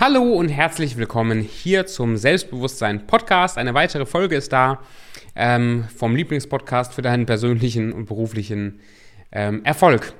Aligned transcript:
Hallo 0.00 0.22
und 0.22 0.48
herzlich 0.48 0.96
willkommen 0.96 1.42
hier 1.42 1.84
zum 1.84 2.16
Selbstbewusstsein 2.16 3.06
Podcast. 3.06 3.58
Eine 3.58 3.74
weitere 3.74 4.06
Folge 4.06 4.34
ist 4.34 4.50
da 4.50 4.82
ähm, 5.36 5.84
vom 5.94 6.16
Lieblingspodcast 6.16 6.94
für 6.94 7.02
deinen 7.02 7.26
persönlichen 7.26 7.92
und 7.92 8.06
beruflichen 8.06 8.80
ähm, 9.30 9.62
Erfolg. 9.62 10.14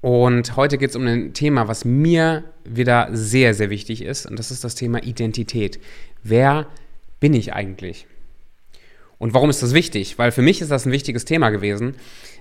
Und 0.00 0.54
heute 0.54 0.78
geht 0.78 0.90
es 0.90 0.94
um 0.94 1.08
ein 1.08 1.34
Thema, 1.34 1.66
was 1.66 1.84
mir 1.84 2.44
wieder 2.62 3.08
sehr, 3.10 3.52
sehr 3.52 3.68
wichtig 3.68 4.00
ist. 4.00 4.26
Und 4.26 4.38
das 4.38 4.52
ist 4.52 4.62
das 4.62 4.76
Thema 4.76 5.02
Identität. 5.02 5.80
Wer 6.22 6.68
bin 7.18 7.34
ich 7.34 7.52
eigentlich? 7.52 8.06
Und 9.24 9.32
warum 9.32 9.48
ist 9.48 9.62
das 9.62 9.72
wichtig? 9.72 10.18
Weil 10.18 10.32
für 10.32 10.42
mich 10.42 10.60
ist 10.60 10.70
das 10.70 10.84
ein 10.84 10.92
wichtiges 10.92 11.24
Thema 11.24 11.48
gewesen. 11.48 11.94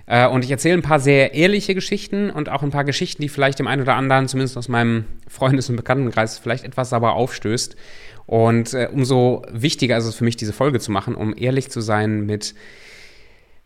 Äh, 0.06 0.28
und 0.28 0.44
ich 0.44 0.52
erzähle 0.52 0.74
ein 0.74 0.82
paar 0.82 1.00
sehr 1.00 1.34
ehrliche 1.34 1.76
Geschichten 1.76 2.30
und 2.30 2.50
auch 2.50 2.62
ein 2.62 2.72
paar 2.72 2.84
Geschichten, 2.84 3.22
die 3.22 3.30
vielleicht 3.30 3.58
dem 3.60 3.68
einen 3.68 3.84
oder 3.84 3.96
anderen, 3.96 4.28
zumindest 4.28 4.58
aus 4.58 4.68
meinem 4.68 5.06
Freundes- 5.30 5.70
und 5.70 5.78
Bekanntenkreis, 5.78 6.40
vielleicht 6.40 6.66
etwas 6.66 6.90
sauber 6.90 7.14
aufstößt. 7.14 7.78
Und 8.26 8.74
äh, 8.74 8.90
umso 8.92 9.44
wichtiger 9.50 9.96
ist 9.96 10.04
es 10.04 10.16
für 10.16 10.26
mich, 10.26 10.36
diese 10.36 10.52
Folge 10.52 10.82
zu 10.82 10.92
machen, 10.92 11.16
um 11.16 11.34
ehrlich 11.38 11.72
zu 11.72 11.80
sein 11.80 12.26
mit, 12.26 12.54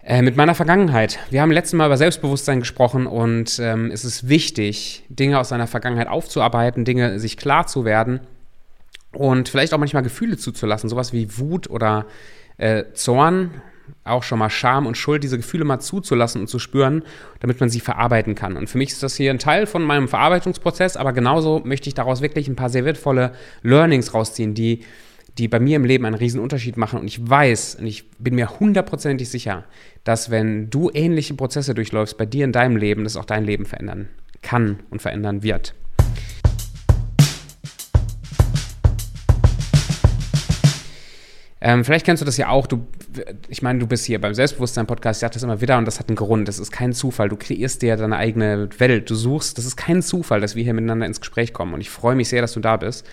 äh, 0.04 0.22
mit 0.22 0.36
meiner 0.36 0.54
Vergangenheit. 0.54 1.18
Wir 1.32 1.42
haben 1.42 1.50
letztes 1.50 1.74
Mal 1.74 1.88
über 1.88 1.98
Selbstbewusstsein 1.98 2.60
gesprochen 2.60 3.08
und 3.08 3.58
ähm, 3.60 3.90
es 3.90 4.06
ist 4.06 4.30
wichtig, 4.30 5.06
Dinge 5.10 5.40
aus 5.40 5.50
seiner 5.50 5.66
Vergangenheit 5.66 6.08
aufzuarbeiten, 6.08 6.86
Dinge 6.86 7.20
sich 7.20 7.36
klar 7.38 7.66
zu 7.66 7.84
werden 7.84 8.20
und 9.12 9.50
vielleicht 9.50 9.74
auch 9.74 9.80
manchmal 9.80 10.04
Gefühle 10.04 10.38
zuzulassen, 10.38 10.88
sowas 10.88 11.14
wie 11.14 11.40
Wut 11.40 11.68
oder 11.68 12.06
äh, 12.58 12.86
Zorn 12.94 13.61
auch 14.03 14.23
schon 14.23 14.39
mal 14.39 14.50
Scham 14.50 14.86
und 14.86 14.97
Schuld, 14.97 15.23
diese 15.23 15.38
Gefühle 15.38 15.66
mal 15.66 15.80
zuzulassen 15.80 16.41
und 16.41 16.47
zu 16.47 16.59
spüren, 16.59 17.03
damit 17.39 17.59
man 17.59 17.69
sie 17.69 17.80
verarbeiten 17.80 18.36
kann. 18.36 18.58
Und 18.58 18.69
für 18.69 18.77
mich 18.77 18.89
ist 18.89 19.03
das 19.03 19.16
hier 19.16 19.31
ein 19.31 19.39
Teil 19.39 19.66
von 19.66 19.83
meinem 19.83 20.08
Verarbeitungsprozess, 20.08 20.97
aber 20.97 21.13
genauso 21.13 21.61
möchte 21.63 21.89
ich 21.89 21.94
daraus 21.94 22.22
wirklich 22.22 22.47
ein 22.47 22.55
paar 22.55 22.69
sehr 22.69 22.85
wertvolle 22.85 23.33
Learnings 23.63 24.13
rausziehen, 24.13 24.53
die, 24.53 24.81
die 25.38 25.47
bei 25.47 25.59
mir 25.59 25.75
im 25.75 25.85
Leben 25.85 26.05
einen 26.05 26.16
riesen 26.16 26.39
Unterschied 26.39 26.78
machen. 26.78 27.00
Und 27.00 27.08
ich 27.08 27.30
weiß 27.30 27.75
und 27.75 27.85
ich 27.85 28.09
bin 28.17 28.35
mir 28.35 28.59
hundertprozentig 28.59 29.30
sicher, 29.30 29.66
dass 30.03 30.31
wenn 30.31 30.69
du 30.69 30.89
ähnliche 30.94 31.33
Prozesse 31.33 31.73
durchläufst 31.73 32.17
bei 32.17 32.25
dir 32.25 32.45
in 32.45 32.52
deinem 32.52 32.78
Leben, 32.78 33.03
das 33.03 33.17
auch 33.17 33.25
dein 33.25 33.44
Leben 33.44 33.66
verändern 33.66 34.09
kann 34.41 34.80
und 34.89 35.02
verändern 35.02 35.44
wird. 35.44 35.73
Ähm, 41.68 41.84
vielleicht 41.84 42.06
kennst 42.06 42.22
du 42.22 42.26
das 42.26 42.38
ja 42.38 42.48
auch. 42.48 42.66
Du, 42.66 42.88
ich 43.50 43.62
meine, 43.62 43.80
du 43.80 43.88
bist 43.88 44.06
hier 44.06 44.22
beim 44.22 44.34
Selbstbewusstsein-Podcast, 44.34 45.18
ich 45.18 45.20
sage 45.20 45.34
das 45.34 45.44
immer 45.44 45.60
wieder 45.60 45.78
und 45.78 45.84
das 45.84 46.00
hat 46.00 46.08
einen 46.08 46.16
Grund. 46.16 46.48
Das 46.48 46.59
ist 46.59 46.72
kein 46.72 46.94
Zufall. 46.94 47.28
Du 47.28 47.36
kreierst 47.36 47.82
dir 47.82 47.98
deine 47.98 48.16
eigene 48.16 48.70
Welt. 48.78 49.09
Du 49.09 49.16
suchst, 49.16 49.58
das 49.58 49.66
ist 49.66 49.76
kein 49.76 50.02
Zufall, 50.02 50.40
dass 50.40 50.56
wir 50.56 50.64
hier 50.64 50.74
miteinander 50.74 51.06
ins 51.06 51.20
Gespräch 51.20 51.52
kommen. 51.52 51.74
Und 51.74 51.82
ich 51.82 51.90
freue 51.90 52.16
mich 52.16 52.30
sehr, 52.30 52.40
dass 52.40 52.54
du 52.54 52.62
da 52.62 52.78
bist. 52.78 53.06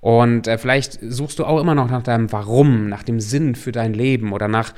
Und 0.00 0.48
äh, 0.48 0.58
vielleicht 0.58 0.98
suchst 1.02 1.38
du 1.38 1.44
auch 1.44 1.60
immer 1.60 1.76
noch 1.76 1.88
nach 1.88 2.02
deinem 2.02 2.32
Warum, 2.32 2.88
nach 2.88 3.04
dem 3.04 3.20
Sinn 3.20 3.54
für 3.54 3.70
dein 3.70 3.94
Leben 3.94 4.32
oder 4.32 4.48
nach, 4.48 4.74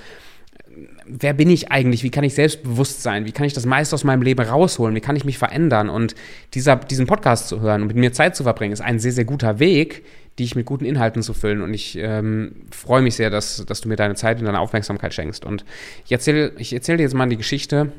wer 1.06 1.32
bin 1.32 1.48
ich 1.48 1.72
eigentlich? 1.72 2.02
Wie 2.02 2.10
kann 2.10 2.22
ich 2.22 2.34
selbstbewusst 2.34 3.02
sein? 3.02 3.24
Wie 3.24 3.32
kann 3.32 3.46
ich 3.46 3.54
das 3.54 3.64
meiste 3.64 3.94
aus 3.94 4.04
meinem 4.04 4.20
Leben 4.20 4.44
rausholen? 4.44 4.94
Wie 4.94 5.00
kann 5.00 5.16
ich 5.16 5.24
mich 5.24 5.38
verändern? 5.38 5.88
Und 5.88 6.14
dieser, 6.52 6.76
diesen 6.76 7.06
Podcast 7.06 7.48
zu 7.48 7.62
hören 7.62 7.80
und 7.80 7.88
mit 7.88 7.96
mir 7.96 8.12
Zeit 8.12 8.36
zu 8.36 8.42
verbringen, 8.42 8.74
ist 8.74 8.82
ein 8.82 8.98
sehr, 8.98 9.12
sehr 9.12 9.24
guter 9.24 9.58
Weg, 9.58 10.04
die 10.38 10.44
ich 10.44 10.54
mit 10.54 10.66
guten 10.66 10.84
Inhalten 10.84 11.22
zu 11.22 11.34
füllen. 11.34 11.62
Und 11.62 11.72
ich 11.72 11.96
ähm, 11.98 12.66
freue 12.70 13.02
mich 13.02 13.14
sehr, 13.14 13.30
dass, 13.30 13.64
dass 13.66 13.80
du 13.80 13.88
mir 13.88 13.96
deine 13.96 14.14
Zeit 14.14 14.38
und 14.38 14.44
deine 14.44 14.60
Aufmerksamkeit 14.60 15.14
schenkst. 15.14 15.44
Und 15.44 15.64
ich 16.04 16.12
erzähle 16.12 16.52
ich 16.58 16.72
erzähl 16.72 16.96
dir 16.96 17.04
jetzt 17.04 17.14
mal 17.14 17.28
die 17.28 17.36
Geschichte. 17.36 17.92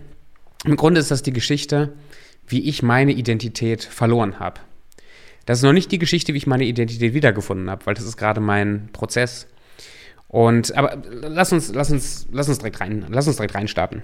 Im 0.66 0.76
Grunde 0.76 1.00
ist 1.00 1.12
das 1.12 1.24
die 1.24 1.34
Geschichte, 1.34 1.94
wie 2.48 2.68
ich 2.68 2.84
meine 2.84 3.12
Identität 3.12 3.84
verloren 3.84 4.40
habe. 4.40 4.62
Das 5.46 5.60
ist 5.60 5.64
noch 5.64 5.74
nicht 5.74 5.92
die 5.92 6.00
Geschichte, 6.00 6.34
wie 6.34 6.38
ich 6.38 6.48
meine 6.48 6.66
Identität 6.66 7.14
wiedergefunden 7.14 7.70
habe, 7.70 7.86
weil 7.86 7.94
das 7.94 8.06
ist 8.06 8.18
gerade 8.18 8.42
mein 8.42 8.90
Prozess. 8.92 9.48
Und 10.28 10.76
aber 10.76 11.02
lass 11.22 11.54
uns, 11.54 11.74
lass 11.74 11.90
uns, 11.90 12.28
lass 12.32 12.50
uns 12.50 12.58
direkt 12.58 12.82
rein, 12.82 13.06
lass 13.10 13.28
uns 13.28 13.38
direkt 13.38 13.56
reinstarten. 13.56 14.04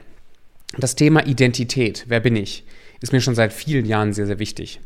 Das 0.77 0.95
Thema 0.95 1.25
Identität, 1.27 2.05
wer 2.07 2.19
bin 2.19 2.35
ich, 2.35 2.63
ist 3.01 3.11
mir 3.11 3.21
schon 3.21 3.35
seit 3.35 3.51
vielen 3.51 3.85
Jahren 3.85 4.13
sehr, 4.13 4.25
sehr 4.25 4.39
wichtig. 4.39 4.79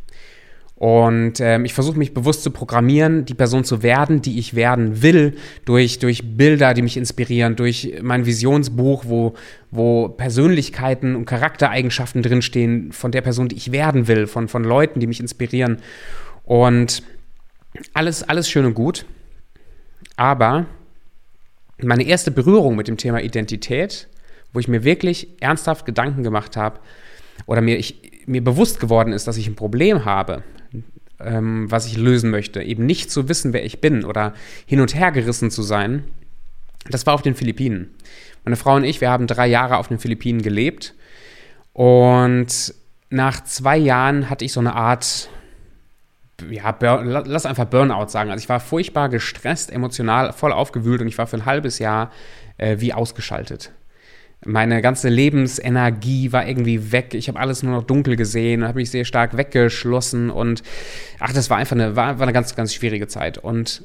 Und 0.78 1.40
ähm, 1.40 1.66
ich 1.66 1.74
versuche 1.74 1.98
mich 1.98 2.14
bewusst 2.14 2.44
zu 2.44 2.52
programmieren, 2.52 3.26
die 3.26 3.34
Person 3.34 3.64
zu 3.64 3.82
werden, 3.82 4.22
die 4.22 4.38
ich 4.38 4.54
werden 4.54 5.02
will, 5.02 5.36
durch, 5.66 5.98
durch 5.98 6.38
Bilder, 6.38 6.76
die 6.76 6.84
mich 6.84 6.98
inspirieren, 6.98 7.56
durch 7.56 7.96
mein 8.04 8.28
Visionsbuch, 8.28 9.06
wo, 9.08 9.34
wo 9.72 10.08
Persönlichkeiten 10.10 11.16
und 11.16 11.26
Charaktereigenschaften 11.26 12.22
drinstehen 12.22 12.92
von 12.92 13.12
der 13.12 13.22
Person, 13.22 13.48
die 13.48 13.56
ich 13.56 13.72
werden 13.72 14.08
will, 14.08 14.28
von, 14.28 14.48
von 14.48 14.64
Leuten, 14.64 15.00
die 15.00 15.08
mich 15.08 15.20
inspirieren. 15.20 15.80
Und 16.44 17.02
alles, 17.96 18.22
alles 18.22 18.48
schön 18.48 18.66
und 18.66 18.76
gut. 18.76 19.06
Aber 20.16 20.68
meine 21.82 22.04
erste 22.04 22.30
Berührung 22.30 22.76
mit 22.76 22.88
dem 22.88 22.98
Thema 22.98 23.22
Identität, 23.22 24.08
wo 24.54 24.60
ich 24.60 24.68
mir 24.68 24.84
wirklich 24.84 25.28
ernsthaft 25.40 25.88
Gedanken 25.88 26.22
gemacht 26.22 26.56
habe, 26.56 26.80
oder 27.48 27.62
mir, 27.62 27.78
ich, 27.78 28.24
mir 28.28 28.44
bewusst 28.44 28.80
geworden 28.80 29.12
ist, 29.12 29.28
dass 29.28 29.38
ich 29.38 29.48
ein 29.48 29.56
Problem 29.56 30.06
habe, 30.06 30.44
ähm, 31.20 31.70
was 31.70 31.88
ich 31.88 31.98
lösen 31.98 32.30
möchte. 32.30 32.62
Eben 32.62 32.86
nicht 32.86 33.12
zu 33.12 33.30
wissen, 33.30 33.54
wer 33.54 33.66
ich 33.66 33.82
bin 33.82 34.06
oder 34.06 34.34
hin 34.66 34.82
und 34.82 34.96
her 34.96 35.12
gerissen 35.12 35.52
zu 35.52 35.64
sein. 35.64 36.04
Das 36.90 37.06
war 37.06 37.14
auf 37.14 37.22
den 37.22 37.36
Philippinen. 37.36 37.96
Meine 38.46 38.56
Frau 38.56 38.76
und 38.76 38.84
ich, 38.84 39.02
wir 39.02 39.10
haben 39.10 39.28
drei 39.28 39.48
Jahre 39.48 39.78
auf 39.78 39.88
den 39.88 40.00
Philippinen 40.00 40.42
gelebt. 40.42 40.94
Und 41.74 42.74
nach 43.10 43.44
zwei 43.44 43.78
Jahren 43.78 44.30
hatte 44.30 44.46
ich 44.46 44.54
so 44.54 44.60
eine 44.60 44.74
Art, 44.74 45.30
ja, 46.50 46.76
lass 46.82 47.46
einfach 47.46 47.66
Burnout 47.66 48.08
sagen. 48.08 48.32
Also 48.32 48.44
ich 48.44 48.50
war 48.50 48.60
furchtbar 48.60 49.10
gestresst, 49.10 49.72
emotional 49.72 50.34
voll 50.34 50.54
aufgewühlt 50.54 51.02
und 51.02 51.08
ich 51.08 51.18
war 51.18 51.28
für 51.28 51.38
ein 51.38 51.46
halbes 51.46 51.80
Jahr 51.80 52.12
äh, 52.58 52.78
wie 52.80 52.94
ausgeschaltet. 52.94 53.72
Meine 54.46 54.82
ganze 54.82 55.10
Lebensenergie 55.10 56.32
war 56.32 56.48
irgendwie 56.48 56.92
weg. 56.92 57.14
Ich 57.14 57.28
habe 57.28 57.40
alles 57.40 57.64
nur 57.64 57.76
noch 57.76 57.84
dunkel 57.84 58.16
gesehen, 58.16 58.64
habe 58.64 58.80
mich 58.80 58.92
sehr 58.92 59.04
stark 59.04 59.36
weggeschlossen 59.36 60.30
und 60.30 60.62
ach, 61.20 61.34
das 61.34 61.50
war 61.50 61.58
einfach 61.58 61.76
eine, 61.76 61.96
war, 61.96 62.20
war 62.20 62.24
eine 62.24 62.34
ganz, 62.34 62.56
ganz 62.56 62.74
schwierige 62.74 63.08
Zeit. 63.08 63.40
Und 63.40 63.84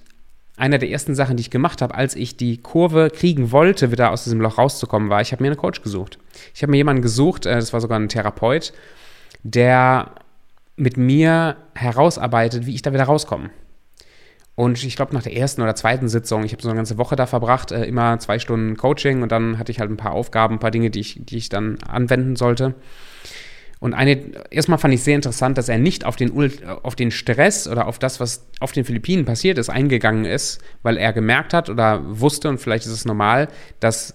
eine 0.56 0.78
der 0.78 0.90
ersten 0.90 1.14
Sachen, 1.14 1.36
die 1.36 1.40
ich 1.40 1.50
gemacht 1.50 1.80
habe, 1.80 1.94
als 1.94 2.14
ich 2.14 2.36
die 2.36 2.58
Kurve 2.58 3.10
kriegen 3.10 3.50
wollte, 3.50 3.90
wieder 3.90 4.10
aus 4.10 4.24
diesem 4.24 4.40
Loch 4.40 4.58
rauszukommen, 4.58 5.08
war, 5.08 5.22
ich 5.22 5.32
habe 5.32 5.42
mir 5.42 5.48
einen 5.48 5.56
Coach 5.56 5.82
gesucht. 5.82 6.18
Ich 6.54 6.62
habe 6.62 6.70
mir 6.70 6.76
jemanden 6.76 7.02
gesucht, 7.02 7.46
äh, 7.46 7.54
das 7.54 7.72
war 7.72 7.80
sogar 7.80 7.98
ein 7.98 8.08
Therapeut, 8.08 8.72
der 9.42 10.12
mit 10.76 10.96
mir 10.96 11.56
herausarbeitet, 11.74 12.66
wie 12.66 12.74
ich 12.74 12.82
da 12.82 12.92
wieder 12.92 13.04
rauskomme. 13.04 13.50
Und 14.54 14.82
ich 14.84 14.96
glaube, 14.96 15.14
nach 15.14 15.22
der 15.22 15.34
ersten 15.34 15.62
oder 15.62 15.74
zweiten 15.74 16.08
Sitzung, 16.08 16.44
ich 16.44 16.52
habe 16.52 16.62
so 16.62 16.68
eine 16.68 16.76
ganze 16.76 16.98
Woche 16.98 17.16
da 17.16 17.26
verbracht, 17.26 17.72
äh, 17.72 17.84
immer 17.84 18.18
zwei 18.18 18.38
Stunden 18.38 18.76
Coaching 18.76 19.22
und 19.22 19.32
dann 19.32 19.58
hatte 19.58 19.72
ich 19.72 19.80
halt 19.80 19.90
ein 19.90 19.96
paar 19.96 20.12
Aufgaben, 20.12 20.56
ein 20.56 20.60
paar 20.60 20.70
Dinge, 20.70 20.90
die 20.90 21.00
ich, 21.00 21.20
die 21.20 21.38
ich 21.38 21.48
dann 21.48 21.78
anwenden 21.82 22.36
sollte. 22.36 22.74
Und 23.80 23.94
eine, 23.94 24.20
erstmal 24.50 24.78
fand 24.78 24.94
ich 24.94 25.02
sehr 25.02 25.16
interessant, 25.16 25.58
dass 25.58 25.68
er 25.68 25.78
nicht 25.78 26.04
auf 26.04 26.14
den, 26.14 26.30
auf 26.84 26.94
den 26.94 27.10
Stress 27.10 27.66
oder 27.66 27.88
auf 27.88 27.98
das, 27.98 28.20
was 28.20 28.46
auf 28.60 28.70
den 28.70 28.84
Philippinen 28.84 29.24
passiert 29.24 29.58
ist, 29.58 29.70
eingegangen 29.70 30.24
ist, 30.24 30.60
weil 30.82 30.96
er 30.96 31.12
gemerkt 31.12 31.52
hat 31.52 31.68
oder 31.68 32.00
wusste, 32.04 32.48
und 32.48 32.58
vielleicht 32.58 32.86
ist 32.86 32.92
es 32.92 33.04
normal, 33.04 33.48
dass 33.80 34.14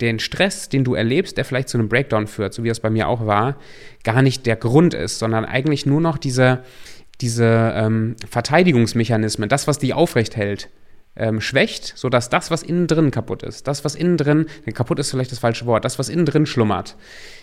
den 0.00 0.20
Stress, 0.20 0.70
den 0.70 0.84
du 0.84 0.94
erlebst, 0.94 1.36
der 1.36 1.44
vielleicht 1.44 1.68
zu 1.68 1.76
einem 1.76 1.90
Breakdown 1.90 2.26
führt, 2.26 2.54
so 2.54 2.64
wie 2.64 2.70
es 2.70 2.80
bei 2.80 2.88
mir 2.88 3.08
auch 3.08 3.26
war, 3.26 3.56
gar 4.04 4.22
nicht 4.22 4.46
der 4.46 4.56
Grund 4.56 4.94
ist, 4.94 5.18
sondern 5.18 5.44
eigentlich 5.44 5.84
nur 5.84 6.00
noch 6.00 6.16
diese, 6.16 6.62
diese 7.20 7.72
ähm, 7.74 8.16
Verteidigungsmechanismen, 8.28 9.48
das, 9.48 9.66
was 9.66 9.78
die 9.78 9.94
aufrecht 9.94 10.36
hält, 10.36 10.68
ähm, 11.16 11.40
schwächt, 11.40 11.92
sodass 11.96 12.28
das, 12.28 12.50
was 12.50 12.62
innen 12.62 12.86
drin 12.86 13.10
kaputt 13.10 13.42
ist, 13.42 13.68
das, 13.68 13.84
was 13.84 13.94
innen 13.94 14.16
drin, 14.16 14.46
kaputt 14.72 14.98
ist 14.98 15.10
vielleicht 15.10 15.30
das 15.30 15.38
falsche 15.38 15.66
Wort, 15.66 15.84
das, 15.84 15.98
was 15.98 16.08
innen 16.08 16.26
drin 16.26 16.46
schlummert, 16.46 16.96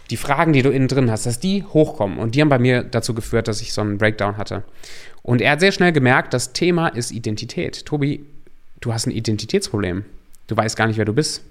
die 0.10 0.18
Fragen, 0.18 0.52
die 0.54 0.62
du 0.62 0.70
innen 0.70 0.88
drin 0.88 1.10
hast, 1.10 1.26
dass 1.26 1.40
die 1.40 1.64
hochkommen. 1.64 2.20
Und 2.20 2.36
die 2.36 2.42
haben 2.42 2.50
bei 2.50 2.60
mir 2.60 2.84
dazu 2.84 3.14
geführt, 3.14 3.48
dass 3.48 3.62
ich 3.62 3.74
so 3.74 3.82
einen 3.82 3.98
Breakdown 3.98 4.38
hatte. 4.38 4.64
Und 5.24 5.42
er 5.42 5.52
hat 5.52 5.62
sehr 5.62 5.72
schnell 5.72 5.94
gemerkt, 5.94 6.34
das 6.34 6.52
Thema 6.52 6.90
ist 6.90 7.12
Identität. 7.12 7.86
Tobi, 7.86 8.26
du 8.82 8.94
hast 8.94 9.08
ein 9.08 9.12
Identitätsproblem. 9.12 10.04
Du 10.48 10.58
weißt 10.58 10.76
gar 10.76 10.88
nicht, 10.88 10.98
wer 10.98 11.06
du 11.06 11.14
bist. 11.14 11.44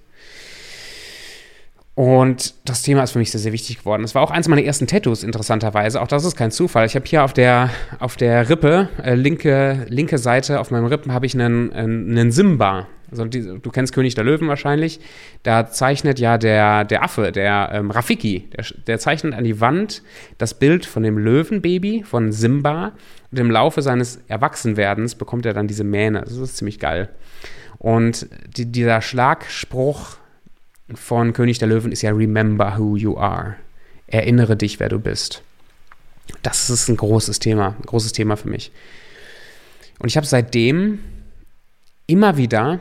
Und 1.95 2.55
das 2.65 2.83
Thema 2.83 3.03
ist 3.03 3.13
für 3.13 3.19
mich 3.19 3.31
sehr, 3.31 3.41
sehr 3.41 3.53
wichtig 3.53 3.81
geworden. 3.81 4.05
Es 4.05 4.15
war 4.15 4.23
auch 4.23 4.31
eins 4.31 4.49
meiner 4.49 4.63
ersten 4.63 4.87
Tattoos, 4.87 5.23
interessanterweise. 5.23 6.01
Auch 6.01 6.07
das 6.07 6.25
ist 6.25 6.37
kein 6.37 6.51
Zufall. 6.51 6.87
Ich 6.87 6.95
habe 6.95 7.05
hier 7.05 7.25
auf 7.25 7.33
der, 7.33 7.71
auf 7.99 8.17
der 8.17 8.49
Rippe, 8.49 8.89
äh, 9.03 9.15
linke, 9.15 9.87
linke 9.89 10.19
Seite 10.19 10.61
auf 10.61 10.71
meinem 10.71 10.87
Rippen, 10.87 11.13
habe 11.13 11.27
ich 11.27 11.35
einen, 11.35 11.73
einen 11.73 12.33
Simba. 12.33 12.87
Also 13.11 13.25
die, 13.25 13.43
du 13.43 13.71
kennst 13.71 13.93
König 13.93 14.15
der 14.15 14.25
Löwen 14.25 14.47
wahrscheinlich. 14.49 15.01
Da 15.43 15.69
zeichnet 15.69 16.21
ja 16.21 16.39
der, 16.39 16.85
der 16.85 17.03
Affe, 17.03 17.33
der 17.33 17.71
ähm, 17.73 17.91
Rafiki, 17.91 18.49
der, 18.57 18.65
der 18.87 18.99
zeichnet 19.01 19.35
an 19.35 19.45
die 19.45 19.61
Wand 19.61 20.03
das 20.39 20.55
Bild 20.55 20.87
von 20.87 21.03
dem 21.03 21.19
Löwenbaby, 21.19 22.05
von 22.05 22.31
Simba. 22.31 22.93
Und 23.33 23.39
im 23.39 23.51
Laufe 23.51 23.83
seines 23.83 24.21
Erwachsenwerdens 24.29 25.17
bekommt 25.17 25.45
er 25.45 25.55
dann 25.55 25.67
diese 25.67 25.85
Mähne. 25.85 26.21
Das 26.23 26.37
ist 26.37 26.57
ziemlich 26.57 26.79
geil. 26.79 27.09
Und 27.79 28.29
die, 28.57 28.71
dieser 28.71 29.01
Schlagspruch 29.01 30.20
von 30.95 31.33
König 31.33 31.59
der 31.59 31.69
Löwen 31.69 31.93
ist 31.93 32.03
ja 32.03 32.11
Remember 32.11 32.77
who 32.79 32.97
you 32.97 33.17
are. 33.17 33.57
Erinnere 34.07 34.57
dich, 34.57 34.81
wer 34.81 34.89
du 34.89 34.99
bist. 34.99 35.43
Das 36.43 36.71
ist 36.71 36.89
ein 36.89 36.97
großes 36.97 37.39
Thema, 37.39 37.77
ein 37.79 37.87
großes 37.87 38.13
Thema 38.13 38.37
für 38.37 38.49
mich. 38.49 38.73
Und 39.99 40.09
ich 40.09 40.17
habe 40.17 40.27
seitdem 40.27 41.01
immer 42.07 42.37
wieder 42.37 42.81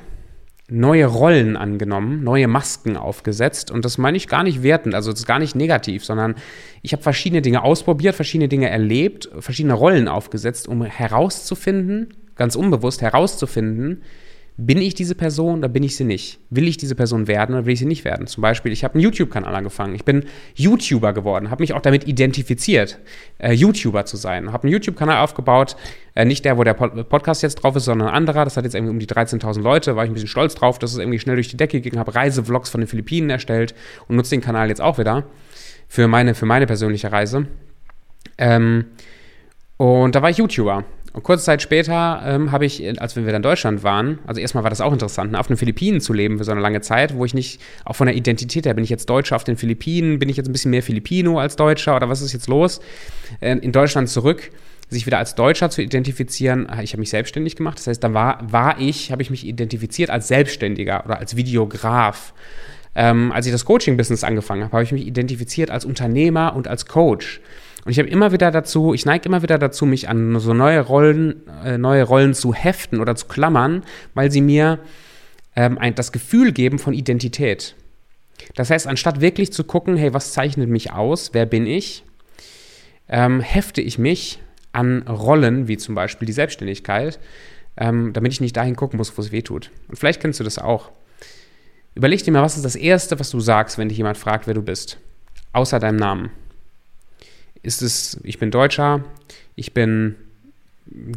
neue 0.69 1.05
Rollen 1.05 1.57
angenommen, 1.57 2.23
neue 2.23 2.47
Masken 2.47 2.95
aufgesetzt. 2.95 3.71
Und 3.71 3.85
das 3.85 3.97
meine 3.97 4.17
ich 4.17 4.27
gar 4.27 4.43
nicht 4.43 4.61
wertend, 4.63 4.93
also 4.95 5.11
das 5.11 5.21
ist 5.21 5.25
gar 5.25 5.39
nicht 5.39 5.55
negativ, 5.55 6.05
sondern 6.05 6.35
ich 6.81 6.93
habe 6.93 7.01
verschiedene 7.01 7.41
Dinge 7.41 7.63
ausprobiert, 7.63 8.15
verschiedene 8.15 8.47
Dinge 8.47 8.69
erlebt, 8.69 9.29
verschiedene 9.39 9.73
Rollen 9.73 10.07
aufgesetzt, 10.07 10.67
um 10.67 10.83
herauszufinden, 10.83 12.13
ganz 12.35 12.55
unbewusst 12.55 13.01
herauszufinden, 13.01 14.03
bin 14.61 14.81
ich 14.81 14.93
diese 14.93 15.15
Person 15.15 15.59
oder 15.59 15.69
bin 15.69 15.83
ich 15.83 15.95
sie 15.95 16.03
nicht? 16.03 16.37
Will 16.49 16.67
ich 16.67 16.75
diese 16.75 16.93
Person 16.93 17.27
werden 17.27 17.55
oder 17.55 17.65
will 17.65 17.71
ich 17.71 17.79
sie 17.79 17.85
nicht 17.85 18.03
werden? 18.03 18.27
Zum 18.27 18.41
Beispiel, 18.41 18.73
ich 18.73 18.83
habe 18.83 18.95
einen 18.95 19.03
YouTube-Kanal 19.03 19.55
angefangen. 19.55 19.95
Ich 19.95 20.03
bin 20.03 20.25
YouTuber 20.55 21.13
geworden, 21.13 21.49
habe 21.49 21.63
mich 21.63 21.71
auch 21.71 21.81
damit 21.81 22.05
identifiziert, 22.05 22.99
äh, 23.37 23.53
YouTuber 23.53 24.03
zu 24.03 24.17
sein. 24.17 24.51
Habe 24.51 24.63
einen 24.63 24.73
YouTube-Kanal 24.73 25.23
aufgebaut, 25.23 25.77
äh, 26.13 26.25
nicht 26.25 26.43
der, 26.43 26.57
wo 26.57 26.65
der 26.65 26.73
Podcast 26.73 27.41
jetzt 27.41 27.55
drauf 27.55 27.77
ist, 27.77 27.85
sondern 27.85 28.09
ein 28.09 28.13
anderer. 28.13 28.43
Das 28.43 28.57
hat 28.57 28.65
jetzt 28.65 28.75
irgendwie 28.75 28.91
um 28.91 28.99
die 28.99 29.07
13.000 29.07 29.61
Leute, 29.61 29.95
war 29.95 30.03
ich 30.03 30.11
ein 30.11 30.13
bisschen 30.13 30.27
stolz 30.27 30.55
drauf, 30.55 30.77
dass 30.77 30.91
es 30.91 30.97
irgendwie 30.97 31.19
schnell 31.19 31.37
durch 31.37 31.47
die 31.47 31.57
Decke 31.57 31.79
ging. 31.79 31.97
Habe 31.97 32.13
Reisevlogs 32.13 32.69
von 32.69 32.81
den 32.81 32.87
Philippinen 32.89 33.29
erstellt 33.29 33.73
und 34.09 34.17
nutze 34.17 34.31
den 34.31 34.41
Kanal 34.41 34.67
jetzt 34.67 34.81
auch 34.81 34.97
wieder 34.97 35.23
für 35.87 36.09
meine, 36.09 36.35
für 36.35 36.45
meine 36.45 36.67
persönliche 36.67 37.13
Reise. 37.13 37.47
Ähm, 38.37 38.87
und 39.77 40.15
da 40.15 40.21
war 40.21 40.29
ich 40.29 40.37
YouTuber. 40.37 40.83
Und 41.13 41.23
kurze 41.23 41.43
Zeit 41.43 41.61
später 41.61 42.21
ähm, 42.23 42.51
habe 42.51 42.65
ich, 42.65 43.01
als 43.01 43.15
wir 43.15 43.25
wieder 43.25 43.37
in 43.37 43.41
Deutschland 43.41 43.83
waren, 43.83 44.19
also 44.27 44.39
erstmal 44.39 44.63
war 44.63 44.69
das 44.69 44.81
auch 44.81 44.93
interessant, 44.93 45.31
ne, 45.31 45.39
auf 45.39 45.47
den 45.47 45.57
Philippinen 45.57 46.01
zu 46.01 46.13
leben 46.13 46.37
für 46.37 46.43
so 46.43 46.51
eine 46.51 46.61
lange 46.61 46.81
Zeit, 46.81 47.15
wo 47.15 47.25
ich 47.25 47.33
nicht, 47.33 47.59
auch 47.83 47.95
von 47.95 48.07
der 48.07 48.15
Identität 48.15 48.65
her, 48.65 48.73
bin 48.75 48.83
ich 48.83 48.91
jetzt 48.91 49.09
Deutscher 49.09 49.35
auf 49.35 49.43
den 49.43 49.57
Philippinen, 49.57 50.19
bin 50.19 50.29
ich 50.29 50.37
jetzt 50.37 50.47
ein 50.47 50.51
bisschen 50.51 50.71
mehr 50.71 50.83
Filipino 50.83 51.39
als 51.39 51.55
Deutscher 51.55 51.95
oder 51.95 52.09
was 52.09 52.21
ist 52.21 52.33
jetzt 52.33 52.47
los? 52.47 52.79
Äh, 53.39 53.57
in 53.57 53.71
Deutschland 53.71 54.09
zurück, 54.09 54.51
sich 54.89 55.05
wieder 55.05 55.17
als 55.17 55.35
Deutscher 55.35 55.69
zu 55.69 55.81
identifizieren, 55.81 56.67
ich 56.81 56.93
habe 56.93 56.99
mich 56.99 57.09
selbstständig 57.09 57.55
gemacht, 57.55 57.77
das 57.79 57.87
heißt, 57.87 58.03
da 58.03 58.13
war, 58.13 58.39
war 58.51 58.79
ich, 58.79 59.11
habe 59.11 59.21
ich 59.21 59.29
mich 59.29 59.45
identifiziert 59.45 60.09
als 60.09 60.27
Selbstständiger 60.27 61.05
oder 61.05 61.19
als 61.19 61.35
Videograf. 61.35 62.33
Ähm, 62.95 63.31
als 63.31 63.45
ich 63.45 63.51
das 63.51 63.65
Coaching-Business 63.65 64.23
angefangen 64.23 64.63
habe, 64.63 64.73
habe 64.73 64.83
ich 64.83 64.91
mich 64.91 65.05
identifiziert 65.05 65.69
als 65.69 65.85
Unternehmer 65.85 66.55
und 66.55 66.67
als 66.67 66.87
Coach. 66.87 67.39
Und 67.89 67.93
ich 67.93 67.97
habe 67.97 68.09
immer 68.09 68.31
wieder 68.31 68.51
dazu, 68.51 68.93
ich 68.93 69.07
neige 69.07 69.27
immer 69.27 69.41
wieder 69.41 69.57
dazu, 69.57 69.87
mich 69.87 70.09
an 70.09 70.39
so 70.39 70.53
neue 70.53 70.79
Rollen, 70.79 71.41
äh, 71.65 71.79
neue 71.79 72.03
Rollen 72.03 72.35
zu 72.35 72.53
heften 72.53 73.01
oder 73.01 73.15
zu 73.15 73.25
klammern, 73.25 73.81
weil 74.13 74.29
sie 74.29 74.41
mir 74.41 74.77
ähm, 75.55 75.79
ein, 75.79 75.95
das 75.95 76.11
Gefühl 76.11 76.51
geben 76.51 76.77
von 76.77 76.93
Identität. 76.93 77.73
Das 78.53 78.69
heißt, 78.69 78.85
anstatt 78.85 79.21
wirklich 79.21 79.51
zu 79.51 79.63
gucken, 79.63 79.97
hey, 79.97 80.13
was 80.13 80.33
zeichnet 80.33 80.69
mich 80.69 80.91
aus, 80.93 81.31
wer 81.33 81.47
bin 81.47 81.65
ich, 81.65 82.03
ähm, 83.07 83.39
hefte 83.39 83.81
ich 83.81 83.97
mich 83.97 84.39
an 84.71 85.01
Rollen, 85.07 85.67
wie 85.67 85.77
zum 85.77 85.95
Beispiel 85.95 86.27
die 86.27 86.31
Selbstständigkeit, 86.31 87.17
ähm, 87.75 88.13
damit 88.13 88.33
ich 88.33 88.39
nicht 88.39 88.55
dahin 88.55 88.75
gucken 88.75 88.97
muss, 88.97 89.17
wo 89.17 89.21
es 89.23 89.31
weh 89.31 89.41
tut. 89.41 89.71
Und 89.87 89.97
vielleicht 89.97 90.21
kennst 90.21 90.39
du 90.39 90.43
das 90.43 90.59
auch. 90.59 90.91
Überleg 91.95 92.23
dir 92.23 92.33
mal, 92.33 92.43
was 92.43 92.55
ist 92.55 92.65
das 92.65 92.75
Erste, 92.75 93.19
was 93.19 93.31
du 93.31 93.39
sagst, 93.39 93.79
wenn 93.79 93.89
dich 93.89 93.97
jemand 93.97 94.19
fragt, 94.19 94.45
wer 94.45 94.53
du 94.53 94.61
bist, 94.61 94.99
außer 95.53 95.79
deinem 95.79 95.97
Namen 95.97 96.29
ist 97.63 97.81
es, 97.81 98.19
ich 98.23 98.39
bin 98.39 98.51
Deutscher, 98.51 99.03
ich 99.55 99.73
bin 99.73 100.15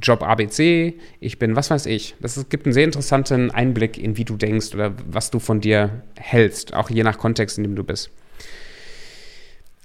Job 0.00 0.22
ABC, 0.22 0.94
ich 1.20 1.38
bin 1.38 1.56
was 1.56 1.70
weiß 1.70 1.86
ich. 1.86 2.14
Das 2.20 2.48
gibt 2.48 2.66
einen 2.66 2.72
sehr 2.72 2.84
interessanten 2.84 3.50
Einblick 3.50 3.98
in, 3.98 4.16
wie 4.16 4.24
du 4.24 4.36
denkst 4.36 4.74
oder 4.74 4.92
was 5.06 5.30
du 5.30 5.38
von 5.38 5.60
dir 5.60 6.02
hältst, 6.16 6.74
auch 6.74 6.90
je 6.90 7.02
nach 7.02 7.18
Kontext, 7.18 7.58
in 7.58 7.64
dem 7.64 7.76
du 7.76 7.84
bist. 7.84 8.10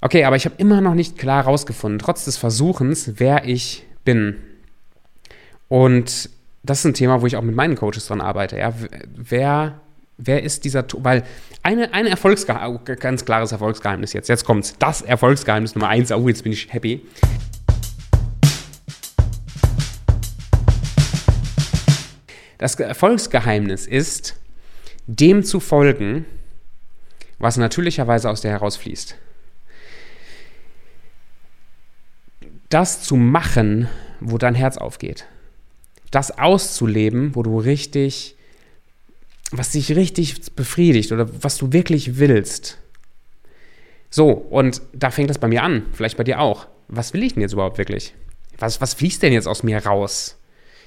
Okay, 0.01 0.25
aber 0.25 0.36
ich 0.36 0.45
habe 0.45 0.56
immer 0.57 0.81
noch 0.81 0.94
nicht 0.94 1.18
klar 1.18 1.44
herausgefunden, 1.44 2.00
trotz 2.00 2.25
des 2.25 2.38
Versuchens, 2.38 3.13
wer 3.15 3.45
ich 3.45 3.86
bin. 4.04 4.36
Und 5.69 6.30
das 6.63 6.80
ist 6.80 6.86
ein 6.86 6.94
Thema, 6.94 7.21
wo 7.21 7.25
ich 7.25 7.36
auch 7.36 7.42
mit 7.42 7.56
meinen 7.56 7.75
Coaches 7.75 8.07
dran 8.07 8.21
arbeite. 8.21 8.57
Ja? 8.57 8.74
Wer 9.15 9.81
Wer 10.19 10.42
ist 10.42 10.66
dieser, 10.66 10.84
weil 10.98 11.24
eine, 11.62 11.94
ein 11.94 12.08
Erfolgsgeheimnis, 12.08 13.00
ganz 13.00 13.24
klares 13.24 13.52
Erfolgsgeheimnis 13.52 14.14
jetzt, 14.14 14.30
jetzt 14.30 14.46
kommt's, 14.46 14.75
das 14.80 15.04
Erfolgsgeheimnis 15.04 15.75
Nummer 15.75 15.90
eins, 15.90 16.12
oh, 16.12 16.28
jetzt 16.28 16.44
bin 16.44 16.52
ich 16.52 16.74
happy. 16.74 17.06
Das 22.58 22.74
Erfolgsgeheimnis 22.80 23.86
ist, 23.86 24.36
dem 25.06 25.44
zu 25.44 25.60
folgen, 25.60 26.25
was 27.38 27.58
natürlicherweise 27.58 28.31
aus 28.31 28.42
dir 28.42 28.50
herausfließt. 28.50 29.16
Das 32.69 33.04
zu 33.04 33.16
machen, 33.16 33.88
wo 34.19 34.40
dein 34.40 34.56
Herz 34.56 34.78
aufgeht. 34.78 35.28
Das 36.10 36.40
auszuleben, 36.40 37.36
wo 37.36 37.44
du 37.44 37.60
richtig 37.60 38.37
was 39.52 39.72
dich 39.72 39.96
richtig 39.96 40.56
befriedigt 40.56 41.12
oder 41.12 41.28
was 41.42 41.58
du 41.58 41.72
wirklich 41.74 42.18
willst. 42.18 42.78
So, 44.10 44.32
und 44.32 44.82
da 44.94 45.12
fängt 45.12 45.30
das 45.30 45.38
bei 45.38 45.48
mir 45.48 45.64
an, 45.64 45.86
vielleicht 45.94 46.18
bei 46.18 46.24
dir 46.24 46.40
auch. 46.40 46.68
Was 46.88 47.14
will 47.14 47.24
ich 47.24 47.34
denn 47.34 47.42
jetzt 47.42 47.54
überhaupt 47.54 47.78
wirklich? 47.78 48.14
Was, 48.58 48.82
was 48.82 48.94
fließt 48.94 49.22
denn 49.22 49.34
jetzt 49.34 49.48
aus 49.48 49.64
mir 49.64 49.86
raus? 49.86 50.38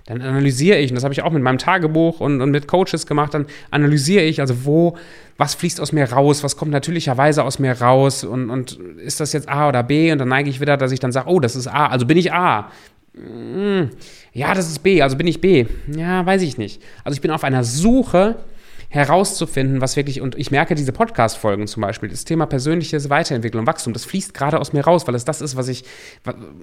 Dann 0.07 0.23
analysiere 0.23 0.79
ich, 0.79 0.91
und 0.91 0.95
das 0.95 1.05
habe 1.05 1.13
ich 1.13 1.23
auch 1.23 1.31
mit 1.31 1.43
meinem 1.43 1.59
Tagebuch 1.59 2.21
und, 2.21 2.41
und 2.41 2.51
mit 2.51 2.67
Coaches 2.67 3.07
gemacht, 3.07 3.35
dann 3.35 3.47
analysiere 3.71 4.25
ich, 4.25 4.41
also 4.41 4.65
wo, 4.65 4.97
was 5.37 5.55
fließt 5.55 5.81
aus 5.81 5.93
mir 5.93 6.11
raus, 6.11 6.43
was 6.43 6.57
kommt 6.57 6.73
natürlicherweise 6.73 7.45
aus 7.45 7.59
mir 7.59 7.81
raus 7.81 8.25
und, 8.25 8.51
und 8.51 8.73
ist 8.99 9.21
das 9.21 9.33
jetzt 9.33 9.49
A 9.49 9.69
oder 9.69 9.83
B? 9.83 10.11
Und 10.11 10.19
dann 10.19 10.29
neige 10.29 10.49
ich 10.49 10.61
wieder, 10.61 10.77
dass 10.77 10.91
ich 10.93 11.01
dann 11.01 11.13
sage, 11.13 11.29
oh, 11.29 11.39
das 11.39 11.55
ist 11.55 11.67
A, 11.67 11.87
also 11.89 12.07
bin 12.07 12.17
ich 12.17 12.33
A. 12.33 12.73
Hm, 13.23 13.91
ja, 14.33 14.55
das 14.55 14.69
ist 14.69 14.81
B, 14.81 15.03
also 15.03 15.17
bin 15.17 15.27
ich 15.27 15.41
B. 15.41 15.67
Ja, 15.95 16.25
weiß 16.25 16.43
ich 16.43 16.59
nicht. 16.59 16.83
Also 17.05 17.15
ich 17.15 17.21
bin 17.21 17.31
auf 17.31 17.45
einer 17.45 17.65
Suche 17.65 18.37
herauszufinden, 18.89 19.81
was 19.81 19.97
wirklich, 19.97 20.21
und 20.21 20.37
ich 20.37 20.51
merke 20.51 20.75
diese 20.75 20.93
Podcast-Folgen 20.93 21.69
zum 21.69 21.83
Beispiel, 21.83 22.09
das 22.09 22.25
Thema 22.25 22.47
persönliches 22.47 23.09
Weiterentwicklung, 23.09 23.67
Wachstum, 23.67 23.93
das 23.93 24.05
fließt 24.05 24.35
gerade 24.35 24.59
aus 24.59 24.73
mir 24.73 24.83
raus, 24.83 25.07
weil 25.07 25.15
es 25.15 25.25
das 25.25 25.41
ist, 25.41 25.57
was 25.57 25.69
ich, 25.69 25.85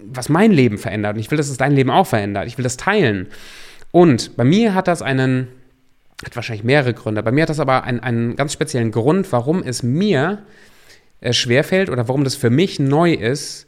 was 0.07 0.27
mein 0.27 0.51
Leben 0.51 0.77
verändert. 0.77 1.15
Und 1.15 1.21
ich 1.21 1.31
will, 1.31 1.37
dass 1.37 1.47
es 1.47 1.57
dein 1.57 1.71
Leben 1.71 1.89
auch 1.89 2.07
verändert. 2.07 2.47
Ich 2.47 2.57
will 2.57 2.63
das 2.63 2.75
teilen. 2.75 3.27
Und 3.91 4.35
bei 4.35 4.43
mir 4.43 4.73
hat 4.73 4.89
das 4.89 5.01
einen, 5.01 5.47
hat 6.25 6.35
wahrscheinlich 6.35 6.65
mehrere 6.65 6.93
Gründe, 6.93 7.23
bei 7.23 7.31
mir 7.31 7.43
hat 7.43 7.49
das 7.49 7.61
aber 7.61 7.85
einen, 7.85 8.01
einen 8.01 8.35
ganz 8.35 8.51
speziellen 8.51 8.91
Grund, 8.91 9.31
warum 9.31 9.63
es 9.63 9.81
mir 9.81 10.43
äh, 11.21 11.31
schwerfällt 11.31 11.89
oder 11.89 12.09
warum 12.09 12.25
das 12.25 12.35
für 12.35 12.49
mich 12.49 12.77
neu 12.77 13.13
ist, 13.13 13.66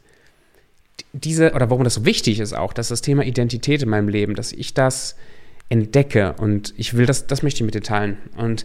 diese, 1.12 1.52
oder 1.52 1.70
warum 1.70 1.84
das 1.84 1.94
so 1.94 2.04
wichtig 2.04 2.40
ist 2.40 2.52
auch, 2.52 2.72
dass 2.72 2.88
das 2.88 3.02
Thema 3.02 3.24
Identität 3.24 3.82
in 3.82 3.88
meinem 3.88 4.08
Leben, 4.08 4.34
dass 4.34 4.52
ich 4.52 4.74
das 4.74 5.16
entdecke. 5.68 6.34
Und 6.34 6.74
ich 6.76 6.94
will 6.94 7.06
das, 7.06 7.26
das 7.26 7.42
möchte 7.42 7.58
ich 7.58 7.64
mit 7.64 7.74
dir 7.74 7.82
teilen. 7.82 8.18
Und 8.36 8.64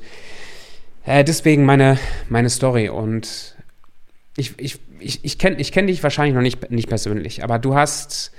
äh, 1.06 1.24
deswegen 1.24 1.66
meine, 1.66 1.98
meine 2.30 2.50
Story. 2.50 2.90
Und 2.90 3.56
ich, 4.38 4.54
ich, 4.58 4.80
ich, 5.00 5.24
ich 5.24 5.38
kenne 5.40 5.58
ich 5.58 5.72
kenn 5.72 5.88
dich 5.88 6.04
wahrscheinlich 6.04 6.36
noch 6.36 6.42
nicht, 6.42 6.70
nicht 6.72 6.90
persönlich, 6.90 7.44
aber 7.44 7.60
du 7.60 7.76
hast. 7.76 8.32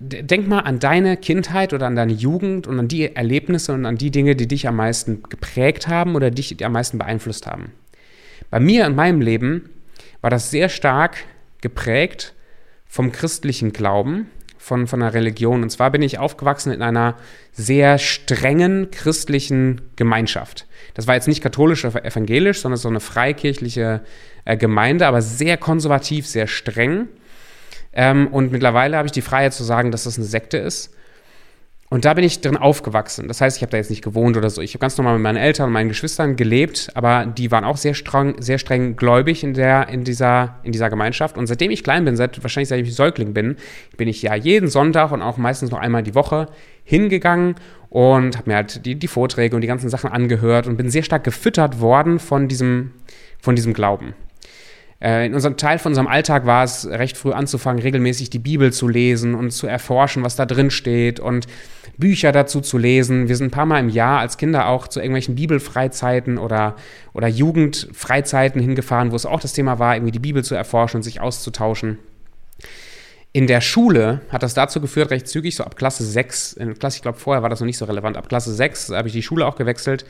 Denk 0.00 0.46
mal 0.46 0.60
an 0.60 0.78
deine 0.78 1.16
Kindheit 1.16 1.72
oder 1.72 1.88
an 1.88 1.96
deine 1.96 2.12
Jugend 2.12 2.68
und 2.68 2.78
an 2.78 2.86
die 2.86 3.16
Erlebnisse 3.16 3.72
und 3.72 3.84
an 3.84 3.96
die 3.96 4.12
Dinge, 4.12 4.36
die 4.36 4.46
dich 4.46 4.68
am 4.68 4.76
meisten 4.76 5.24
geprägt 5.24 5.88
haben 5.88 6.14
oder 6.14 6.30
dich 6.30 6.64
am 6.64 6.70
meisten 6.70 6.98
beeinflusst 6.98 7.48
haben. 7.48 7.72
Bei 8.48 8.60
mir 8.60 8.86
in 8.86 8.94
meinem 8.94 9.20
Leben 9.20 9.70
war 10.20 10.30
das 10.30 10.52
sehr 10.52 10.68
stark 10.68 11.16
geprägt 11.60 12.34
vom 12.86 13.12
christlichen 13.12 13.72
Glauben 13.72 14.30
von, 14.58 14.86
von 14.86 15.02
einer 15.02 15.14
Religion. 15.14 15.62
Und 15.62 15.70
zwar 15.70 15.90
bin 15.90 16.02
ich 16.02 16.18
aufgewachsen 16.18 16.72
in 16.72 16.82
einer 16.82 17.16
sehr 17.52 17.98
strengen 17.98 18.90
christlichen 18.90 19.80
Gemeinschaft. 19.96 20.66
Das 20.94 21.06
war 21.06 21.14
jetzt 21.14 21.28
nicht 21.28 21.42
katholisch 21.42 21.84
oder 21.84 22.04
evangelisch, 22.04 22.60
sondern 22.60 22.78
so 22.78 22.88
eine 22.88 23.00
freikirchliche 23.00 24.02
äh, 24.44 24.56
Gemeinde, 24.56 25.06
aber 25.06 25.22
sehr 25.22 25.56
konservativ, 25.56 26.26
sehr 26.26 26.46
streng. 26.46 27.08
Ähm, 27.92 28.28
und 28.28 28.52
mittlerweile 28.52 28.96
habe 28.96 29.06
ich 29.06 29.12
die 29.12 29.22
Freiheit 29.22 29.54
zu 29.54 29.64
sagen, 29.64 29.90
dass 29.90 30.04
das 30.04 30.18
eine 30.18 30.26
Sekte 30.26 30.58
ist. 30.58 30.94
Und 31.90 32.04
da 32.04 32.12
bin 32.12 32.22
ich 32.22 32.42
drin 32.42 32.58
aufgewachsen. 32.58 33.28
Das 33.28 33.40
heißt, 33.40 33.56
ich 33.56 33.62
habe 33.62 33.70
da 33.70 33.78
jetzt 33.78 33.88
nicht 33.88 34.04
gewohnt 34.04 34.36
oder 34.36 34.50
so. 34.50 34.60
Ich 34.60 34.74
habe 34.74 34.80
ganz 34.80 34.98
normal 34.98 35.14
mit 35.14 35.22
meinen 35.22 35.38
Eltern 35.38 35.68
und 35.68 35.72
meinen 35.72 35.88
Geschwistern 35.88 36.36
gelebt, 36.36 36.90
aber 36.94 37.24
die 37.24 37.50
waren 37.50 37.64
auch 37.64 37.78
sehr 37.78 37.94
streng, 37.94 38.34
sehr 38.40 38.58
streng 38.58 38.96
gläubig 38.96 39.42
in, 39.42 39.54
der, 39.54 39.88
in, 39.88 40.04
dieser, 40.04 40.56
in 40.64 40.72
dieser 40.72 40.90
Gemeinschaft. 40.90 41.38
Und 41.38 41.46
seitdem 41.46 41.70
ich 41.70 41.82
klein 41.82 42.04
bin, 42.04 42.14
seit, 42.14 42.42
wahrscheinlich 42.42 42.68
seit 42.68 42.84
ich 42.84 42.94
Säugling 42.94 43.32
bin, 43.32 43.56
bin 43.96 44.06
ich 44.06 44.20
ja 44.20 44.34
jeden 44.34 44.68
Sonntag 44.68 45.12
und 45.12 45.22
auch 45.22 45.38
meistens 45.38 45.70
noch 45.70 45.78
einmal 45.78 46.02
die 46.02 46.14
Woche 46.14 46.48
hingegangen 46.84 47.54
und 47.88 48.36
habe 48.36 48.50
mir 48.50 48.56
halt 48.56 48.84
die, 48.84 48.96
die 48.96 49.08
Vorträge 49.08 49.56
und 49.56 49.62
die 49.62 49.68
ganzen 49.68 49.88
Sachen 49.88 50.10
angehört 50.10 50.66
und 50.66 50.76
bin 50.76 50.90
sehr 50.90 51.02
stark 51.02 51.24
gefüttert 51.24 51.80
worden 51.80 52.18
von 52.18 52.48
diesem, 52.48 52.92
von 53.40 53.56
diesem 53.56 53.72
Glauben. 53.72 54.14
Äh, 55.00 55.26
in 55.26 55.34
unserem 55.34 55.56
Teil 55.56 55.78
von 55.78 55.92
unserem 55.92 56.08
Alltag 56.08 56.44
war 56.44 56.64
es 56.64 56.86
recht 56.86 57.16
früh 57.16 57.32
anzufangen, 57.32 57.82
regelmäßig 57.82 58.30
die 58.30 58.38
Bibel 58.38 58.72
zu 58.72 58.88
lesen 58.88 59.34
und 59.34 59.52
zu 59.52 59.66
erforschen, 59.66 60.22
was 60.22 60.36
da 60.36 60.44
drin 60.44 60.70
steht 60.70 61.20
und 61.20 61.46
Bücher 61.98 62.32
dazu 62.32 62.60
zu 62.60 62.78
lesen. 62.78 63.28
Wir 63.28 63.36
sind 63.36 63.48
ein 63.48 63.50
paar 63.50 63.66
Mal 63.66 63.80
im 63.80 63.88
Jahr 63.88 64.20
als 64.20 64.38
Kinder 64.38 64.68
auch 64.68 64.88
zu 64.88 65.00
irgendwelchen 65.00 65.34
Bibelfreizeiten 65.34 66.38
oder, 66.38 66.76
oder 67.12 67.28
Jugendfreizeiten 67.28 68.60
hingefahren, 68.60 69.10
wo 69.12 69.16
es 69.16 69.26
auch 69.26 69.40
das 69.40 69.52
Thema 69.52 69.78
war, 69.78 69.96
irgendwie 69.96 70.12
die 70.12 70.18
Bibel 70.18 70.44
zu 70.44 70.54
erforschen 70.54 70.98
und 70.98 71.02
sich 71.02 71.20
auszutauschen. 71.20 71.98
In 73.32 73.46
der 73.46 73.60
Schule 73.60 74.22
hat 74.30 74.42
das 74.42 74.54
dazu 74.54 74.80
geführt, 74.80 75.10
recht 75.10 75.28
zügig, 75.28 75.54
so 75.54 75.64
ab 75.64 75.76
Klasse 75.76 76.04
6, 76.04 76.54
in 76.54 76.78
Klasse, 76.78 76.96
ich 76.96 77.02
glaube, 77.02 77.18
vorher 77.18 77.42
war 77.42 77.50
das 77.50 77.60
noch 77.60 77.66
nicht 77.66 77.76
so 77.76 77.84
relevant, 77.84 78.16
ab 78.16 78.28
Klasse 78.28 78.54
6 78.54 78.90
habe 78.90 79.08
ich 79.08 79.14
die 79.14 79.22
Schule 79.22 79.46
auch 79.46 79.56
gewechselt, 79.56 80.06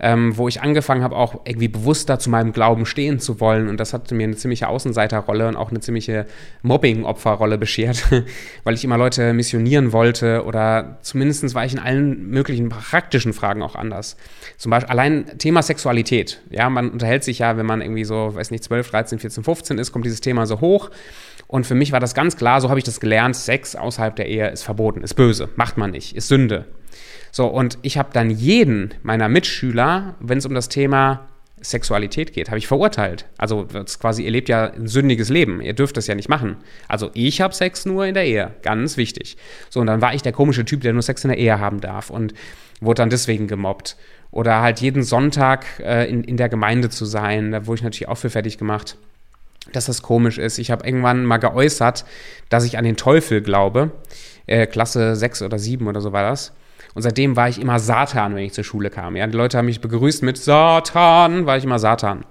ähm, 0.00 0.36
wo 0.36 0.48
ich 0.48 0.62
angefangen 0.62 1.02
habe, 1.02 1.16
auch 1.16 1.42
irgendwie 1.44 1.68
bewusster 1.68 2.18
zu 2.18 2.30
meinem 2.30 2.52
Glauben 2.52 2.86
stehen 2.86 3.20
zu 3.20 3.38
wollen. 3.38 3.68
Und 3.68 3.78
das 3.78 3.92
hat 3.92 4.10
mir 4.10 4.24
eine 4.24 4.36
ziemliche 4.36 4.68
Außenseiterrolle 4.68 5.46
und 5.46 5.56
auch 5.56 5.70
eine 5.70 5.80
ziemliche 5.80 6.26
Mobbing-Opferrolle 6.62 7.58
beschert, 7.58 8.04
weil 8.64 8.74
ich 8.74 8.84
immer 8.84 8.96
Leute 8.96 9.32
missionieren 9.34 9.92
wollte 9.92 10.44
oder 10.44 10.98
zumindest 11.02 11.54
war 11.54 11.64
ich 11.64 11.74
in 11.74 11.78
allen 11.78 12.28
möglichen 12.30 12.70
praktischen 12.70 13.32
Fragen 13.32 13.62
auch 13.62 13.74
anders. 13.74 14.16
Zum 14.56 14.70
Beispiel 14.70 14.90
allein 14.90 15.38
Thema 15.38 15.62
Sexualität. 15.62 16.40
Ja, 16.50 16.70
man 16.70 16.90
unterhält 16.90 17.24
sich 17.24 17.40
ja, 17.40 17.56
wenn 17.56 17.66
man 17.66 17.82
irgendwie 17.82 18.04
so, 18.04 18.34
weiß 18.34 18.50
nicht, 18.50 18.64
12, 18.64 18.90
13, 18.90 19.18
14, 19.18 19.44
15 19.44 19.78
ist, 19.78 19.92
kommt 19.92 20.06
dieses 20.06 20.20
Thema 20.20 20.46
so 20.46 20.60
hoch. 20.60 20.90
Und 21.46 21.66
für 21.66 21.74
mich 21.74 21.92
war 21.92 22.00
das 22.00 22.14
ganz 22.14 22.36
klar, 22.36 22.60
so 22.60 22.70
habe 22.70 22.78
ich 22.78 22.84
das 22.84 23.00
gelernt, 23.00 23.34
Sex 23.34 23.74
außerhalb 23.74 24.14
der 24.14 24.28
Ehe 24.28 24.48
ist 24.50 24.62
verboten, 24.62 25.02
ist 25.02 25.14
böse, 25.14 25.48
macht 25.56 25.76
man 25.76 25.90
nicht, 25.90 26.14
ist 26.16 26.28
Sünde. 26.28 26.66
So, 27.32 27.46
und 27.46 27.78
ich 27.82 27.98
habe 27.98 28.10
dann 28.12 28.30
jeden 28.30 28.94
meiner 29.02 29.28
Mitschüler, 29.28 30.14
wenn 30.20 30.38
es 30.38 30.46
um 30.46 30.54
das 30.54 30.68
Thema 30.68 31.28
Sexualität 31.62 32.32
geht, 32.32 32.48
habe 32.48 32.58
ich 32.58 32.66
verurteilt. 32.66 33.26
Also 33.36 33.66
quasi, 34.00 34.24
ihr 34.24 34.30
lebt 34.30 34.48
ja 34.48 34.72
ein 34.72 34.86
sündiges 34.86 35.28
Leben, 35.28 35.60
ihr 35.60 35.74
dürft 35.74 35.96
das 35.96 36.06
ja 36.06 36.14
nicht 36.14 36.28
machen. 36.28 36.56
Also 36.88 37.10
ich 37.12 37.40
habe 37.40 37.54
Sex 37.54 37.84
nur 37.84 38.06
in 38.06 38.14
der 38.14 38.24
Ehe, 38.24 38.52
ganz 38.62 38.96
wichtig. 38.96 39.36
So, 39.68 39.80
und 39.80 39.86
dann 39.86 40.00
war 40.00 40.14
ich 40.14 40.22
der 40.22 40.32
komische 40.32 40.64
Typ, 40.64 40.80
der 40.80 40.92
nur 40.92 41.02
Sex 41.02 41.22
in 41.24 41.28
der 41.28 41.38
Ehe 41.38 41.60
haben 41.60 41.80
darf 41.80 42.10
und 42.10 42.32
wurde 42.80 43.02
dann 43.02 43.10
deswegen 43.10 43.46
gemobbt. 43.46 43.96
Oder 44.30 44.62
halt 44.62 44.80
jeden 44.80 45.02
Sonntag 45.02 45.66
äh, 45.80 46.08
in, 46.08 46.24
in 46.24 46.36
der 46.36 46.48
Gemeinde 46.48 46.88
zu 46.88 47.04
sein, 47.04 47.52
da 47.52 47.66
wurde 47.66 47.80
ich 47.80 47.84
natürlich 47.84 48.08
auch 48.08 48.18
für 48.18 48.30
fertig 48.30 48.58
gemacht 48.58 48.96
dass 49.72 49.86
das 49.86 50.02
komisch 50.02 50.38
ist. 50.38 50.58
Ich 50.58 50.70
habe 50.70 50.86
irgendwann 50.86 51.24
mal 51.24 51.36
geäußert, 51.36 52.04
dass 52.48 52.64
ich 52.64 52.78
an 52.78 52.84
den 52.84 52.96
Teufel 52.96 53.40
glaube. 53.42 53.92
Äh, 54.46 54.66
Klasse 54.66 55.14
6 55.14 55.42
oder 55.42 55.58
7 55.58 55.86
oder 55.86 56.00
so 56.00 56.12
war 56.12 56.28
das. 56.28 56.52
Und 56.94 57.02
seitdem 57.02 57.36
war 57.36 57.48
ich 57.48 57.60
immer 57.60 57.78
Satan, 57.78 58.34
wenn 58.34 58.44
ich 58.44 58.52
zur 58.52 58.64
Schule 58.64 58.90
kam. 58.90 59.16
Ja, 59.16 59.26
die 59.26 59.36
Leute 59.36 59.58
haben 59.58 59.66
mich 59.66 59.80
begrüßt 59.80 60.22
mit 60.22 60.36
Satan, 60.36 61.46
war 61.46 61.56
ich 61.56 61.64
immer 61.64 61.78
Satan. 61.78 62.24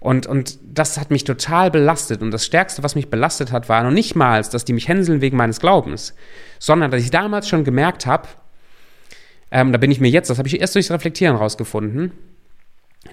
Und, 0.00 0.26
und 0.26 0.58
das 0.62 0.98
hat 0.98 1.10
mich 1.10 1.24
total 1.24 1.70
belastet. 1.70 2.22
Und 2.22 2.30
das 2.30 2.46
Stärkste, 2.46 2.82
was 2.82 2.94
mich 2.94 3.10
belastet 3.10 3.50
hat, 3.50 3.68
war 3.68 3.82
noch 3.82 3.90
nicht 3.90 4.14
mal, 4.14 4.42
dass 4.42 4.64
die 4.64 4.72
mich 4.72 4.86
hänseln 4.86 5.20
wegen 5.20 5.36
meines 5.36 5.58
Glaubens, 5.58 6.14
sondern 6.58 6.90
dass 6.90 7.02
ich 7.02 7.10
damals 7.10 7.48
schon 7.48 7.64
gemerkt 7.64 8.06
habe, 8.06 8.28
ähm, 9.50 9.72
da 9.72 9.78
bin 9.78 9.90
ich 9.90 10.00
mir 10.00 10.10
jetzt, 10.10 10.30
das 10.30 10.38
habe 10.38 10.46
ich 10.46 10.60
erst 10.60 10.74
durchs 10.74 10.90
Reflektieren 10.90 11.36
rausgefunden, 11.36 12.12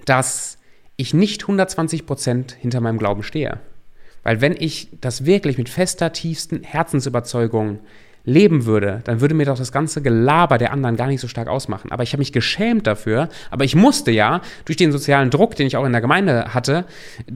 dass 0.06 0.58
ich 0.98 1.14
nicht 1.14 1.44
120 1.44 2.06
Prozent 2.06 2.52
hinter 2.52 2.82
meinem 2.82 3.00
Glauben 3.00 3.24
stehe. 3.24 3.60
Weil 4.24 4.42
wenn 4.42 4.56
ich 4.58 4.90
das 5.02 5.26
wirklich 5.26 5.58
mit 5.58 5.70
fester, 5.70 6.12
tiefsten 6.12 6.64
Herzensüberzeugung 6.64 7.80
leben 8.26 8.66
würde, 8.66 9.02
dann 9.04 9.22
würde 9.22 9.36
mir 9.36 9.46
doch 9.46 9.58
das 9.58 9.72
ganze 9.72 10.02
Gelaber 10.02 10.58
der 10.58 10.74
anderen 10.74 10.98
gar 10.98 11.08
nicht 11.08 11.22
so 11.22 11.28
stark 11.28 11.48
ausmachen. 11.48 11.92
Aber 11.92 12.04
ich 12.04 12.12
habe 12.14 12.20
mich 12.20 12.32
geschämt 12.32 12.88
dafür. 12.88 13.30
Aber 13.52 13.64
ich 13.64 13.76
musste 13.76 14.12
ja, 14.12 14.42
durch 14.66 14.78
den 14.78 14.92
sozialen 14.92 15.30
Druck, 15.30 15.56
den 15.56 15.68
ich 15.68 15.78
auch 15.78 15.86
in 15.86 15.92
der 15.92 16.02
Gemeinde 16.02 16.54
hatte, 16.54 16.86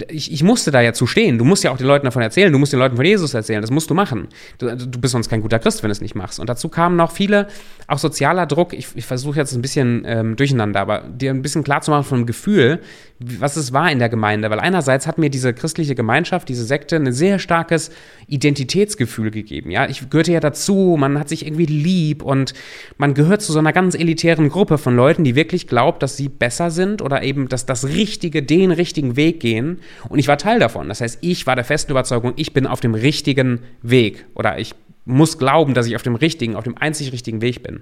ich, 0.10 0.32
ich 0.32 0.44
musste 0.44 0.72
da 0.72 0.82
ja 0.82 0.94
zu 0.94 1.06
stehen. 1.06 1.38
Du 1.38 1.46
musst 1.46 1.64
ja 1.64 1.72
auch 1.72 1.78
den 1.78 1.88
Leuten 1.88 2.06
davon 2.06 2.22
erzählen. 2.22 2.52
Du 2.52 2.60
musst 2.60 2.74
den 2.74 2.80
Leuten 2.80 2.96
von 2.96 3.06
Jesus 3.06 3.34
erzählen. 3.34 3.62
Das 3.62 3.72
musst 3.72 3.90
du 3.90 3.94
machen. 3.94 4.28
Du, 4.58 4.76
du 4.76 5.00
bist 5.00 5.12
sonst 5.12 5.30
kein 5.30 5.42
guter 5.42 5.60
Christ, 5.60 5.84
wenn 5.84 5.90
du 5.90 5.94
es 5.94 6.02
nicht 6.02 6.16
machst. 6.16 6.40
Und 6.40 6.50
dazu 6.50 6.70
kamen 6.70 6.96
noch 6.96 7.12
viele, 7.12 7.48
auch 7.88 8.00
sozialer 8.00 8.48
Druck. 8.48 8.74
Ich, 8.74 8.88
ich 8.96 9.06
versuche 9.06 9.38
jetzt 9.38 9.54
ein 9.54 9.62
bisschen 9.62 10.04
ähm, 10.06 10.36
durcheinander, 10.36 10.80
aber 10.80 11.02
dir 11.02 11.32
ein 11.32 11.42
bisschen 11.42 11.64
klar 11.64 11.82
zu 11.82 11.92
machen 11.92 12.04
von 12.04 12.20
dem 12.20 12.26
Gefühl, 12.26 12.80
was 13.20 13.58
es 13.58 13.74
war 13.74 13.92
in 13.92 14.00
der 14.00 14.10
Gemeinde. 14.10 14.50
Weil 14.50 14.60
einerseits 14.60 15.06
hat 15.06 15.18
mir 15.18 15.30
diese 15.30 15.54
christliche 15.54 15.94
Gemeinschaft, 15.94 16.48
diese 16.48 16.64
Sekte, 16.64 16.96
ein 16.96 17.12
sehr 17.12 17.38
starkes 17.38 17.92
Identitätsgefühl 18.28 19.30
gegeben. 19.30 19.72
Ja, 19.72 19.88
ich 19.90 20.10
gehörte 20.10 20.32
ja 20.32 20.40
dazu, 20.40 20.96
man 20.98 21.20
hat 21.20 21.28
sich 21.28 21.46
irgendwie 21.46 21.66
lieb 21.66 22.24
und 22.24 22.54
man 22.98 23.14
gehört 23.14 23.42
zu 23.42 23.52
so 23.52 23.60
einer 23.60 23.74
ganz 23.74 23.96
elitären 23.96 24.50
Gruppe 24.50 24.78
von 24.78 24.96
Leuten, 24.96 25.24
die 25.24 25.36
wirklich 25.36 25.68
glaubt, 25.68 26.02
dass 26.02 26.16
sie 26.16 26.30
besser 26.30 26.72
sind 26.72 27.02
oder 27.02 27.22
eben, 27.24 27.50
dass 27.50 27.66
das 27.66 27.88
Richtige, 27.88 28.42
den 28.42 28.72
richtigen 28.72 29.18
Weg 29.18 29.42
gehen. 29.42 29.80
Und 30.08 30.20
ich 30.20 30.28
war 30.28 30.38
Teil 30.38 30.60
davon. 30.60 30.88
Das 30.88 31.02
heißt, 31.02 31.20
ich 31.22 31.46
war 31.46 31.56
der 31.56 31.66
festen 31.66 31.92
Überzeugung, 31.92 32.34
ich 32.38 32.54
bin 32.54 32.68
auf 32.68 32.80
dem 32.80 32.94
richtigen 32.94 33.60
Weg 33.82 34.26
oder 34.34 34.58
ich 34.60 34.74
muss 35.06 35.38
glauben, 35.38 35.74
dass 35.74 35.88
ich 35.88 35.96
auf 35.96 36.04
dem 36.04 36.16
richtigen, 36.16 36.56
auf 36.56 36.64
dem 36.64 36.78
einzig 36.78 37.12
richtigen 37.12 37.42
Weg 37.42 37.64
bin. 37.64 37.82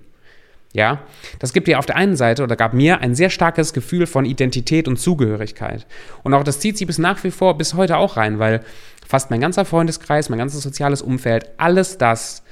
Ja, 0.74 1.02
das 1.40 1.54
gibt 1.54 1.68
dir 1.68 1.80
auf 1.80 1.86
der 1.86 1.96
einen 1.96 2.16
Seite 2.16 2.44
oder 2.44 2.56
gab 2.56 2.74
mir 2.74 3.00
ein 3.00 3.16
sehr 3.16 3.30
starkes 3.30 3.74
Gefühl 3.74 4.06
von 4.06 4.26
Identität 4.26 4.88
und 4.88 4.98
Zugehörigkeit. 4.98 5.88
Und 6.24 6.34
auch 6.34 6.44
das 6.44 6.60
zieht 6.60 6.78
sich 6.78 6.86
bis 6.86 6.98
nach 6.98 7.24
wie 7.24 7.32
vor, 7.32 7.58
bis 7.58 7.74
heute 7.74 7.98
auch 7.98 8.18
rein, 8.18 8.38
weil 8.40 8.62
fast 9.08 9.32
mein 9.32 9.40
ganzer 9.40 9.66
Freundeskreis, 9.66 10.30
mein 10.30 10.40
ganzes 10.40 10.62
soziales 10.62 11.02
Umfeld, 11.02 11.50
alles 11.58 11.98
das 11.98 12.44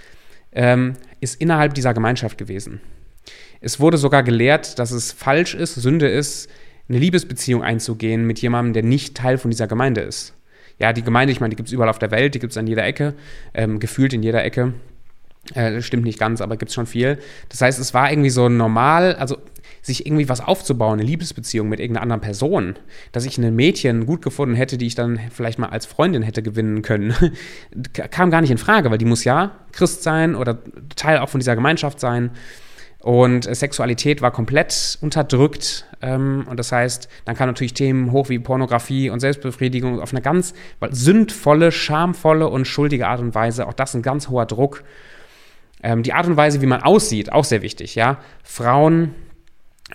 ähm, 0.54 0.94
ist 1.20 1.40
innerhalb 1.42 1.74
dieser 1.74 1.94
Gemeinschaft 1.94 2.38
gewesen. 2.38 2.80
Es 3.62 3.80
wurde 3.80 3.98
sogar 3.98 4.24
gelehrt, 4.24 4.80
dass 4.80 4.92
es 4.92 5.12
falsch 5.12 5.54
ist, 5.54 5.76
Sünde 5.76 6.08
ist, 6.08 6.50
eine 6.88 7.00
Liebesbeziehung 7.00 7.64
einzugehen 7.64 8.26
mit 8.26 8.40
jemandem, 8.40 8.74
der 8.74 8.84
nicht 8.84 9.18
Teil 9.18 9.38
von 9.38 9.52
dieser 9.52 9.68
Gemeinde 9.68 10.02
ist. 10.02 10.34
Ja, 10.78 10.94
die 10.94 11.04
Gemeinde, 11.04 11.32
ich 11.32 11.40
meine, 11.40 11.50
die 11.50 11.56
gibt 11.56 11.68
es 11.68 11.74
überall 11.74 11.90
auf 11.90 12.00
der 12.00 12.12
Welt, 12.12 12.36
die 12.36 12.40
gibt 12.40 12.52
es 12.52 12.58
an 12.58 12.68
jeder 12.68 12.86
Ecke, 12.86 13.14
ähm, 13.54 13.80
gefühlt 13.80 14.14
in 14.14 14.24
jeder 14.24 14.44
Ecke. 14.44 14.74
Äh, 15.54 15.82
stimmt 15.82 16.04
nicht 16.04 16.20
ganz, 16.20 16.42
aber 16.42 16.58
gibt 16.58 16.70
es 16.70 16.76
schon 16.76 16.88
viel. 16.88 17.20
Das 17.50 17.62
heißt, 17.62 17.80
es 17.80 17.94
war 17.94 18.12
irgendwie 18.12 18.32
so 18.32 18.50
normal, 18.50 19.16
also 19.16 19.38
sich 19.86 20.08
irgendwie 20.08 20.28
was 20.28 20.42
aufzubauen, 20.42 21.00
eine 21.00 21.08
Liebesbeziehung 21.08 21.70
mit 21.70 21.80
irgendeiner 21.80 22.02
anderen 22.02 22.22
Person, 22.22 22.76
dass 23.12 23.26
ich 23.26 23.38
ein 23.38 23.56
Mädchen 23.56 24.08
gut 24.08 24.24
gefunden 24.24 24.56
hätte, 24.56 24.80
die 24.80 24.88
ich 24.88 24.96
dann 24.96 25.20
vielleicht 25.32 25.60
mal 25.60 25.70
als 25.70 25.86
Freundin 25.86 26.24
hätte 26.24 26.42
gewinnen 26.42 26.82
können, 26.82 27.14
kam 27.94 28.32
gar 28.32 28.42
nicht 28.42 28.50
in 28.50 28.58
Frage, 28.58 28.90
weil 28.90 28.98
die 28.98 29.06
muss 29.06 29.24
ja 29.24 29.52
Christ 29.72 30.02
sein 30.02 30.36
oder 30.36 30.58
Teil 30.96 31.20
auch 31.20 31.30
von 31.30 31.40
dieser 31.40 31.56
Gemeinschaft 31.56 32.00
sein. 32.00 32.32
Und 33.00 33.44
Sexualität 33.44 34.24
war 34.24 34.32
komplett 34.32 34.98
unterdrückt. 35.00 35.86
Ähm, 36.02 36.48
und 36.50 36.58
das 36.58 36.72
heißt, 36.72 37.08
dann 37.26 37.36
kamen 37.36 37.50
natürlich 37.50 37.76
Themen 37.76 38.12
hoch 38.12 38.30
wie 38.30 38.40
Pornografie 38.40 39.12
und 39.12 39.20
Selbstbefriedigung 39.20 40.02
auf 40.02 40.12
eine 40.12 40.24
ganz 40.24 40.56
sündvolle, 40.90 41.72
schamvolle 41.72 42.50
und 42.50 42.66
schuldige 42.66 43.08
Art 43.08 43.20
und 43.20 43.36
Weise. 43.36 43.68
Auch 43.68 43.74
das 43.74 43.94
ein 43.94 44.02
ganz 44.02 44.30
hoher 44.30 44.48
Druck. 44.48 44.84
Ähm, 45.84 46.04
die 46.04 46.14
Art 46.14 46.28
und 46.28 46.38
Weise, 46.38 46.62
wie 46.62 46.66
man 46.66 46.82
aussieht, 46.82 47.32
auch 47.32 47.44
sehr 47.44 47.62
wichtig. 47.62 47.96
Ja? 47.96 48.18
Frauen 48.44 49.14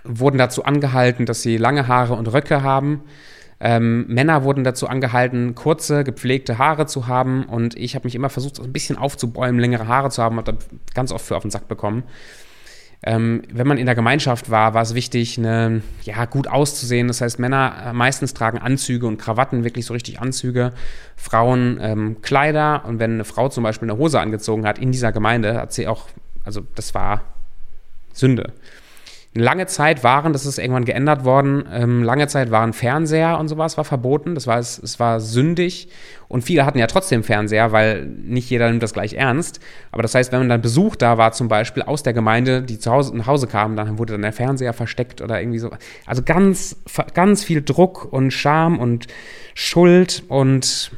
wurden 0.04 0.38
dazu 0.38 0.64
angehalten, 0.64 1.26
dass 1.26 1.42
sie 1.42 1.56
lange 1.56 1.88
Haare 1.88 2.14
und 2.14 2.32
Röcke 2.32 2.62
haben. 2.62 3.02
Ähm, 3.62 4.06
Männer 4.08 4.42
wurden 4.42 4.64
dazu 4.64 4.88
angehalten, 4.88 5.54
kurze, 5.54 6.02
gepflegte 6.02 6.58
Haare 6.58 6.86
zu 6.86 7.06
haben. 7.06 7.44
Und 7.44 7.76
ich 7.76 7.94
habe 7.94 8.06
mich 8.06 8.14
immer 8.14 8.30
versucht, 8.30 8.58
ein 8.60 8.72
bisschen 8.72 8.96
aufzubäumen, 8.96 9.60
längere 9.60 9.86
Haare 9.86 10.10
zu 10.10 10.22
haben, 10.22 10.38
habe 10.38 10.56
ganz 10.94 11.12
oft 11.12 11.26
für 11.26 11.36
auf 11.36 11.42
den 11.42 11.50
Sack 11.50 11.68
bekommen. 11.68 12.04
Ähm, 13.02 13.42
wenn 13.50 13.66
man 13.66 13.78
in 13.78 13.86
der 13.86 13.94
Gemeinschaft 13.94 14.50
war, 14.50 14.74
war 14.74 14.82
es 14.82 14.94
wichtig, 14.94 15.38
eine, 15.38 15.82
ja, 16.02 16.24
gut 16.26 16.48
auszusehen. 16.48 17.08
Das 17.08 17.20
heißt, 17.20 17.38
Männer 17.38 17.74
äh, 17.86 17.92
meistens 17.92 18.34
tragen 18.34 18.58
Anzüge 18.58 19.06
und 19.06 19.16
Krawatten, 19.16 19.64
wirklich 19.64 19.86
so 19.86 19.94
richtig 19.94 20.20
Anzüge. 20.20 20.72
Frauen 21.16 21.78
ähm, 21.80 22.20
Kleider. 22.20 22.84
Und 22.84 22.98
wenn 22.98 23.14
eine 23.14 23.24
Frau 23.24 23.48
zum 23.48 23.64
Beispiel 23.64 23.90
eine 23.90 23.98
Hose 23.98 24.20
angezogen 24.20 24.66
hat 24.66 24.78
in 24.78 24.92
dieser 24.92 25.12
Gemeinde, 25.12 25.54
hat 25.54 25.72
sie 25.72 25.88
auch, 25.88 26.08
also 26.44 26.62
das 26.74 26.94
war 26.94 27.22
Sünde 28.12 28.52
lange 29.32 29.66
Zeit 29.66 30.02
waren, 30.02 30.32
das 30.32 30.44
ist 30.44 30.58
irgendwann 30.58 30.84
geändert 30.84 31.24
worden, 31.24 31.64
ähm, 31.72 32.02
lange 32.02 32.26
Zeit 32.26 32.50
waren 32.50 32.72
Fernseher 32.72 33.38
und 33.38 33.46
sowas 33.46 33.76
war 33.76 33.84
verboten, 33.84 34.34
das 34.34 34.48
war, 34.48 34.58
es, 34.58 34.78
es 34.78 34.98
war 34.98 35.20
sündig 35.20 35.88
und 36.26 36.42
viele 36.42 36.66
hatten 36.66 36.78
ja 36.78 36.88
trotzdem 36.88 37.22
Fernseher, 37.22 37.70
weil 37.70 38.06
nicht 38.06 38.50
jeder 38.50 38.68
nimmt 38.68 38.82
das 38.82 38.92
gleich 38.92 39.14
ernst. 39.14 39.60
Aber 39.92 40.02
das 40.02 40.14
heißt, 40.14 40.32
wenn 40.32 40.40
man 40.40 40.48
dann 40.48 40.62
Besuch 40.62 40.96
da 40.96 41.16
war, 41.16 41.30
zum 41.32 41.46
Beispiel 41.46 41.84
aus 41.84 42.02
der 42.02 42.12
Gemeinde, 42.12 42.62
die 42.62 42.80
zu 42.80 42.90
Hause 42.90 43.16
nach 43.16 43.28
Hause 43.28 43.46
kamen, 43.46 43.76
dann 43.76 43.98
wurde 43.98 44.14
dann 44.14 44.22
der 44.22 44.32
Fernseher 44.32 44.72
versteckt 44.72 45.20
oder 45.20 45.40
irgendwie 45.40 45.60
so. 45.60 45.70
Also 46.06 46.22
ganz, 46.22 46.76
ganz 47.14 47.44
viel 47.44 47.62
Druck 47.62 48.12
und 48.12 48.32
Scham 48.32 48.78
und 48.78 49.06
Schuld 49.54 50.24
und 50.28 50.90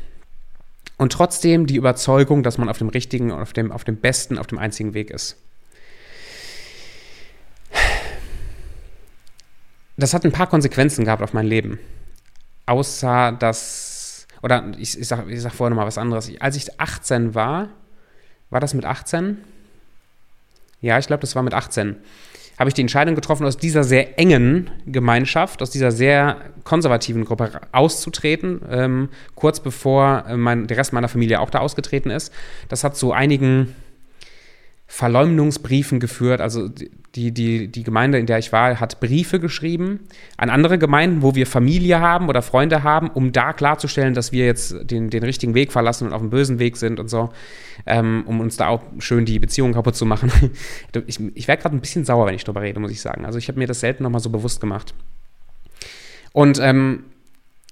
und 0.99 1.13
trotzdem 1.13 1.67
die 1.67 1.77
Überzeugung, 1.77 2.45
dass 2.45 2.59
man 2.59 2.69
auf 2.69 2.79
dem 2.79 2.89
richtigen, 2.89 3.33
auf 3.33 3.53
dem, 3.53 3.73
auf 3.73 3.83
dem 3.83 3.97
besten, 3.97 4.39
auf 4.39 4.47
dem 4.47 4.59
einzigen 4.59 4.95
Weg 4.95 5.11
ist. 5.11 5.37
Das 10.03 10.15
hat 10.15 10.25
ein 10.25 10.33
paar 10.33 10.49
Konsequenzen 10.49 11.05
gehabt 11.05 11.23
auf 11.23 11.33
mein 11.33 11.47
Leben. 11.47 11.79
Außer 12.67 13.33
dass, 13.33 14.27
oder 14.43 14.73
ich, 14.79 14.99
ich 14.99 15.09
sage 15.09 15.33
ich 15.33 15.41
sag 15.41 15.53
vorher 15.53 15.71
nochmal 15.71 15.87
was 15.87 15.99
anderes. 15.99 16.31
Als 16.41 16.57
ich 16.57 16.81
18 16.81 17.35
war, 17.35 17.69
war 18.51 18.61
das 18.61 18.75
mit 18.75 18.85
18? 18.85 19.39
Ja, 20.81 20.99
ich 20.99 21.07
glaube, 21.07 21.21
das 21.21 21.37
war 21.37 21.43
mit 21.43 21.55
18. 21.55 21.97
Habe 22.59 22.69
ich 22.69 22.75
die 22.75 22.83
Entscheidung 22.83 23.15
getroffen, 23.15 23.47
aus 23.47 23.57
dieser 23.57 23.83
sehr 23.83 24.19
engen 24.19 24.71
Gemeinschaft, 24.87 25.63
aus 25.63 25.71
dieser 25.71 25.91
sehr 25.91 26.37
konservativen 26.65 27.25
Gruppe 27.25 27.61
auszutreten, 27.73 28.61
ähm, 28.69 29.09
kurz 29.35 29.61
bevor 29.61 30.25
äh, 30.29 30.37
mein, 30.37 30.67
der 30.67 30.77
Rest 30.77 30.93
meiner 30.93 31.09
Familie 31.09 31.41
auch 31.41 31.51
da 31.51 31.61
ausgetreten 31.61 32.11
ist. 32.11 32.33
Das 32.69 32.85
hat 32.85 32.97
zu 32.97 33.13
einigen 33.13 33.75
Verleumdungsbriefen 34.93 36.01
geführt. 36.01 36.43
Also 36.43 36.69
die, 37.15 37.33
die, 37.33 37.69
die 37.69 37.83
Gemeinde, 37.83 38.19
in 38.19 38.27
der 38.27 38.39
ich 38.39 38.53
war, 38.53 38.79
hat 38.79 39.01
Briefe 39.01 39.41
geschrieben 39.41 40.01
an 40.37 40.51
andere 40.51 40.77
Gemeinden, 40.77 41.23
wo 41.23 41.35
wir 41.35 41.47
Familie 41.47 42.01
haben 42.01 42.29
oder 42.29 42.43
Freunde 42.43 42.83
haben, 42.83 43.09
um 43.09 43.33
da 43.33 43.55
klarzustellen, 43.55 44.13
dass 44.13 44.33
wir 44.33 44.45
jetzt 44.45 44.91
den, 44.91 45.09
den 45.09 45.23
richtigen 45.23 45.55
Weg 45.55 45.73
verlassen 45.73 46.09
und 46.09 46.13
auf 46.13 46.21
dem 46.21 46.29
bösen 46.29 46.59
Weg 46.59 46.77
sind 46.77 47.01
und 47.01 47.09
so, 47.09 47.31
ähm, 47.87 48.25
um 48.27 48.41
uns 48.41 48.59
da 48.59 48.69
auch 48.69 48.83
schön 48.99 49.25
die 49.25 49.39
Beziehung 49.39 49.73
kaputt 49.73 49.97
zu 49.97 50.05
machen. 50.05 50.31
ich 51.07 51.19
ich 51.35 51.49
werde 51.49 51.63
gerade 51.63 51.75
ein 51.75 51.81
bisschen 51.81 52.05
sauer, 52.05 52.27
wenn 52.27 52.35
ich 52.35 52.45
darüber 52.45 52.61
rede, 52.61 52.79
muss 52.79 52.91
ich 52.91 53.01
sagen. 53.01 53.25
Also 53.25 53.39
ich 53.39 53.49
habe 53.49 53.59
mir 53.59 53.67
das 53.67 53.81
selten 53.81 54.03
nochmal 54.03 54.21
so 54.21 54.29
bewusst 54.29 54.61
gemacht. 54.61 54.93
Und 56.35 56.59
ähm, 56.61 57.05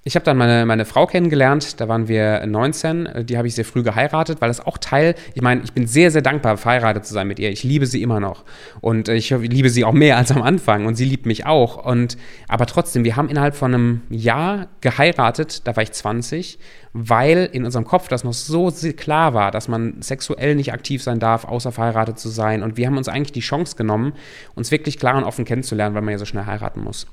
ich 0.03 0.15
habe 0.15 0.25
dann 0.25 0.35
meine, 0.35 0.65
meine 0.65 0.85
Frau 0.85 1.05
kennengelernt, 1.05 1.79
da 1.79 1.87
waren 1.87 2.07
wir 2.07 2.43
19, 2.47 3.25
die 3.27 3.37
habe 3.37 3.47
ich 3.47 3.53
sehr 3.53 3.65
früh 3.65 3.83
geheiratet, 3.83 4.41
weil 4.41 4.49
das 4.49 4.65
auch 4.65 4.79
Teil, 4.79 5.13
ich 5.35 5.43
meine, 5.43 5.61
ich 5.63 5.73
bin 5.73 5.85
sehr, 5.85 6.09
sehr 6.09 6.23
dankbar, 6.23 6.57
verheiratet 6.57 7.05
zu 7.05 7.13
sein 7.13 7.27
mit 7.27 7.37
ihr. 7.37 7.51
Ich 7.51 7.63
liebe 7.63 7.85
sie 7.85 8.01
immer 8.01 8.19
noch 8.19 8.43
und 8.81 9.09
ich 9.09 9.29
liebe 9.29 9.69
sie 9.69 9.85
auch 9.85 9.93
mehr 9.93 10.17
als 10.21 10.31
am 10.31 10.41
Anfang 10.41 10.87
und 10.87 10.95
sie 10.95 11.05
liebt 11.05 11.27
mich 11.27 11.45
auch. 11.45 11.85
Und, 11.85 12.17
aber 12.47 12.65
trotzdem, 12.65 13.03
wir 13.03 13.15
haben 13.15 13.29
innerhalb 13.29 13.55
von 13.55 13.75
einem 13.75 14.01
Jahr 14.09 14.69
geheiratet, 14.81 15.67
da 15.67 15.75
war 15.75 15.83
ich 15.83 15.91
20, 15.91 16.57
weil 16.93 17.47
in 17.51 17.63
unserem 17.63 17.85
Kopf 17.85 18.07
das 18.07 18.23
noch 18.23 18.33
so 18.33 18.71
klar 18.97 19.35
war, 19.35 19.51
dass 19.51 19.67
man 19.67 20.01
sexuell 20.01 20.55
nicht 20.55 20.73
aktiv 20.73 21.03
sein 21.03 21.19
darf, 21.19 21.45
außer 21.45 21.71
verheiratet 21.71 22.17
zu 22.17 22.29
sein. 22.29 22.63
Und 22.63 22.75
wir 22.75 22.87
haben 22.87 22.97
uns 22.97 23.07
eigentlich 23.07 23.33
die 23.33 23.41
Chance 23.41 23.75
genommen, 23.75 24.13
uns 24.55 24.71
wirklich 24.71 24.97
klar 24.97 25.15
und 25.15 25.25
offen 25.25 25.45
kennenzulernen, 25.45 25.93
weil 25.93 26.01
man 26.01 26.13
ja 26.13 26.17
so 26.17 26.25
schnell 26.25 26.47
heiraten 26.47 26.81
muss 26.81 27.05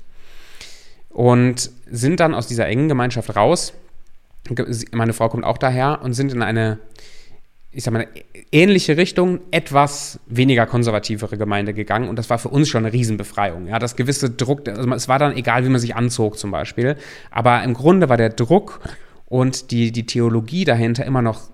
und 1.09 1.71
sind 1.89 2.19
dann 2.19 2.35
aus 2.35 2.47
dieser 2.47 2.67
engen 2.67 2.87
Gemeinschaft 2.87 3.35
raus. 3.35 3.73
Meine 4.91 5.13
Frau 5.13 5.29
kommt 5.29 5.43
auch 5.43 5.57
daher 5.57 6.01
und 6.01 6.13
sind 6.13 6.31
in 6.31 6.41
eine, 6.41 6.79
ich 7.71 7.83
sag 7.83 7.93
mal, 7.93 8.07
ähnliche 8.51 8.97
Richtung, 8.97 9.41
etwas 9.51 10.19
weniger 10.27 10.65
konservativere 10.65 11.37
Gemeinde 11.37 11.73
gegangen. 11.73 12.09
Und 12.09 12.17
das 12.17 12.29
war 12.29 12.39
für 12.39 12.49
uns 12.49 12.69
schon 12.69 12.85
eine 12.85 12.93
Riesenbefreiung. 12.93 13.67
Ja, 13.67 13.79
das 13.79 13.95
gewisse 13.95 14.29
Druck, 14.29 14.67
also 14.67 14.89
es 14.91 15.07
war 15.07 15.19
dann 15.19 15.35
egal, 15.35 15.65
wie 15.65 15.69
man 15.69 15.79
sich 15.79 15.95
anzog 15.95 16.37
zum 16.37 16.51
Beispiel. 16.51 16.95
Aber 17.31 17.63
im 17.63 17.73
Grunde 17.73 18.09
war 18.09 18.17
der 18.17 18.29
Druck 18.29 18.79
und 19.25 19.71
die, 19.71 19.91
die 19.91 20.05
Theologie 20.05 20.65
dahinter 20.65 21.05
immer 21.05 21.21
noch 21.21 21.49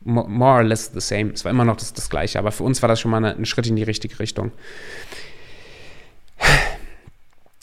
more 0.00 0.58
or 0.58 0.62
less 0.62 0.90
the 0.94 1.00
same. 1.00 1.32
Es 1.32 1.44
war 1.44 1.50
immer 1.50 1.64
noch 1.64 1.76
das, 1.76 1.92
das 1.92 2.08
Gleiche. 2.08 2.38
Aber 2.38 2.52
für 2.52 2.64
uns 2.64 2.80
war 2.82 2.88
das 2.88 3.00
schon 3.00 3.10
mal 3.10 3.24
ein 3.24 3.44
Schritt 3.44 3.66
in 3.66 3.76
die 3.76 3.82
richtige 3.82 4.18
Richtung. 4.18 4.52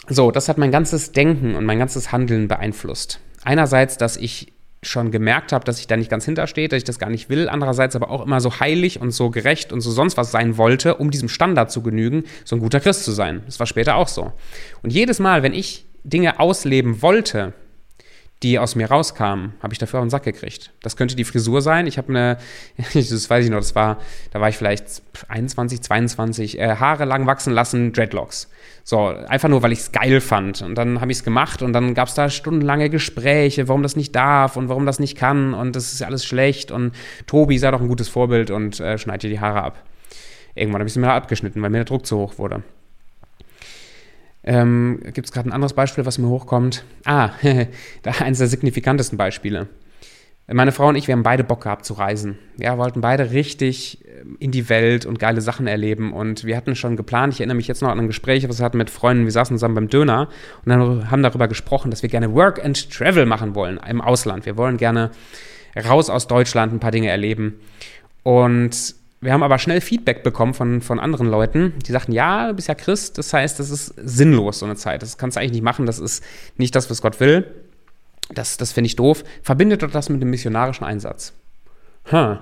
So, 0.08 0.32
das 0.32 0.50
hat 0.50 0.58
mein 0.58 0.72
ganzes 0.72 1.12
Denken 1.12 1.56
und 1.56 1.66
mein 1.66 1.80
ganzes 1.80 2.12
Handeln 2.12 2.48
beeinflusst. 2.48 3.20
Einerseits, 3.44 3.98
dass 3.98 4.18
ich 4.18 4.54
schon 4.84 5.12
gemerkt 5.12 5.52
habe, 5.52 5.66
dass 5.66 5.80
ich 5.80 5.88
da 5.88 5.98
nicht 5.98 6.12
ganz 6.12 6.26
hinterstehe, 6.26 6.68
dass 6.68 6.78
ich 6.78 6.84
das 6.84 7.00
gar 7.00 7.10
nicht 7.10 7.30
will. 7.30 7.50
Andererseits 7.50 7.96
aber 7.96 8.12
auch 8.12 8.24
immer 8.24 8.40
so 8.40 8.60
heilig 8.60 9.02
und 9.02 9.12
so 9.12 9.30
gerecht 9.30 9.74
und 9.74 9.82
so 9.82 9.92
sonst 9.92 10.16
was 10.18 10.32
sein 10.32 10.58
wollte, 10.58 10.96
um 10.96 11.10
diesem 11.10 11.30
Standard 11.30 11.72
zu 11.72 11.82
genügen, 11.82 12.24
so 12.44 12.56
ein 12.56 12.60
guter 12.60 12.80
Christ 12.80 13.04
zu 13.04 13.12
sein. 13.12 13.42
Das 13.46 13.60
war 13.60 13.66
später 13.66 13.96
auch 13.96 14.08
so. 14.08 14.32
Und 14.84 14.94
jedes 14.94 15.20
Mal, 15.20 15.44
wenn 15.44 15.54
ich 15.54 15.86
Dinge 16.04 16.40
ausleben 16.40 17.02
wollte, 17.02 17.54
die 18.44 18.60
aus 18.60 18.76
mir 18.76 18.88
rauskamen, 18.88 19.54
habe 19.62 19.74
ich 19.74 19.80
dafür 19.80 20.00
auch 20.00 20.02
einen 20.02 20.10
Sack 20.10 20.24
gekriegt. 20.24 20.72
Das 20.82 20.98
könnte 20.98 21.16
die 21.16 21.24
Frisur 21.24 21.62
sein. 21.62 21.88
Ich 21.88 21.98
habe 21.98 22.10
eine, 22.10 22.38
das 22.94 23.30
weiß 23.30 23.46
ich 23.46 23.52
noch, 23.52 23.60
das 23.60 23.76
war, 23.76 23.98
da 24.32 24.42
war 24.42 24.50
ich 24.50 24.58
vielleicht 24.58 25.02
21, 25.30 25.82
22, 25.82 26.60
äh, 26.60 26.76
Haare 26.76 27.06
lang 27.06 27.26
wachsen 27.28 27.54
lassen, 27.54 27.94
Dreadlocks. 27.94 28.50
So, 28.84 29.08
einfach 29.08 29.50
nur, 29.50 29.64
weil 29.64 29.72
ich 29.72 29.80
es 29.80 29.92
geil 29.92 30.22
fand. 30.22 30.62
Und 30.62 30.76
dann 30.76 31.02
habe 31.02 31.12
ich 31.12 31.20
es 31.20 31.24
gemacht 31.24 31.62
und 31.62 31.74
dann 31.74 31.94
gab 31.94 32.08
es 32.08 32.14
da 32.14 32.30
stundenlange 32.30 32.90
Gespräche, 32.90 33.68
warum 33.68 33.82
das 33.82 33.96
nicht 33.96 34.16
darf 34.16 34.58
und 34.58 34.70
warum 34.70 34.86
das 34.86 35.00
nicht 35.00 35.18
kann 35.18 35.54
und 35.54 35.76
das 35.76 35.94
ist 35.94 36.04
alles 36.04 36.26
schlecht 36.26 36.72
und 36.72 36.94
Tobi 37.26 37.58
sei 37.58 37.72
doch 37.72 37.82
ein 37.82 37.88
gutes 37.88 38.10
Vorbild 38.10 38.52
und 38.52 38.80
äh, 38.80 38.98
schneid 38.98 39.24
dir 39.24 39.30
die 39.30 39.40
Haare 39.40 39.64
ab. 39.64 39.84
Irgendwann 40.54 40.82
habe 40.82 40.88
ich 40.88 40.94
sie 40.94 41.00
mir 41.00 41.12
abgeschnitten, 41.12 41.62
weil 41.62 41.70
mir 41.70 41.80
der 41.80 41.86
Druck 41.86 42.06
zu 42.06 42.18
hoch 42.18 42.38
wurde. 42.38 42.64
Ähm, 44.46 45.00
Gibt 45.14 45.26
es 45.26 45.32
gerade 45.32 45.50
ein 45.50 45.54
anderes 45.54 45.74
Beispiel, 45.74 46.06
was 46.06 46.20
mir 46.20 46.30
hochkommt? 46.30 46.86
Ah, 47.04 47.32
da 48.04 48.12
eines 48.20 48.38
der 48.38 48.48
signifikantesten 48.48 49.18
Beispiele. 49.18 49.68
Meine 50.48 50.72
Frau 50.72 50.90
und 50.90 50.96
ich, 50.96 51.08
wir 51.08 51.14
haben 51.14 51.24
beide 51.24 51.44
Bock 51.44 51.64
gehabt 51.64 51.86
zu 51.86 51.94
reisen. 51.94 52.38
Wir 52.56 52.78
wollten 52.78 53.02
beide 53.02 53.32
richtig 53.32 54.06
ähm, 54.06 54.38
in 54.40 54.52
die 54.52 54.70
Welt 54.70 55.08
und 55.08 55.18
geile 55.18 55.42
Sachen 55.42 55.66
erleben. 55.66 56.14
Und 56.14 56.44
wir 56.44 56.56
hatten 56.56 56.76
schon 56.76 56.96
geplant, 56.96 57.34
ich 57.34 57.40
erinnere 57.40 57.56
mich 57.56 57.68
jetzt 57.68 57.82
noch 57.82 57.90
an 57.90 58.00
ein 58.00 58.08
Gespräch, 58.08 58.48
was 58.48 58.60
wir 58.60 58.66
hatten 58.66 58.78
mit 58.78 58.92
Freunden. 58.92 59.24
Wir 59.24 59.32
saßen 59.32 59.58
zusammen 59.58 59.74
beim 59.74 59.88
Döner 59.88 60.30
und 60.64 60.70
dann 60.70 61.10
haben 61.10 61.24
darüber 61.24 61.48
gesprochen, 61.48 61.90
dass 61.90 62.04
wir 62.04 62.10
gerne 62.10 62.36
Work 62.36 62.64
and 62.64 62.92
Travel 62.92 63.26
machen 63.26 63.56
wollen 63.56 63.80
im 63.90 64.02
Ausland. 64.02 64.46
Wir 64.46 64.56
wollen 64.56 64.78
gerne 64.78 65.10
raus 65.76 66.12
aus 66.12 66.28
Deutschland 66.28 66.72
ein 66.72 66.80
paar 66.80 66.92
Dinge 66.92 67.10
erleben. 67.10 67.60
Und 68.22 68.96
wir 69.26 69.34
haben 69.34 69.44
aber 69.44 69.58
schnell 69.58 69.82
Feedback 69.82 70.24
bekommen 70.24 70.54
von, 70.54 70.82
von 70.82 71.00
anderen 71.00 71.28
Leuten, 71.28 71.74
die 71.86 71.92
sagten, 71.92 72.12
ja, 72.12 72.48
du 72.48 72.54
bist 72.54 72.68
ja 72.68 72.76
Christ, 72.76 73.18
das 73.18 73.34
heißt, 73.34 73.60
das 73.60 73.70
ist 73.70 73.94
sinnlos, 73.98 74.60
so 74.60 74.66
eine 74.66 74.76
Zeit. 74.76 75.02
Das 75.02 75.18
kannst 75.18 75.36
du 75.36 75.42
eigentlich 75.42 75.54
nicht 75.54 75.64
machen, 75.64 75.86
das 75.86 76.00
ist 76.00 76.24
nicht 76.58 76.76
das, 76.76 76.90
was 76.90 77.02
Gott 77.02 77.20
will. 77.20 77.46
Das, 78.34 78.58
das 78.58 78.72
finde 78.72 78.88
ich 78.88 78.96
doof. 78.96 79.24
Verbindet 79.42 79.84
doch 79.84 79.92
das 79.92 80.10
mit 80.10 80.22
dem 80.22 80.30
missionarischen 80.30 80.86
Einsatz. 80.86 81.34
Hm. 82.06 82.38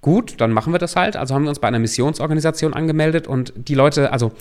Gut, 0.00 0.40
dann 0.40 0.52
machen 0.52 0.72
wir 0.72 0.78
das 0.78 0.96
halt. 0.96 1.16
Also 1.16 1.34
haben 1.34 1.44
wir 1.44 1.48
uns 1.48 1.58
bei 1.58 1.68
einer 1.68 1.78
Missionsorganisation 1.78 2.74
angemeldet 2.74 3.26
und 3.26 3.52
die 3.56 3.74
Leute, 3.74 4.12
also 4.12 4.32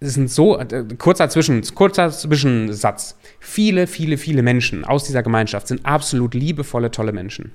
es 0.00 0.14
sind 0.14 0.30
so, 0.30 0.58
äh, 0.58 0.84
kurzer, 0.96 1.28
Zwischen, 1.28 1.62
kurzer 1.74 2.10
Zwischensatz. 2.10 3.16
Viele, 3.40 3.86
viele, 3.86 4.16
viele 4.16 4.42
Menschen 4.42 4.84
aus 4.84 5.04
dieser 5.04 5.22
Gemeinschaft 5.22 5.68
sind 5.68 5.84
absolut 5.84 6.34
liebevolle, 6.34 6.90
tolle 6.90 7.12
Menschen. 7.12 7.52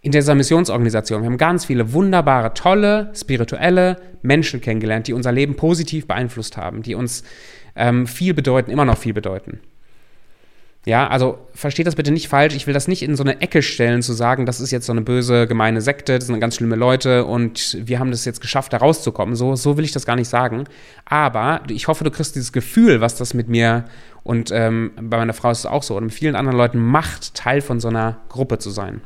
In 0.00 0.12
dieser 0.12 0.34
Missionsorganisation, 0.34 1.22
wir 1.22 1.26
haben 1.26 1.38
ganz 1.38 1.64
viele 1.64 1.92
wunderbare, 1.92 2.54
tolle, 2.54 3.10
spirituelle 3.14 3.96
Menschen 4.22 4.60
kennengelernt, 4.60 5.08
die 5.08 5.12
unser 5.12 5.32
Leben 5.32 5.56
positiv 5.56 6.06
beeinflusst 6.06 6.56
haben, 6.56 6.82
die 6.82 6.94
uns 6.94 7.24
ähm, 7.74 8.06
viel 8.06 8.32
bedeuten, 8.32 8.70
immer 8.70 8.84
noch 8.84 8.98
viel 8.98 9.12
bedeuten. 9.12 9.60
Ja, 10.86 11.08
also 11.08 11.38
versteht 11.52 11.86
das 11.86 11.96
bitte 11.96 12.12
nicht 12.12 12.28
falsch. 12.28 12.54
Ich 12.54 12.66
will 12.66 12.72
das 12.72 12.88
nicht 12.88 13.02
in 13.02 13.16
so 13.16 13.22
eine 13.22 13.40
Ecke 13.42 13.60
stellen, 13.60 14.00
zu 14.00 14.12
sagen, 14.12 14.46
das 14.46 14.60
ist 14.60 14.70
jetzt 14.70 14.86
so 14.86 14.92
eine 14.92 15.02
böse, 15.02 15.46
gemeine 15.46 15.80
Sekte, 15.82 16.18
das 16.18 16.28
sind 16.28 16.40
ganz 16.40 16.54
schlimme 16.54 16.76
Leute 16.76 17.26
und 17.26 17.76
wir 17.80 17.98
haben 17.98 18.10
das 18.10 18.24
jetzt 18.24 18.40
geschafft, 18.40 18.72
da 18.72 18.78
rauszukommen. 18.78 19.34
So, 19.34 19.54
so 19.56 19.76
will 19.76 19.84
ich 19.84 19.92
das 19.92 20.06
gar 20.06 20.16
nicht 20.16 20.28
sagen. 20.28 20.64
Aber 21.04 21.60
ich 21.68 21.88
hoffe, 21.88 22.04
du 22.04 22.10
kriegst 22.10 22.36
dieses 22.36 22.52
Gefühl, 22.52 23.00
was 23.00 23.16
das 23.16 23.34
mit 23.34 23.48
mir 23.48 23.84
und 24.22 24.50
ähm, 24.52 24.92
bei 25.00 25.18
meiner 25.18 25.34
Frau 25.34 25.50
ist 25.50 25.58
es 25.58 25.66
auch 25.66 25.82
so 25.82 25.96
und 25.96 26.04
mit 26.04 26.14
vielen 26.14 26.36
anderen 26.36 26.56
Leuten 26.56 26.78
macht, 26.78 27.34
Teil 27.34 27.60
von 27.60 27.80
so 27.80 27.88
einer 27.88 28.18
Gruppe 28.28 28.58
zu 28.58 28.70
sein. 28.70 29.02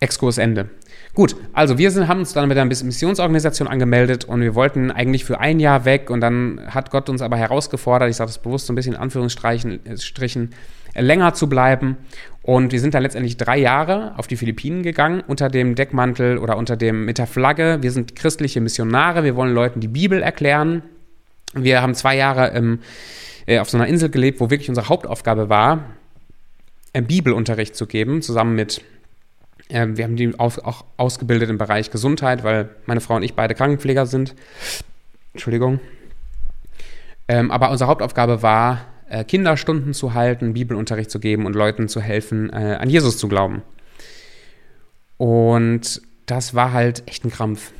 Exkurs 0.00 0.38
Ende. 0.38 0.70
Gut, 1.14 1.34
also 1.52 1.78
wir 1.78 1.90
sind, 1.90 2.06
haben 2.06 2.20
uns 2.20 2.32
dann 2.32 2.48
mit 2.48 2.56
einer 2.56 2.66
Missionsorganisation 2.66 3.66
angemeldet 3.66 4.24
und 4.24 4.40
wir 4.40 4.54
wollten 4.54 4.90
eigentlich 4.92 5.24
für 5.24 5.40
ein 5.40 5.58
Jahr 5.58 5.84
weg 5.84 6.10
und 6.10 6.20
dann 6.20 6.60
hat 6.68 6.90
Gott 6.90 7.08
uns 7.08 7.22
aber 7.22 7.36
herausgefordert, 7.36 8.08
ich 8.08 8.16
sage 8.16 8.28
das 8.28 8.38
bewusst 8.38 8.66
so 8.66 8.72
ein 8.72 8.76
bisschen 8.76 8.94
in 8.94 9.00
Anführungsstrichen, 9.00 10.50
äh, 10.94 11.00
länger 11.00 11.34
zu 11.34 11.48
bleiben. 11.48 11.96
Und 12.42 12.72
wir 12.72 12.80
sind 12.80 12.94
dann 12.94 13.02
letztendlich 13.02 13.36
drei 13.36 13.58
Jahre 13.58 14.14
auf 14.16 14.26
die 14.26 14.36
Philippinen 14.36 14.82
gegangen, 14.82 15.22
unter 15.26 15.48
dem 15.48 15.74
Deckmantel 15.74 16.38
oder 16.38 16.56
unter 16.56 16.76
dem, 16.76 17.04
mit 17.04 17.18
der 17.18 17.26
Flagge. 17.26 17.78
Wir 17.80 17.90
sind 17.90 18.14
christliche 18.14 18.60
Missionare, 18.60 19.24
wir 19.24 19.36
wollen 19.36 19.52
Leuten 19.52 19.80
die 19.80 19.88
Bibel 19.88 20.22
erklären. 20.22 20.82
Wir 21.54 21.82
haben 21.82 21.94
zwei 21.94 22.16
Jahre 22.16 22.48
im, 22.56 22.78
äh, 23.46 23.58
auf 23.58 23.68
so 23.68 23.76
einer 23.76 23.86
Insel 23.86 24.08
gelebt, 24.08 24.40
wo 24.40 24.50
wirklich 24.50 24.68
unsere 24.68 24.88
Hauptaufgabe 24.88 25.48
war, 25.48 25.84
Bibelunterricht 26.92 27.76
zu 27.76 27.86
geben, 27.86 28.22
zusammen 28.22 28.54
mit 28.54 28.82
ähm, 29.68 29.96
wir 29.96 30.04
haben 30.04 30.16
die 30.16 30.38
auch, 30.38 30.58
auch 30.58 30.84
ausgebildet 30.96 31.50
im 31.50 31.58
Bereich 31.58 31.90
Gesundheit, 31.90 32.44
weil 32.44 32.70
meine 32.86 33.00
Frau 33.00 33.16
und 33.16 33.22
ich 33.22 33.34
beide 33.34 33.54
Krankenpfleger 33.54 34.06
sind. 34.06 34.34
Entschuldigung. 35.32 35.80
Ähm, 37.28 37.50
aber 37.50 37.70
unsere 37.70 37.88
Hauptaufgabe 37.88 38.42
war, 38.42 38.86
äh, 39.08 39.24
Kinderstunden 39.24 39.94
zu 39.94 40.14
halten, 40.14 40.54
Bibelunterricht 40.54 41.10
zu 41.10 41.20
geben 41.20 41.46
und 41.46 41.54
Leuten 41.54 41.88
zu 41.88 42.00
helfen, 42.00 42.50
äh, 42.50 42.78
an 42.80 42.88
Jesus 42.88 43.18
zu 43.18 43.28
glauben. 43.28 43.62
Und 45.18 46.00
das 46.26 46.54
war 46.54 46.72
halt 46.72 47.02
echt 47.06 47.24
ein 47.24 47.30
Krampf 47.30 47.72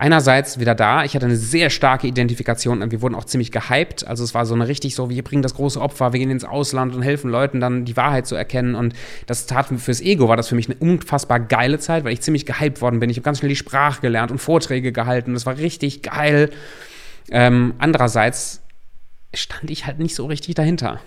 einerseits 0.00 0.58
wieder 0.58 0.74
da, 0.74 1.04
ich 1.04 1.14
hatte 1.14 1.26
eine 1.26 1.36
sehr 1.36 1.68
starke 1.68 2.06
Identifikation 2.06 2.82
und 2.82 2.90
wir 2.90 3.02
wurden 3.02 3.14
auch 3.14 3.24
ziemlich 3.24 3.52
gehypt. 3.52 4.06
Also 4.06 4.24
es 4.24 4.32
war 4.32 4.46
so 4.46 4.54
eine 4.54 4.66
richtig 4.66 4.94
so, 4.94 5.10
wir 5.10 5.22
bringen 5.22 5.42
das 5.42 5.54
große 5.54 5.78
Opfer, 5.78 6.14
wir 6.14 6.18
gehen 6.18 6.30
ins 6.30 6.44
Ausland 6.44 6.94
und 6.94 7.02
helfen 7.02 7.30
Leuten 7.30 7.60
dann 7.60 7.84
die 7.84 7.98
Wahrheit 7.98 8.26
zu 8.26 8.34
erkennen. 8.34 8.74
Und 8.74 8.94
das 9.26 9.44
tat 9.44 9.66
fürs 9.66 10.00
Ego 10.00 10.26
war 10.28 10.38
das 10.38 10.48
für 10.48 10.54
mich 10.54 10.70
eine 10.70 10.78
unfassbar 10.78 11.38
geile 11.38 11.78
Zeit, 11.78 12.04
weil 12.04 12.14
ich 12.14 12.22
ziemlich 12.22 12.46
gehypt 12.46 12.80
worden 12.80 12.98
bin. 12.98 13.10
Ich 13.10 13.18
habe 13.18 13.24
ganz 13.24 13.38
schnell 13.38 13.50
die 13.50 13.56
Sprache 13.56 14.00
gelernt 14.00 14.30
und 14.30 14.38
Vorträge 14.38 14.90
gehalten. 14.90 15.34
Das 15.34 15.44
war 15.44 15.58
richtig 15.58 16.00
geil. 16.00 16.48
Ähm, 17.30 17.74
andererseits 17.76 18.62
stand 19.34 19.70
ich 19.70 19.84
halt 19.84 19.98
nicht 19.98 20.14
so 20.14 20.24
richtig 20.24 20.54
dahinter. 20.54 21.00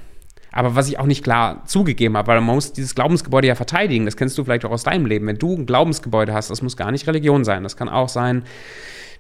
Aber 0.53 0.75
was 0.75 0.87
ich 0.87 0.99
auch 0.99 1.07
nicht 1.07 1.23
klar 1.23 1.65
zugegeben 1.65 2.15
habe, 2.15 2.27
weil 2.27 2.39
man 2.41 2.55
muss 2.55 2.73
dieses 2.73 2.93
Glaubensgebäude 2.93 3.47
ja 3.47 3.55
verteidigen. 3.55 4.05
Das 4.05 4.15
kennst 4.15 4.37
du 4.37 4.43
vielleicht 4.43 4.63
auch 4.65 4.71
aus 4.71 4.83
deinem 4.83 5.07
Leben. 5.07 5.25
Wenn 5.25 5.39
du 5.39 5.55
ein 5.55 5.65
Glaubensgebäude 5.65 6.33
hast, 6.33 6.51
das 6.51 6.61
muss 6.61 6.77
gar 6.77 6.91
nicht 6.91 7.07
Religion 7.07 7.43
sein. 7.43 7.63
Das 7.63 7.75
kann 7.75 7.89
auch 7.89 8.07
sein, 8.07 8.43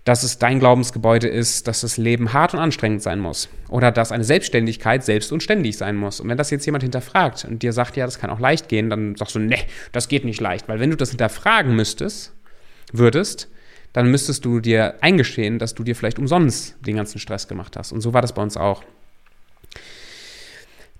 dass 0.03 0.21
es 0.21 0.37
dein 0.37 0.59
Glaubensgebäude 0.59 1.27
ist, 1.27 1.67
dass 1.67 1.81
das 1.81 1.97
Leben 1.97 2.33
hart 2.33 2.53
und 2.53 2.59
anstrengend 2.59 3.01
sein 3.01 3.19
muss. 3.19 3.49
Oder 3.69 3.91
dass 3.91 4.11
eine 4.11 4.23
Selbstständigkeit 4.23 5.03
selbst 5.03 5.31
und 5.31 5.41
ständig 5.41 5.75
sein 5.75 5.95
muss. 5.95 6.19
Und 6.19 6.29
wenn 6.29 6.37
das 6.37 6.51
jetzt 6.51 6.65
jemand 6.67 6.83
hinterfragt 6.83 7.45
und 7.45 7.63
dir 7.63 7.73
sagt, 7.73 7.97
ja, 7.97 8.05
das 8.05 8.19
kann 8.19 8.29
auch 8.29 8.39
leicht 8.39 8.69
gehen, 8.69 8.91
dann 8.91 9.15
sagst 9.15 9.33
du, 9.33 9.39
nee, 9.39 9.57
das 9.91 10.09
geht 10.09 10.25
nicht 10.25 10.39
leicht. 10.39 10.67
Weil 10.67 10.79
wenn 10.79 10.91
du 10.91 10.97
das 10.97 11.09
hinterfragen 11.09 11.75
müsstest, 11.75 12.33
würdest, 12.91 13.49
dann 13.91 14.11
müsstest 14.11 14.45
du 14.45 14.59
dir 14.59 14.95
eingestehen, 15.01 15.57
dass 15.57 15.73
du 15.73 15.83
dir 15.83 15.95
vielleicht 15.95 16.19
umsonst 16.19 16.75
den 16.85 16.95
ganzen 16.95 17.19
Stress 17.19 17.47
gemacht 17.47 17.75
hast. 17.75 17.91
Und 17.91 18.01
so 18.01 18.13
war 18.13 18.21
das 18.21 18.33
bei 18.33 18.41
uns 18.43 18.55
auch. 18.55 18.83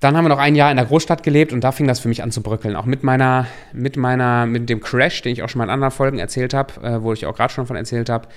Dann 0.03 0.17
haben 0.17 0.25
wir 0.25 0.29
noch 0.29 0.37
ein 0.37 0.55
Jahr 0.55 0.69
in 0.69 0.75
der 0.75 0.85
Großstadt 0.85 1.23
gelebt 1.23 1.53
und 1.53 1.63
da 1.63 1.71
fing 1.71 1.87
das 1.87 2.01
für 2.01 2.09
mich 2.09 2.23
an 2.23 2.29
zu 2.29 2.43
bröckeln. 2.43 2.75
Auch 2.75 2.83
mit 2.83 3.03
meiner, 3.03 3.47
mit 3.71 3.95
meiner, 3.95 4.45
mit 4.45 4.67
dem 4.67 4.81
Crash, 4.81 5.21
den 5.21 5.31
ich 5.31 5.43
auch 5.43 5.47
schon 5.47 5.59
mal 5.59 5.63
in 5.63 5.69
anderen 5.69 5.91
Folgen 5.91 6.19
erzählt 6.19 6.53
habe, 6.53 6.73
äh, 6.85 7.01
wo 7.01 7.13
ich 7.13 7.25
auch 7.25 7.33
gerade 7.33 7.53
schon 7.53 7.67
von 7.67 7.77
erzählt 7.77 8.09
habe, 8.09 8.27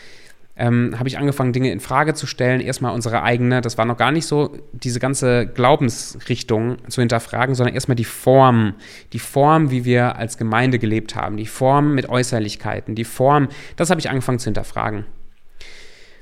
ähm, 0.57 0.95
habe 0.97 1.09
ich 1.09 1.19
angefangen, 1.19 1.53
Dinge 1.53 1.73
in 1.73 1.81
Frage 1.81 2.15
zu 2.15 2.29
stellen. 2.29 2.61
Erstmal 2.61 2.95
unsere 2.95 3.25
eigene, 3.25 3.63
das 3.63 3.79
war 3.79 3.85
noch 3.85 3.97
gar 3.97 4.13
nicht 4.13 4.27
so, 4.27 4.57
diese 4.75 5.01
ganze 5.01 5.49
Glaubensrichtung 5.49 6.77
zu 6.89 7.01
hinterfragen, 7.01 7.57
sondern 7.57 7.75
erstmal 7.75 7.97
die 7.97 8.05
Form, 8.05 8.75
die 9.13 9.19
Form, 9.19 9.73
wie 9.73 9.85
wir 9.85 10.15
als 10.15 10.39
Gemeinde 10.39 10.79
gelebt 10.79 11.17
haben, 11.17 11.37
die 11.37 11.47
Form 11.47 11.97
mit 11.97 12.09
Äußerlichkeiten, 12.09 12.95
die 12.95 13.03
Form, 13.03 13.49
das 13.75 13.91
habe 13.91 13.99
ich 13.99 14.09
angefangen 14.09 14.39
zu 14.39 14.45
hinterfragen. 14.45 15.05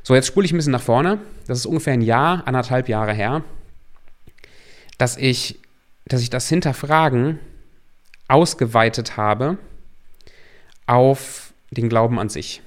So, 0.03 0.15
jetzt 0.15 0.27
spule 0.27 0.47
ich 0.47 0.55
ein 0.55 0.57
bisschen 0.57 0.73
nach 0.73 0.81
vorne. 0.81 1.19
Das 1.47 1.59
ist 1.59 1.67
ungefähr 1.67 1.93
ein 1.93 2.01
Jahr, 2.01 2.45
anderthalb 2.47 2.89
Jahre 2.89 3.13
her 3.13 3.43
dass 4.99 5.17
ich, 5.17 5.61
dass 6.07 6.23
ich 6.23 6.31
das 6.31 6.49
Hinterfragen 6.49 7.39
ausgeweitet 8.29 9.17
habe 9.17 9.59
auf 10.87 11.53
den 11.71 11.89
Glauben 11.89 12.19
an 12.19 12.29
sich. 12.29 12.63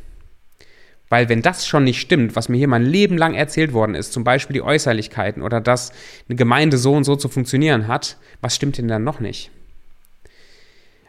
Weil 1.09 1.29
wenn 1.29 1.41
das 1.41 1.65
schon 1.65 1.85
nicht 1.85 2.01
stimmt, 2.01 2.35
was 2.35 2.49
mir 2.49 2.57
hier 2.57 2.67
mein 2.67 2.85
Leben 2.85 3.17
lang 3.17 3.33
erzählt 3.33 3.71
worden 3.71 3.95
ist, 3.95 4.11
zum 4.11 4.23
Beispiel 4.23 4.55
die 4.55 4.61
Äußerlichkeiten 4.61 5.41
oder 5.41 5.61
dass 5.61 5.93
eine 6.27 6.35
Gemeinde 6.35 6.77
so 6.77 6.93
und 6.93 7.05
so 7.05 7.15
zu 7.15 7.29
funktionieren 7.29 7.87
hat, 7.87 8.17
was 8.41 8.55
stimmt 8.55 8.77
denn 8.77 8.89
dann 8.89 9.05
noch 9.05 9.21
nicht? 9.21 9.49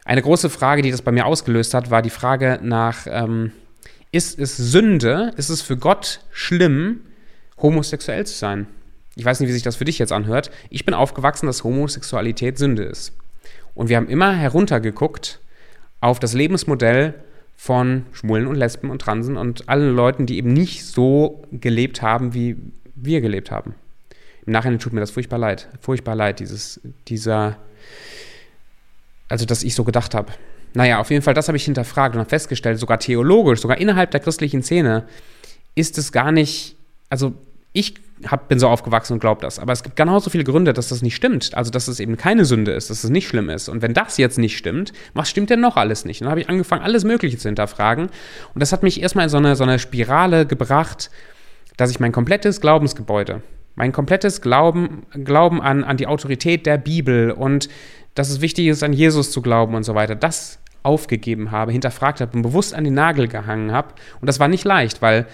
Eine 0.05 0.21
große 0.21 0.49
Frage, 0.49 0.81
die 0.81 0.91
das 0.91 1.01
bei 1.01 1.11
mir 1.11 1.25
ausgelöst 1.25 1.73
hat, 1.73 1.91
war 1.91 2.01
die 2.01 2.09
Frage 2.09 2.59
nach, 2.63 3.05
ähm, 3.07 3.51
ist 4.11 4.39
es 4.39 4.57
Sünde, 4.57 5.33
ist 5.37 5.49
es 5.49 5.61
für 5.61 5.77
Gott 5.77 6.21
schlimm, 6.31 7.01
homosexuell 7.57 8.25
zu 8.25 8.35
sein? 8.35 8.67
Ich 9.19 9.25
weiß 9.25 9.41
nicht, 9.41 9.49
wie 9.49 9.53
sich 9.53 9.63
das 9.63 9.75
für 9.75 9.83
dich 9.83 9.99
jetzt 9.99 10.13
anhört, 10.13 10.49
ich 10.69 10.85
bin 10.85 10.93
aufgewachsen, 10.93 11.45
dass 11.45 11.65
Homosexualität 11.65 12.57
Sünde 12.57 12.83
ist. 12.83 13.11
Und 13.75 13.89
wir 13.89 13.97
haben 13.97 14.07
immer 14.07 14.33
heruntergeguckt 14.33 15.41
auf 15.99 16.19
das 16.19 16.33
Lebensmodell 16.33 17.15
von 17.57 18.05
Schwulen 18.13 18.47
und 18.47 18.55
Lesben 18.55 18.89
und 18.89 19.01
Transen 19.01 19.35
und 19.35 19.67
allen 19.67 19.93
Leuten, 19.93 20.25
die 20.25 20.37
eben 20.37 20.53
nicht 20.53 20.85
so 20.85 21.43
gelebt 21.51 22.01
haben, 22.01 22.33
wie 22.33 22.55
wir 22.95 23.19
gelebt 23.19 23.51
haben. 23.51 23.75
Im 24.45 24.53
Nachhinein 24.53 24.79
tut 24.79 24.93
mir 24.93 25.01
das 25.01 25.11
furchtbar 25.11 25.37
leid. 25.37 25.67
Furchtbar 25.81 26.15
leid, 26.15 26.39
dieses, 26.39 26.79
dieser, 27.09 27.57
also 29.27 29.45
dass 29.45 29.63
ich 29.63 29.75
so 29.75 29.83
gedacht 29.83 30.15
habe. 30.15 30.31
Naja, 30.73 31.01
auf 31.01 31.11
jeden 31.11 31.23
Fall, 31.23 31.33
das 31.33 31.49
habe 31.49 31.57
ich 31.57 31.65
hinterfragt 31.65 32.15
und 32.15 32.19
habe 32.19 32.29
festgestellt, 32.29 32.79
sogar 32.79 32.99
theologisch, 32.99 33.59
sogar 33.59 33.79
innerhalb 33.79 34.11
der 34.11 34.21
christlichen 34.21 34.63
Szene, 34.63 35.03
ist 35.75 35.97
es 35.97 36.13
gar 36.13 36.31
nicht, 36.31 36.77
also 37.09 37.33
ich 37.73 37.95
hab, 38.27 38.49
bin 38.49 38.59
so 38.59 38.67
aufgewachsen 38.67 39.13
und 39.13 39.19
glaube 39.19 39.41
das. 39.41 39.59
Aber 39.59 39.71
es 39.71 39.83
gibt 39.83 39.95
genauso 39.95 40.29
viele 40.29 40.43
Gründe, 40.43 40.73
dass 40.73 40.89
das 40.89 41.01
nicht 41.01 41.15
stimmt. 41.15 41.55
Also, 41.55 41.71
dass 41.71 41.87
es 41.87 41.99
eben 41.99 42.17
keine 42.17 42.45
Sünde 42.45 42.71
ist, 42.71 42.89
dass 42.89 43.03
es 43.03 43.09
nicht 43.09 43.27
schlimm 43.27 43.49
ist. 43.49 43.69
Und 43.69 43.81
wenn 43.81 43.93
das 43.93 44.17
jetzt 44.17 44.37
nicht 44.37 44.57
stimmt, 44.57 44.91
was 45.13 45.29
stimmt 45.29 45.49
denn 45.49 45.61
noch 45.61 45.77
alles 45.77 46.05
nicht? 46.05 46.21
Und 46.21 46.25
dann 46.25 46.31
habe 46.31 46.41
ich 46.41 46.49
angefangen, 46.49 46.81
alles 46.81 47.03
Mögliche 47.03 47.37
zu 47.37 47.47
hinterfragen. 47.47 48.09
Und 48.53 48.59
das 48.59 48.73
hat 48.73 48.83
mich 48.83 49.01
erstmal 49.01 49.25
in 49.25 49.29
so 49.29 49.37
eine, 49.37 49.55
so 49.55 49.63
eine 49.63 49.79
Spirale 49.79 50.45
gebracht, 50.45 51.09
dass 51.77 51.91
ich 51.91 51.99
mein 51.99 52.11
komplettes 52.11 52.59
Glaubensgebäude, 52.59 53.41
mein 53.75 53.91
komplettes 53.91 54.41
Glauben, 54.41 55.03
Glauben 55.23 55.61
an, 55.61 55.83
an 55.83 55.97
die 55.97 56.07
Autorität 56.07 56.65
der 56.65 56.77
Bibel 56.77 57.31
und 57.31 57.69
dass 58.15 58.29
es 58.29 58.41
wichtig 58.41 58.67
ist, 58.67 58.83
an 58.83 58.91
Jesus 58.91 59.31
zu 59.31 59.41
glauben 59.41 59.75
und 59.75 59.83
so 59.83 59.95
weiter, 59.95 60.15
das 60.15 60.59
aufgegeben 60.83 61.51
habe, 61.51 61.71
hinterfragt 61.71 62.19
habe 62.19 62.35
und 62.35 62.41
bewusst 62.41 62.73
an 62.73 62.83
den 62.83 62.93
Nagel 62.93 63.27
gehangen 63.27 63.71
habe. 63.71 63.93
Und 64.19 64.27
das 64.27 64.39
war 64.39 64.47
nicht 64.47 64.65
leicht, 64.65 65.01
weil 65.01 65.25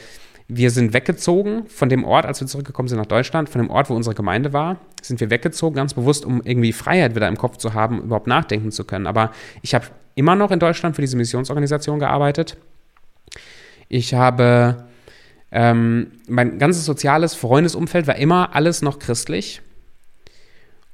wir 0.47 0.69
sind 0.69 0.93
weggezogen 0.93 1.65
von 1.67 1.89
dem 1.89 2.03
Ort, 2.03 2.25
als 2.25 2.39
wir 2.39 2.47
zurückgekommen 2.47 2.87
sind 2.87 2.99
nach 2.99 3.07
Deutschland, 3.07 3.49
von 3.49 3.61
dem 3.61 3.71
Ort, 3.71 3.89
wo 3.89 3.95
unsere 3.95 4.15
Gemeinde 4.15 4.53
war, 4.53 4.77
sind 5.01 5.19
wir 5.19 5.29
weggezogen, 5.31 5.75
ganz 5.75 5.95
bewusst, 5.95 6.23
um 6.23 6.41
irgendwie 6.43 6.71
Freiheit 6.71 7.15
wieder 7.15 7.27
im 7.27 7.37
Kopf 7.37 7.57
zu 7.57 7.73
haben, 7.73 8.03
überhaupt 8.03 8.27
nachdenken 8.27 8.71
zu 8.71 8.83
können. 8.83 9.07
Aber 9.07 9.31
ich 9.63 9.73
habe 9.73 9.85
immer 10.13 10.35
noch 10.35 10.51
in 10.51 10.59
Deutschland 10.59 10.95
für 10.95 11.01
diese 11.01 11.17
Missionsorganisation 11.17 11.99
gearbeitet. 11.99 12.57
Ich 13.89 14.13
habe 14.13 14.85
ähm, 15.51 16.11
mein 16.27 16.59
ganzes 16.59 16.85
soziales 16.85 17.33
Freundesumfeld 17.33 18.05
war 18.05 18.15
immer 18.15 18.55
alles 18.55 18.81
noch 18.81 18.99
christlich. 18.99 19.61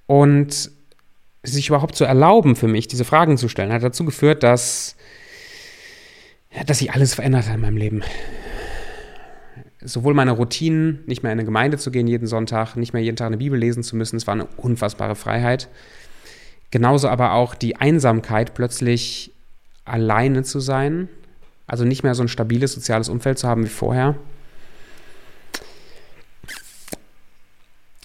Und 0.08 0.72
sich 1.44 1.70
überhaupt 1.70 1.96
zu 1.96 2.06
erlauben 2.06 2.56
für 2.56 2.68
mich, 2.68 2.88
diese 2.88 3.06
Fragen 3.06 3.38
zu 3.38 3.50
stellen, 3.50 3.74
hat 3.74 3.84
dazu 3.84 4.06
geführt, 4.06 4.44
dass, 4.44 4.96
dass 6.68 6.80
sich 6.80 6.94
alles 6.94 7.16
verändert 7.16 7.48
hat 7.48 7.56
in 7.56 7.62
meinem 7.62 7.78
Leben 7.78 8.04
sowohl 9.84 10.14
meine 10.14 10.32
Routinen, 10.32 11.04
nicht 11.06 11.24
mehr 11.24 11.32
in 11.32 11.40
eine 11.40 11.46
Gemeinde 11.46 11.78
zu 11.78 11.92
gehen 11.92 12.08
jeden 12.08 12.28
Sonntag, 12.28 12.76
nicht 12.76 12.94
mehr 12.94 13.02
jeden 13.02 13.18
Tag 13.18 13.28
eine 13.28 13.38
Bibel 13.38 13.60
lesen 13.60 13.84
zu 13.84 13.96
müssen, 13.96 14.16
es 14.16 14.28
war 14.28 14.34
eine 14.34 14.46
unfassbare 14.58 15.16
Freiheit. 15.16 15.70
Genauso 16.70 17.10
aber 17.10 17.34
auch 17.34 17.56
die 17.56 17.76
Einsamkeit, 17.76 18.54
plötzlich 18.54 19.34
alleine 19.84 20.44
zu 20.44 20.60
sein, 20.60 21.10
also 21.68 21.84
nicht 21.86 22.04
mehr 22.04 22.16
so 22.16 22.24
ein 22.24 22.28
stabiles 22.28 22.74
soziales 22.74 23.10
Umfeld 23.10 23.40
zu 23.40 23.48
haben 23.48 23.64
wie 23.64 23.70
vorher. 23.70 24.16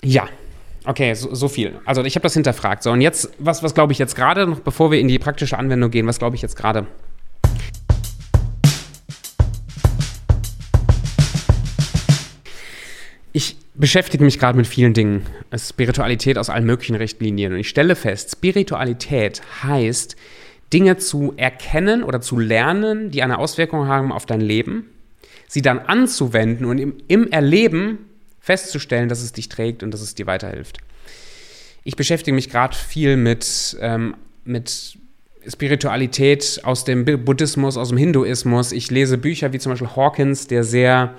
Ja, 0.02 0.28
okay, 0.84 1.14
so, 1.14 1.34
so 1.34 1.48
viel. 1.48 1.78
Also 1.84 2.04
ich 2.04 2.14
habe 2.14 2.22
das 2.22 2.34
hinterfragt. 2.34 2.82
So, 2.82 2.92
und 2.92 3.00
jetzt, 3.00 3.30
was, 3.38 3.62
was 3.62 3.74
glaube 3.74 3.92
ich 3.92 3.98
jetzt 3.98 4.14
gerade, 4.14 4.46
noch 4.46 4.60
bevor 4.60 4.90
wir 4.90 5.00
in 5.00 5.08
die 5.08 5.18
praktische 5.18 5.58
Anwendung 5.58 5.90
gehen, 5.90 6.06
was 6.06 6.18
glaube 6.18 6.36
ich 6.36 6.42
jetzt 6.42 6.56
gerade? 6.56 6.86
Beschäftige 13.76 14.24
mich 14.24 14.38
gerade 14.38 14.56
mit 14.56 14.66
vielen 14.66 14.94
Dingen. 14.94 15.26
Spiritualität 15.56 16.38
aus 16.38 16.50
allen 16.50 16.64
möglichen 16.64 16.96
Richtlinien. 16.96 17.52
Und 17.52 17.58
ich 17.58 17.68
stelle 17.68 17.96
fest, 17.96 18.32
Spiritualität 18.32 19.42
heißt, 19.62 20.16
Dinge 20.72 20.96
zu 20.96 21.34
erkennen 21.36 22.02
oder 22.02 22.20
zu 22.20 22.38
lernen, 22.38 23.10
die 23.10 23.22
eine 23.22 23.38
Auswirkung 23.38 23.86
haben 23.86 24.12
auf 24.12 24.26
dein 24.26 24.40
Leben, 24.40 24.90
sie 25.46 25.62
dann 25.62 25.78
anzuwenden 25.78 26.66
und 26.66 26.78
im, 26.78 26.94
im 27.06 27.30
Erleben 27.30 27.98
festzustellen, 28.40 29.08
dass 29.08 29.22
es 29.22 29.32
dich 29.32 29.48
trägt 29.48 29.82
und 29.82 29.92
dass 29.92 30.00
es 30.00 30.14
dir 30.14 30.26
weiterhilft. 30.26 30.78
Ich 31.84 31.96
beschäftige 31.96 32.34
mich 32.34 32.50
gerade 32.50 32.76
viel 32.76 33.16
mit, 33.16 33.76
ähm, 33.80 34.16
mit 34.44 34.98
Spiritualität 35.48 36.60
aus 36.64 36.84
dem 36.84 37.04
Buddhismus, 37.04 37.76
aus 37.76 37.90
dem 37.90 37.98
Hinduismus. 37.98 38.72
Ich 38.72 38.90
lese 38.90 39.18
Bücher 39.18 39.52
wie 39.52 39.60
zum 39.60 39.70
Beispiel 39.70 39.94
Hawkins, 39.94 40.48
der 40.48 40.64
sehr 40.64 41.14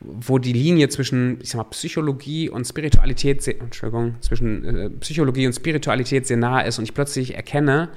wo 0.00 0.38
die 0.38 0.52
Linie 0.52 0.88
zwischen, 0.88 1.40
ich 1.40 1.50
sag 1.50 1.58
mal, 1.58 1.64
Psychologie 1.64 2.48
und 2.48 2.66
Spiritualität, 2.66 3.42
sehr, 3.42 3.60
Entschuldigung, 3.60 4.14
zwischen 4.20 4.64
äh, 4.64 4.90
Psychologie 4.90 5.46
und 5.46 5.52
Spiritualität 5.52 6.26
sehr 6.26 6.36
nah 6.36 6.60
ist 6.60 6.78
und 6.78 6.84
ich 6.84 6.94
plötzlich 6.94 7.34
erkenne 7.34 7.88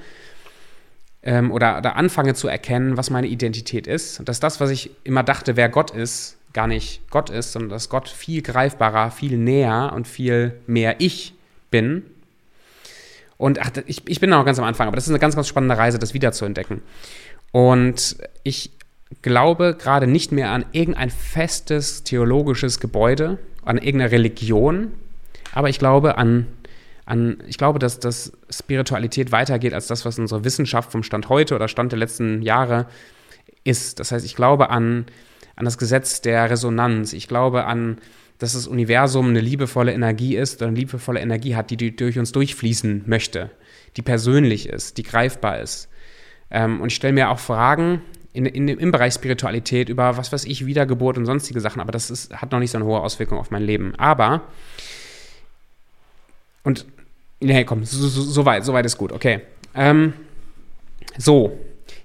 ähm, 1.22 1.52
oder, 1.52 1.78
oder 1.78 1.96
anfange 1.96 2.34
zu 2.34 2.48
erkennen, 2.48 2.96
was 2.96 3.10
meine 3.10 3.28
Identität 3.28 3.86
ist. 3.86 4.18
Und 4.18 4.28
dass 4.28 4.40
das, 4.40 4.60
was 4.60 4.70
ich 4.70 4.90
immer 5.04 5.22
dachte, 5.22 5.56
wer 5.56 5.68
Gott 5.68 5.92
ist, 5.92 6.38
gar 6.52 6.66
nicht 6.66 7.08
Gott 7.10 7.30
ist, 7.30 7.52
sondern 7.52 7.70
dass 7.70 7.88
Gott 7.88 8.08
viel 8.08 8.42
greifbarer, 8.42 9.10
viel 9.10 9.38
näher 9.38 9.92
und 9.94 10.08
viel 10.08 10.60
mehr 10.66 10.96
ich 10.98 11.34
bin. 11.70 12.04
Und 13.38 13.60
ach, 13.60 13.70
ich, 13.86 14.02
ich 14.06 14.20
bin 14.20 14.30
noch 14.30 14.44
ganz 14.44 14.58
am 14.58 14.64
Anfang, 14.64 14.88
aber 14.88 14.96
das 14.96 15.04
ist 15.04 15.10
eine 15.10 15.18
ganz, 15.18 15.34
ganz 15.34 15.48
spannende 15.48 15.78
Reise, 15.78 15.98
das 15.98 16.14
wiederzuentdecken. 16.14 16.82
Und 17.52 18.16
ich 18.42 18.70
glaube 19.20 19.76
gerade 19.78 20.06
nicht 20.06 20.32
mehr 20.32 20.50
an 20.50 20.64
irgendein 20.72 21.10
festes 21.10 22.04
theologisches 22.04 22.80
Gebäude, 22.80 23.38
an 23.64 23.78
irgendeine 23.78 24.12
Religion, 24.12 24.92
aber 25.52 25.68
ich 25.68 25.78
glaube 25.78 26.16
an, 26.16 26.46
an 27.04 27.42
ich 27.46 27.58
glaube, 27.58 27.78
dass, 27.78 27.98
dass 27.98 28.32
Spiritualität 28.50 29.32
weitergeht 29.32 29.74
als 29.74 29.86
das, 29.86 30.04
was 30.04 30.18
unsere 30.18 30.44
Wissenschaft 30.44 30.90
vom 30.90 31.02
Stand 31.02 31.28
heute 31.28 31.54
oder 31.54 31.68
Stand 31.68 31.92
der 31.92 31.98
letzten 31.98 32.42
Jahre 32.42 32.86
ist. 33.64 34.00
Das 34.00 34.12
heißt, 34.12 34.24
ich 34.24 34.34
glaube 34.34 34.70
an, 34.70 35.06
an 35.56 35.64
das 35.64 35.78
Gesetz 35.78 36.20
der 36.20 36.50
Resonanz. 36.50 37.12
Ich 37.12 37.28
glaube 37.28 37.64
an, 37.64 37.98
dass 38.38 38.54
das 38.54 38.66
Universum 38.66 39.28
eine 39.28 39.40
liebevolle 39.40 39.92
Energie 39.92 40.36
ist 40.36 40.60
oder 40.60 40.68
eine 40.68 40.76
liebevolle 40.76 41.20
Energie 41.20 41.54
hat, 41.54 41.70
die 41.70 41.94
durch 41.94 42.18
uns 42.18 42.32
durchfließen 42.32 43.04
möchte, 43.06 43.50
die 43.96 44.02
persönlich 44.02 44.68
ist, 44.68 44.98
die 44.98 45.04
greifbar 45.04 45.60
ist. 45.60 45.88
Ähm, 46.50 46.80
und 46.80 46.88
ich 46.88 46.96
stelle 46.96 47.12
mir 47.12 47.30
auch 47.30 47.38
Fragen, 47.38 48.02
in, 48.32 48.46
in, 48.46 48.68
im 48.68 48.90
Bereich 48.90 49.14
Spiritualität, 49.14 49.88
über 49.88 50.16
was 50.16 50.32
weiß 50.32 50.44
ich, 50.44 50.66
Wiedergeburt 50.66 51.18
und 51.18 51.26
sonstige 51.26 51.60
Sachen, 51.60 51.80
aber 51.80 51.92
das 51.92 52.10
ist, 52.10 52.32
hat 52.34 52.52
noch 52.52 52.58
nicht 52.58 52.70
so 52.70 52.78
eine 52.78 52.86
hohe 52.86 53.00
Auswirkung 53.00 53.38
auf 53.38 53.50
mein 53.50 53.62
Leben. 53.62 53.94
Aber, 53.96 54.42
und, 56.64 56.86
nee, 57.40 57.64
komm, 57.64 57.84
so, 57.84 58.08
so, 58.08 58.22
so 58.22 58.44
weit, 58.46 58.64
so 58.64 58.72
weit 58.72 58.86
ist 58.86 58.96
gut, 58.96 59.12
okay. 59.12 59.40
Ähm, 59.74 60.14
so, 61.18 61.58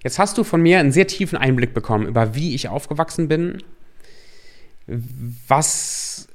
jetzt 0.04 0.20
hast 0.20 0.38
du 0.38 0.44
von 0.44 0.62
mir 0.62 0.80
einen 0.80 0.92
sehr 0.92 1.08
tiefen 1.08 1.38
Einblick 1.38 1.74
bekommen 1.74 2.08
über 2.08 2.36
wie 2.36 2.56
ich 2.56 2.68
aufgewachsen 2.68 3.28
bin, 3.28 3.64
Was, 5.48 6.28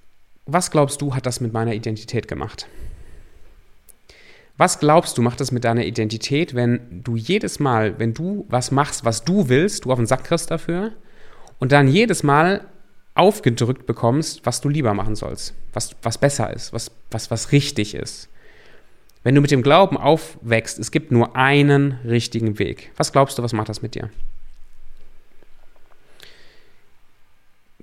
was 0.44 0.70
glaubst 0.70 1.00
du, 1.00 1.14
hat 1.14 1.24
das 1.24 1.40
mit 1.40 1.52
meiner 1.52 1.72
Identität 1.72 2.28
gemacht? 2.28 2.66
Was 4.58 4.78
glaubst 4.78 5.16
du, 5.16 5.22
macht 5.22 5.40
das 5.40 5.50
mit 5.50 5.64
deiner 5.64 5.84
Identität, 5.84 6.54
wenn 6.54 7.02
du 7.02 7.16
jedes 7.16 7.58
Mal, 7.58 7.98
wenn 7.98 8.14
du 8.14 8.46
was 8.48 8.70
machst, 8.70 9.04
was 9.04 9.24
du 9.24 9.48
willst, 9.48 9.84
du 9.84 9.92
auf 9.92 9.98
den 9.98 10.06
Sack 10.06 10.24
kriegst 10.24 10.50
dafür 10.50 10.92
und 11.58 11.72
dann 11.72 11.88
jedes 11.88 12.22
Mal 12.22 12.66
aufgedrückt 13.14 13.86
bekommst, 13.86 14.44
was 14.44 14.60
du 14.60 14.68
lieber 14.68 14.94
machen 14.94 15.16
sollst, 15.16 15.54
was, 15.72 15.96
was 16.02 16.18
besser 16.18 16.52
ist, 16.52 16.72
was, 16.72 16.90
was, 17.10 17.30
was 17.30 17.52
richtig 17.52 17.94
ist? 17.94 18.28
Wenn 19.22 19.34
du 19.34 19.40
mit 19.40 19.50
dem 19.50 19.62
Glauben 19.62 19.96
aufwächst, 19.96 20.78
es 20.78 20.90
gibt 20.90 21.12
nur 21.12 21.36
einen 21.36 21.92
richtigen 22.04 22.58
Weg. 22.58 22.90
Was 22.96 23.12
glaubst 23.12 23.38
du, 23.38 23.42
was 23.42 23.52
macht 23.52 23.68
das 23.68 23.82
mit 23.82 23.94
dir? 23.94 24.10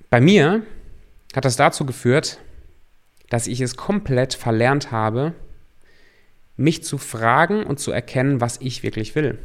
Bei 0.10 0.19
mir 0.19 0.63
hat 1.36 1.45
das 1.45 1.55
dazu 1.55 1.86
geführt, 1.86 2.39
dass 3.29 3.47
ich 3.47 3.62
es 3.62 3.77
komplett 3.77 4.34
verlernt 4.34 4.91
habe, 4.91 5.34
mich 6.59 6.83
zu 6.83 6.97
fragen 6.97 7.63
und 7.63 7.79
zu 7.79 7.91
erkennen, 7.91 8.41
was 8.41 8.57
ich 8.61 8.83
wirklich 8.83 9.15
will. 9.15 9.39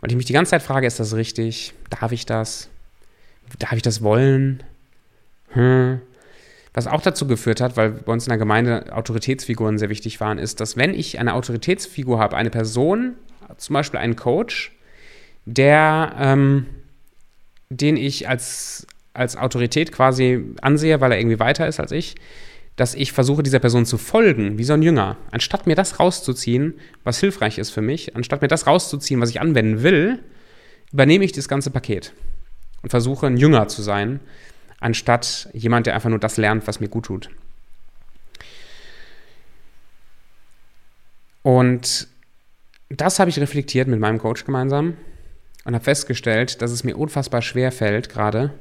Weil 0.00 0.10
ich 0.10 0.16
mich 0.16 0.26
die 0.26 0.32
ganze 0.32 0.50
Zeit 0.50 0.62
frage, 0.62 0.86
ist 0.86 1.00
das 1.00 1.14
richtig? 1.14 1.74
Darf 1.90 2.12
ich 2.12 2.24
das? 2.24 2.68
Darf 3.58 3.72
ich 3.72 3.82
das 3.82 4.02
wollen? 4.02 4.62
Hm. 5.50 6.00
Was 6.72 6.86
auch 6.86 7.02
dazu 7.02 7.26
geführt 7.26 7.60
hat, 7.60 7.76
weil 7.76 7.90
bei 7.90 8.12
uns 8.12 8.26
in 8.26 8.30
der 8.30 8.38
Gemeinde 8.38 8.94
Autoritätsfiguren 8.94 9.78
sehr 9.78 9.88
wichtig 9.88 10.20
waren, 10.20 10.38
ist, 10.38 10.60
dass 10.60 10.76
wenn 10.76 10.94
ich 10.94 11.18
eine 11.18 11.34
Autoritätsfigur 11.34 12.20
habe, 12.20 12.36
eine 12.36 12.50
Person, 12.50 13.16
zum 13.56 13.74
Beispiel 13.74 13.98
einen 13.98 14.14
Coach, 14.14 14.72
der, 15.46 16.14
ähm, 16.16 16.66
den 17.70 17.96
ich 17.96 18.28
als, 18.28 18.86
als 19.14 19.36
Autorität 19.36 19.90
quasi 19.90 20.44
ansehe, 20.60 21.00
weil 21.00 21.10
er 21.10 21.18
irgendwie 21.18 21.40
weiter 21.40 21.66
ist 21.66 21.80
als 21.80 21.90
ich, 21.90 22.14
dass 22.78 22.94
ich 22.94 23.12
versuche, 23.12 23.42
dieser 23.42 23.58
Person 23.58 23.86
zu 23.86 23.98
folgen, 23.98 24.56
wie 24.56 24.62
so 24.62 24.72
ein 24.72 24.82
Jünger. 24.82 25.16
Anstatt 25.32 25.66
mir 25.66 25.74
das 25.74 25.98
rauszuziehen, 25.98 26.74
was 27.02 27.18
hilfreich 27.18 27.58
ist 27.58 27.70
für 27.70 27.82
mich, 27.82 28.14
anstatt 28.14 28.40
mir 28.40 28.46
das 28.46 28.68
rauszuziehen, 28.68 29.20
was 29.20 29.30
ich 29.30 29.40
anwenden 29.40 29.82
will, 29.82 30.20
übernehme 30.92 31.24
ich 31.24 31.32
das 31.32 31.48
ganze 31.48 31.72
Paket 31.72 32.12
und 32.82 32.90
versuche, 32.90 33.26
ein 33.26 33.36
Jünger 33.36 33.66
zu 33.66 33.82
sein, 33.82 34.20
anstatt 34.78 35.48
jemand, 35.52 35.86
der 35.86 35.96
einfach 35.96 36.08
nur 36.08 36.20
das 36.20 36.36
lernt, 36.36 36.68
was 36.68 36.78
mir 36.78 36.88
gut 36.88 37.06
tut. 37.06 37.30
Und 41.42 42.06
das 42.90 43.18
habe 43.18 43.28
ich 43.28 43.40
reflektiert 43.40 43.88
mit 43.88 43.98
meinem 43.98 44.18
Coach 44.18 44.44
gemeinsam 44.44 44.96
und 45.64 45.74
habe 45.74 45.84
festgestellt, 45.84 46.62
dass 46.62 46.70
es 46.70 46.84
mir 46.84 46.96
unfassbar 46.96 47.42
schwer 47.42 47.72
fällt, 47.72 48.08
gerade 48.08 48.54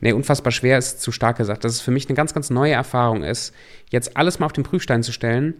nee, 0.00 0.12
unfassbar 0.12 0.52
schwer 0.52 0.78
ist 0.78 1.00
zu 1.00 1.12
stark 1.12 1.38
gesagt, 1.38 1.64
dass 1.64 1.72
es 1.72 1.80
für 1.80 1.90
mich 1.90 2.08
eine 2.08 2.16
ganz, 2.16 2.34
ganz 2.34 2.50
neue 2.50 2.72
Erfahrung 2.72 3.22
ist, 3.22 3.54
jetzt 3.90 4.16
alles 4.16 4.38
mal 4.38 4.46
auf 4.46 4.52
den 4.52 4.64
Prüfstein 4.64 5.02
zu 5.02 5.12
stellen 5.12 5.54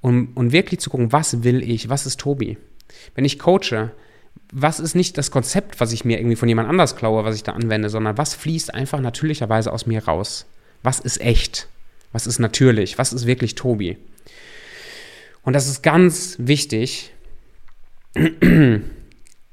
und, 0.00 0.36
und 0.36 0.52
wirklich 0.52 0.80
zu 0.80 0.90
gucken, 0.90 1.12
was 1.12 1.42
will 1.42 1.62
ich, 1.62 1.88
was 1.88 2.06
ist 2.06 2.20
Tobi? 2.20 2.58
Wenn 3.14 3.24
ich 3.24 3.38
coache, 3.38 3.90
was 4.52 4.80
ist 4.80 4.94
nicht 4.94 5.18
das 5.18 5.30
Konzept, 5.30 5.80
was 5.80 5.92
ich 5.92 6.04
mir 6.04 6.18
irgendwie 6.18 6.36
von 6.36 6.48
jemand 6.48 6.68
anders 6.68 6.96
klaue, 6.96 7.24
was 7.24 7.36
ich 7.36 7.42
da 7.42 7.52
anwende, 7.52 7.90
sondern 7.90 8.16
was 8.16 8.34
fließt 8.34 8.74
einfach 8.74 9.00
natürlicherweise 9.00 9.72
aus 9.72 9.86
mir 9.86 10.04
raus? 10.04 10.46
Was 10.82 11.00
ist 11.00 11.20
echt? 11.20 11.68
Was 12.12 12.26
ist 12.26 12.38
natürlich? 12.38 12.98
Was 12.98 13.12
ist 13.12 13.26
wirklich 13.26 13.54
Tobi? 13.54 13.98
Und 15.42 15.52
das 15.54 15.66
ist 15.66 15.82
ganz 15.82 16.36
wichtig, 16.38 17.12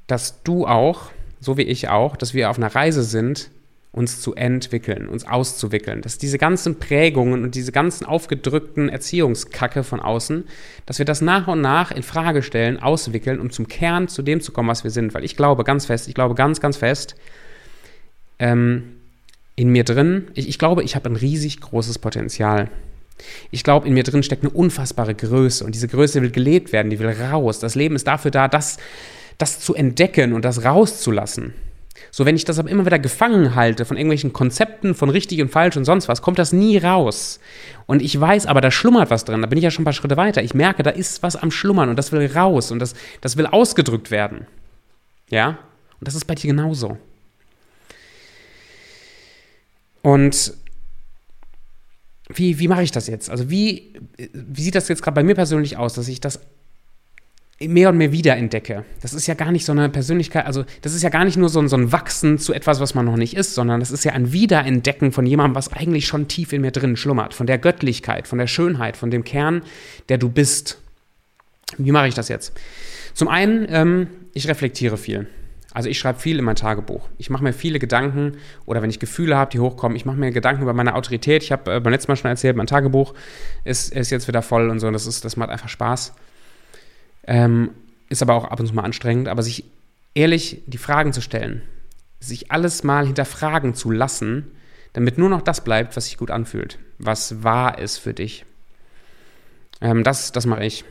dass 0.06 0.42
du 0.42 0.66
auch, 0.66 1.10
so 1.40 1.56
wie 1.56 1.62
ich 1.62 1.88
auch, 1.88 2.16
dass 2.16 2.34
wir 2.34 2.50
auf 2.50 2.56
einer 2.56 2.74
Reise 2.74 3.02
sind, 3.02 3.50
uns 3.96 4.20
zu 4.20 4.34
entwickeln, 4.34 5.08
uns 5.08 5.26
auszuwickeln. 5.26 6.02
Dass 6.02 6.18
diese 6.18 6.36
ganzen 6.36 6.78
Prägungen 6.78 7.42
und 7.42 7.54
diese 7.54 7.72
ganzen 7.72 8.04
aufgedrückten 8.04 8.90
Erziehungskacke 8.90 9.82
von 9.82 10.00
außen, 10.00 10.44
dass 10.84 10.98
wir 10.98 11.06
das 11.06 11.22
nach 11.22 11.48
und 11.48 11.62
nach 11.62 11.90
in 11.90 12.02
Frage 12.02 12.42
stellen, 12.42 12.78
auswickeln, 12.78 13.40
um 13.40 13.50
zum 13.50 13.68
Kern 13.68 14.06
zu 14.06 14.22
dem 14.22 14.42
zu 14.42 14.52
kommen, 14.52 14.68
was 14.68 14.84
wir 14.84 14.90
sind. 14.90 15.14
Weil 15.14 15.24
ich 15.24 15.34
glaube 15.34 15.64
ganz 15.64 15.86
fest, 15.86 16.08
ich 16.08 16.14
glaube 16.14 16.34
ganz, 16.34 16.60
ganz 16.60 16.76
fest, 16.76 17.16
ähm, 18.38 18.96
in 19.56 19.70
mir 19.70 19.84
drin, 19.84 20.28
ich, 20.34 20.46
ich 20.46 20.58
glaube, 20.58 20.82
ich 20.82 20.94
habe 20.94 21.08
ein 21.08 21.16
riesig 21.16 21.62
großes 21.62 21.98
Potenzial. 21.98 22.68
Ich 23.50 23.64
glaube, 23.64 23.88
in 23.88 23.94
mir 23.94 24.02
drin 24.02 24.22
steckt 24.22 24.42
eine 24.42 24.52
unfassbare 24.52 25.14
Größe 25.14 25.64
und 25.64 25.74
diese 25.74 25.88
Größe 25.88 26.20
will 26.20 26.30
gelebt 26.30 26.72
werden, 26.74 26.90
die 26.90 26.98
will 26.98 27.08
raus. 27.08 27.60
Das 27.60 27.74
Leben 27.74 27.96
ist 27.96 28.06
dafür 28.06 28.30
da, 28.30 28.46
das, 28.46 28.76
das 29.38 29.58
zu 29.60 29.74
entdecken 29.74 30.34
und 30.34 30.44
das 30.44 30.64
rauszulassen. 30.64 31.54
So, 32.10 32.24
wenn 32.24 32.36
ich 32.36 32.44
das 32.44 32.58
aber 32.58 32.70
immer 32.70 32.86
wieder 32.86 32.98
gefangen 32.98 33.54
halte 33.54 33.84
von 33.84 33.96
irgendwelchen 33.96 34.32
Konzepten 34.32 34.94
von 34.94 35.10
richtig 35.10 35.40
und 35.40 35.50
falsch 35.50 35.76
und 35.76 35.84
sonst 35.84 36.08
was, 36.08 36.22
kommt 36.22 36.38
das 36.38 36.52
nie 36.52 36.78
raus. 36.78 37.40
Und 37.86 38.02
ich 38.02 38.18
weiß 38.18 38.46
aber, 38.46 38.60
da 38.60 38.70
schlummert 38.70 39.10
was 39.10 39.24
drin. 39.24 39.42
Da 39.42 39.46
bin 39.46 39.58
ich 39.58 39.64
ja 39.64 39.70
schon 39.70 39.82
ein 39.82 39.84
paar 39.84 39.92
Schritte 39.92 40.16
weiter. 40.16 40.42
Ich 40.42 40.54
merke, 40.54 40.82
da 40.82 40.90
ist 40.90 41.22
was 41.22 41.36
am 41.36 41.50
Schlummern 41.50 41.88
und 41.88 41.96
das 41.96 42.12
will 42.12 42.26
raus 42.32 42.70
und 42.70 42.78
das, 42.78 42.94
das 43.20 43.36
will 43.36 43.46
ausgedrückt 43.46 44.10
werden. 44.10 44.46
Ja? 45.30 45.58
Und 46.00 46.08
das 46.08 46.14
ist 46.14 46.26
bei 46.26 46.34
dir 46.34 46.48
genauso. 46.48 46.98
Und 50.02 50.54
wie, 52.28 52.58
wie 52.58 52.68
mache 52.68 52.82
ich 52.82 52.90
das 52.90 53.06
jetzt? 53.06 53.30
Also 53.30 53.50
wie, 53.50 53.94
wie 54.32 54.62
sieht 54.62 54.74
das 54.74 54.88
jetzt 54.88 55.02
gerade 55.02 55.14
bei 55.14 55.22
mir 55.22 55.34
persönlich 55.34 55.76
aus, 55.76 55.94
dass 55.94 56.08
ich 56.08 56.20
das 56.20 56.40
mehr 57.60 57.88
und 57.88 57.96
mehr 57.96 58.12
wiederentdecke. 58.12 58.84
Das 59.00 59.14
ist 59.14 59.26
ja 59.26 59.34
gar 59.34 59.50
nicht 59.50 59.64
so 59.64 59.72
eine 59.72 59.88
Persönlichkeit, 59.88 60.44
also 60.44 60.64
das 60.82 60.94
ist 60.94 61.02
ja 61.02 61.08
gar 61.08 61.24
nicht 61.24 61.38
nur 61.38 61.48
so 61.48 61.58
ein, 61.58 61.68
so 61.68 61.76
ein 61.76 61.90
Wachsen 61.90 62.38
zu 62.38 62.52
etwas, 62.52 62.80
was 62.80 62.94
man 62.94 63.06
noch 63.06 63.16
nicht 63.16 63.34
ist, 63.34 63.54
sondern 63.54 63.80
das 63.80 63.90
ist 63.90 64.04
ja 64.04 64.12
ein 64.12 64.32
Wiederentdecken 64.32 65.10
von 65.10 65.24
jemandem, 65.24 65.54
was 65.54 65.72
eigentlich 65.72 66.06
schon 66.06 66.28
tief 66.28 66.52
in 66.52 66.60
mir 66.60 66.70
drin 66.70 66.96
schlummert, 66.96 67.32
von 67.32 67.46
der 67.46 67.58
Göttlichkeit, 67.58 68.28
von 68.28 68.38
der 68.38 68.46
Schönheit, 68.46 68.96
von 68.96 69.10
dem 69.10 69.24
Kern, 69.24 69.62
der 70.10 70.18
du 70.18 70.28
bist. 70.28 70.78
Wie 71.78 71.92
mache 71.92 72.08
ich 72.08 72.14
das 72.14 72.28
jetzt? 72.28 72.52
Zum 73.14 73.28
einen, 73.28 73.66
ähm, 73.70 74.08
ich 74.34 74.48
reflektiere 74.48 74.98
viel. 74.98 75.26
Also 75.72 75.88
ich 75.88 75.98
schreibe 75.98 76.18
viel 76.18 76.38
in 76.38 76.44
mein 76.44 76.56
Tagebuch. 76.56 77.08
Ich 77.18 77.28
mache 77.28 77.42
mir 77.42 77.52
viele 77.52 77.78
Gedanken 77.78 78.36
oder 78.64 78.80
wenn 78.82 78.90
ich 78.90 78.98
Gefühle 78.98 79.36
habe, 79.36 79.50
die 79.50 79.60
hochkommen, 79.60 79.96
ich 79.96 80.06
mache 80.06 80.16
mir 80.16 80.30
Gedanken 80.30 80.62
über 80.62 80.72
meine 80.72 80.94
Autorität. 80.94 81.42
Ich 81.42 81.52
habe 81.52 81.74
äh, 81.74 81.80
beim 81.80 81.92
letzten 81.92 82.10
Mal 82.10 82.16
schon 82.16 82.30
erzählt, 82.30 82.56
mein 82.56 82.66
Tagebuch 82.66 83.14
ist, 83.64 83.92
ist 83.92 84.10
jetzt 84.10 84.28
wieder 84.28 84.42
voll 84.42 84.68
und 84.70 84.78
so. 84.78 84.90
Das, 84.90 85.06
ist, 85.06 85.24
das 85.24 85.36
macht 85.36 85.50
einfach 85.50 85.68
Spaß. 85.68 86.14
Ähm, 87.26 87.70
ist 88.08 88.22
aber 88.22 88.34
auch 88.34 88.44
ab 88.44 88.60
und 88.60 88.66
zu 88.66 88.74
mal 88.74 88.84
anstrengend, 88.84 89.28
aber 89.28 89.42
sich 89.42 89.64
ehrlich 90.14 90.62
die 90.66 90.78
Fragen 90.78 91.12
zu 91.12 91.20
stellen, 91.20 91.62
sich 92.20 92.52
alles 92.52 92.84
mal 92.84 93.06
hinterfragen 93.06 93.74
zu 93.74 93.90
lassen, 93.90 94.50
damit 94.92 95.18
nur 95.18 95.28
noch 95.28 95.42
das 95.42 95.62
bleibt, 95.62 95.96
was 95.96 96.06
sich 96.06 96.16
gut 96.16 96.30
anfühlt, 96.30 96.78
was 96.98 97.42
wahr 97.42 97.78
ist 97.78 97.98
für 97.98 98.14
dich. 98.14 98.44
Ähm, 99.80 100.04
das 100.04 100.32
das 100.32 100.46
mache 100.46 100.64
ich. 100.64 100.84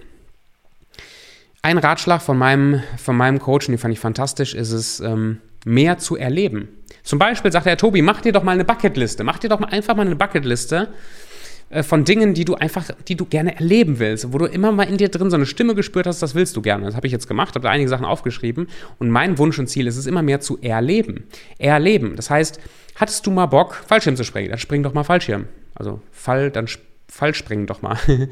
Ein 1.62 1.80
Ratschlag 1.80 2.22
von 2.22 2.38
meinem, 2.38 2.84
von 2.98 3.18
meinem 3.18 3.40
Coach, 3.40 3.68
und 3.68 3.72
den 3.72 3.80
fand 3.80 3.94
ich 3.94 4.00
fantastisch, 4.00 4.54
ist 4.54 4.72
es, 4.72 5.00
ähm, 5.00 5.42
mehr 5.66 5.98
zu 5.98 6.16
erleben. 6.16 6.68
Zum 7.02 7.18
Beispiel 7.18 7.52
sagt 7.52 7.66
er, 7.66 7.76
Tobi, 7.76 8.04
mach 8.04 8.22
dir 8.22 8.32
doch 8.32 8.44
mal 8.44 8.52
eine 8.52 8.66
Bucketliste. 8.66 9.24
Mach 9.24 9.40
dir 9.40 9.50
doch 9.50 9.60
mal 9.60 9.70
einfach 9.70 9.96
mal 9.96 10.06
eine 10.06 10.16
Bucketliste 10.16 10.90
äh, 11.70 11.84
von 11.84 12.04
Dingen, 12.04 12.34
die 12.34 12.46
du 12.46 12.56
einfach, 12.56 12.90
die 13.08 13.16
du 13.16 13.26
gerne 13.26 13.56
erleben 13.56 14.00
willst, 14.00 14.32
wo 14.32 14.38
du 14.38 14.46
immer 14.46 14.72
mal 14.72 14.84
in 14.84 14.98
dir 14.98 15.10
drin 15.10 15.30
so 15.30 15.36
eine 15.36 15.46
Stimme 15.46 15.76
gespürt 15.76 16.08
hast, 16.08 16.22
das 16.22 16.36
willst 16.36 16.56
du 16.56 16.62
gerne. 16.62 16.86
Das 16.86 16.96
habe 16.96 17.08
ich 17.08 17.14
jetzt 17.14 17.28
gemacht, 17.28 17.56
habe 17.56 17.64
da 17.64 17.70
einige 17.70 17.90
Sachen 17.90 18.06
aufgeschrieben 18.06 18.68
und 19.00 19.10
mein 19.10 19.38
Wunsch 19.38 19.60
und 19.60 19.68
Ziel 19.68 19.88
ist 19.88 19.98
es 19.98 20.08
immer 20.08 20.22
mehr 20.22 20.40
zu 20.40 20.60
erleben. 20.62 21.26
Erleben. 21.58 22.16
Das 22.16 22.30
heißt, 22.30 22.60
hattest 22.96 23.26
du 23.26 23.32
mal 23.32 23.48
Bock, 23.48 23.76
Fallschirm 23.88 24.16
zu 24.16 24.24
springen? 24.24 24.50
Dann 24.50 24.60
spring 24.60 24.84
doch 24.84 24.94
mal 24.94 25.04
Fallschirm. 25.04 25.46
Also 25.76 26.02
Fall, 26.12 26.52
dann 26.52 26.68
spring 26.68 26.95
Fallspringen 27.16 27.66
doch 27.66 27.82
mal. 27.82 27.98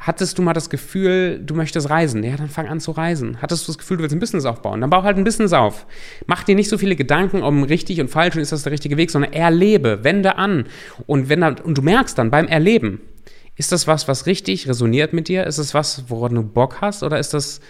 Hattest 0.00 0.36
du 0.36 0.42
mal 0.42 0.54
das 0.54 0.68
Gefühl, 0.68 1.38
du 1.40 1.54
möchtest 1.54 1.88
reisen? 1.88 2.24
Ja, 2.24 2.36
dann 2.36 2.48
fang 2.48 2.66
an 2.66 2.80
zu 2.80 2.90
reisen. 2.90 3.40
Hattest 3.40 3.62
du 3.62 3.70
das 3.70 3.78
Gefühl, 3.78 3.98
du 3.98 4.02
willst 4.02 4.16
ein 4.16 4.18
Business 4.18 4.44
aufbauen? 4.44 4.80
Dann 4.80 4.90
bau 4.90 5.04
halt 5.04 5.16
ein 5.16 5.22
Business 5.22 5.52
auf. 5.52 5.86
Mach 6.26 6.42
dir 6.42 6.56
nicht 6.56 6.68
so 6.68 6.76
viele 6.76 6.96
Gedanken 6.96 7.44
um 7.44 7.62
richtig 7.62 8.00
und 8.00 8.08
falsch 8.08 8.34
und 8.34 8.42
ist 8.42 8.50
das 8.50 8.64
der 8.64 8.72
richtige 8.72 8.96
Weg, 8.96 9.12
sondern 9.12 9.32
erlebe, 9.32 10.02
wende 10.02 10.34
an. 10.34 10.66
Und, 11.06 11.28
wenn 11.28 11.44
und 11.44 11.78
du 11.78 11.82
merkst 11.82 12.18
dann 12.18 12.32
beim 12.32 12.48
Erleben, 12.48 13.00
ist 13.54 13.70
das 13.70 13.86
was, 13.86 14.08
was 14.08 14.26
richtig 14.26 14.68
resoniert 14.68 15.12
mit 15.12 15.28
dir? 15.28 15.46
Ist 15.46 15.58
es 15.58 15.72
was, 15.72 16.06
woran 16.08 16.34
du 16.34 16.42
Bock 16.42 16.80
hast? 16.80 17.04
Oder 17.04 17.20
ist 17.20 17.34
das 17.34 17.60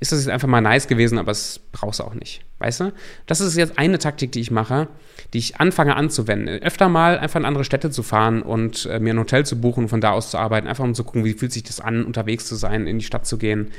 ist 0.00 0.12
das 0.12 0.20
jetzt 0.20 0.30
einfach 0.30 0.48
mal 0.48 0.60
nice 0.60 0.88
gewesen, 0.88 1.18
aber 1.18 1.32
es 1.32 1.60
brauchst 1.72 2.00
du 2.00 2.04
auch 2.04 2.14
nicht. 2.14 2.42
Weißt 2.58 2.80
du? 2.80 2.92
Das 3.26 3.40
ist 3.40 3.56
jetzt 3.56 3.78
eine 3.78 3.98
Taktik, 3.98 4.32
die 4.32 4.40
ich 4.40 4.50
mache, 4.50 4.88
die 5.32 5.38
ich 5.38 5.60
anfange 5.60 5.96
anzuwenden. 5.96 6.62
Öfter 6.62 6.88
mal 6.88 7.18
einfach 7.18 7.40
in 7.40 7.46
andere 7.46 7.64
Städte 7.64 7.90
zu 7.90 8.02
fahren 8.02 8.42
und 8.42 8.86
äh, 8.86 9.00
mir 9.00 9.14
ein 9.14 9.18
Hotel 9.18 9.44
zu 9.44 9.60
buchen 9.60 9.84
und 9.84 9.88
von 9.88 10.00
da 10.00 10.12
aus 10.12 10.30
zu 10.30 10.38
arbeiten, 10.38 10.66
einfach 10.66 10.84
um 10.84 10.94
zu 10.94 11.04
gucken, 11.04 11.24
wie 11.24 11.34
fühlt 11.34 11.52
sich 11.52 11.62
das 11.62 11.80
an, 11.80 12.04
unterwegs 12.04 12.46
zu 12.46 12.54
sein, 12.56 12.86
in 12.86 12.98
die 12.98 13.04
Stadt 13.04 13.26
zu 13.26 13.38
gehen. 13.38 13.70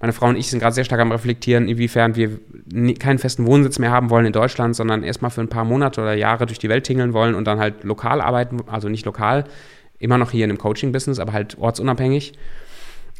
Meine 0.00 0.12
Frau 0.12 0.26
und 0.26 0.36
ich 0.36 0.50
sind 0.50 0.58
gerade 0.58 0.74
sehr 0.74 0.82
stark 0.82 1.00
am 1.00 1.12
Reflektieren, 1.12 1.68
inwiefern 1.68 2.16
wir 2.16 2.40
keinen 2.98 3.20
festen 3.20 3.46
Wohnsitz 3.46 3.78
mehr 3.78 3.92
haben 3.92 4.10
wollen 4.10 4.26
in 4.26 4.32
Deutschland, 4.32 4.74
sondern 4.74 5.04
erstmal 5.04 5.30
für 5.30 5.42
ein 5.42 5.48
paar 5.48 5.64
Monate 5.64 6.00
oder 6.00 6.14
Jahre 6.14 6.46
durch 6.46 6.58
die 6.58 6.68
Welt 6.68 6.82
tingeln 6.82 7.12
wollen 7.12 7.36
und 7.36 7.44
dann 7.44 7.60
halt 7.60 7.84
lokal 7.84 8.20
arbeiten, 8.20 8.62
also 8.66 8.88
nicht 8.88 9.06
lokal, 9.06 9.44
immer 10.00 10.18
noch 10.18 10.32
hier 10.32 10.44
in 10.44 10.50
einem 10.50 10.58
Coaching-Business, 10.58 11.20
aber 11.20 11.32
halt 11.32 11.56
ortsunabhängig. 11.56 12.32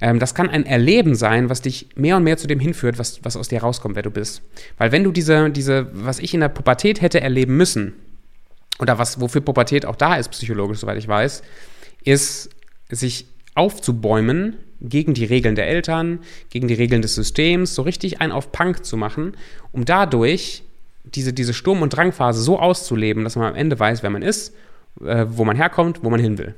Ähm, 0.03 0.19
das 0.19 0.35
kann 0.35 0.51
ein 0.51 0.67
Erleben 0.67 1.15
sein, 1.15 1.49
was 1.49 1.63
dich 1.63 1.91
mehr 1.95 2.17
und 2.17 2.25
mehr 2.25 2.37
zu 2.37 2.49
dem 2.49 2.59
hinführt, 2.59 2.99
was, 2.99 3.25
was 3.25 3.37
aus 3.37 3.49
dir 3.49 3.63
rauskommt, 3.63 3.95
wer 3.95 4.03
du 4.03 4.11
bist. 4.11 4.43
Weil 4.77 4.91
wenn 4.91 5.05
du 5.05 5.13
diese, 5.13 5.49
diese, 5.49 5.87
was 5.93 6.19
ich 6.19 6.35
in 6.35 6.41
der 6.41 6.49
Pubertät 6.49 7.01
hätte 7.01 7.21
erleben 7.21 7.57
müssen, 7.57 7.95
oder 8.81 8.99
was, 8.99 9.21
wofür 9.21 9.43
Pubertät 9.43 9.87
auch 9.87 9.95
da 9.95 10.17
ist, 10.17 10.29
psychologisch, 10.31 10.79
soweit 10.81 10.99
ich 10.99 11.07
weiß, 11.07 11.43
ist, 12.03 12.51
sich 12.91 13.27
aufzubäumen 13.55 14.57
gegen 14.81 15.15
die 15.15 15.25
Regeln 15.25 15.55
der 15.55 15.69
Eltern, 15.69 16.19
gegen 16.51 16.67
die 16.67 16.75
Regeln 16.75 17.01
des 17.01 17.15
Systems, 17.15 17.77
so 17.77 17.83
richtig 17.83 18.21
einen 18.21 18.33
auf 18.33 18.51
Punk 18.51 18.85
zu 18.85 18.97
machen, 18.97 19.37
um 19.71 19.85
dadurch 19.85 20.65
diese, 21.05 21.33
diese 21.33 21.55
Sturm- 21.55 21.83
und 21.83 21.91
Drangphase 21.91 22.43
so 22.43 22.59
auszuleben, 22.59 23.23
dass 23.23 23.37
man 23.37 23.51
am 23.51 23.55
Ende 23.55 23.79
weiß, 23.79 24.03
wer 24.03 24.11
man 24.11 24.23
ist, 24.23 24.53
äh, 25.01 25.27
wo 25.29 25.45
man 25.45 25.55
herkommt, 25.55 26.03
wo 26.03 26.11
man 26.11 26.19
hin 26.19 26.39
will. 26.39 26.57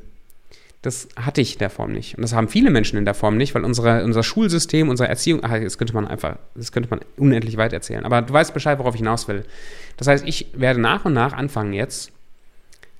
Das 0.84 1.08
hatte 1.16 1.40
ich 1.40 1.54
in 1.54 1.58
der 1.60 1.70
Form 1.70 1.92
nicht. 1.92 2.14
Und 2.18 2.20
das 2.20 2.34
haben 2.34 2.46
viele 2.46 2.68
Menschen 2.68 2.98
in 2.98 3.06
der 3.06 3.14
Form 3.14 3.38
nicht, 3.38 3.54
weil 3.54 3.64
unsere, 3.64 4.04
unser 4.04 4.22
Schulsystem, 4.22 4.90
unsere 4.90 5.08
Erziehung, 5.08 5.40
ach, 5.42 5.58
das 5.58 5.78
könnte 5.78 5.94
man 5.94 6.06
einfach, 6.06 6.36
das 6.54 6.72
könnte 6.72 6.90
man 6.90 7.00
unendlich 7.16 7.56
weit 7.56 7.72
erzählen. 7.72 8.04
Aber 8.04 8.20
du 8.20 8.34
weißt 8.34 8.52
Bescheid, 8.52 8.78
worauf 8.78 8.94
ich 8.94 8.98
hinaus 8.98 9.26
will. 9.26 9.46
Das 9.96 10.08
heißt, 10.08 10.28
ich 10.28 10.48
werde 10.52 10.82
nach 10.82 11.06
und 11.06 11.14
nach 11.14 11.32
anfangen 11.32 11.72
jetzt, 11.72 12.12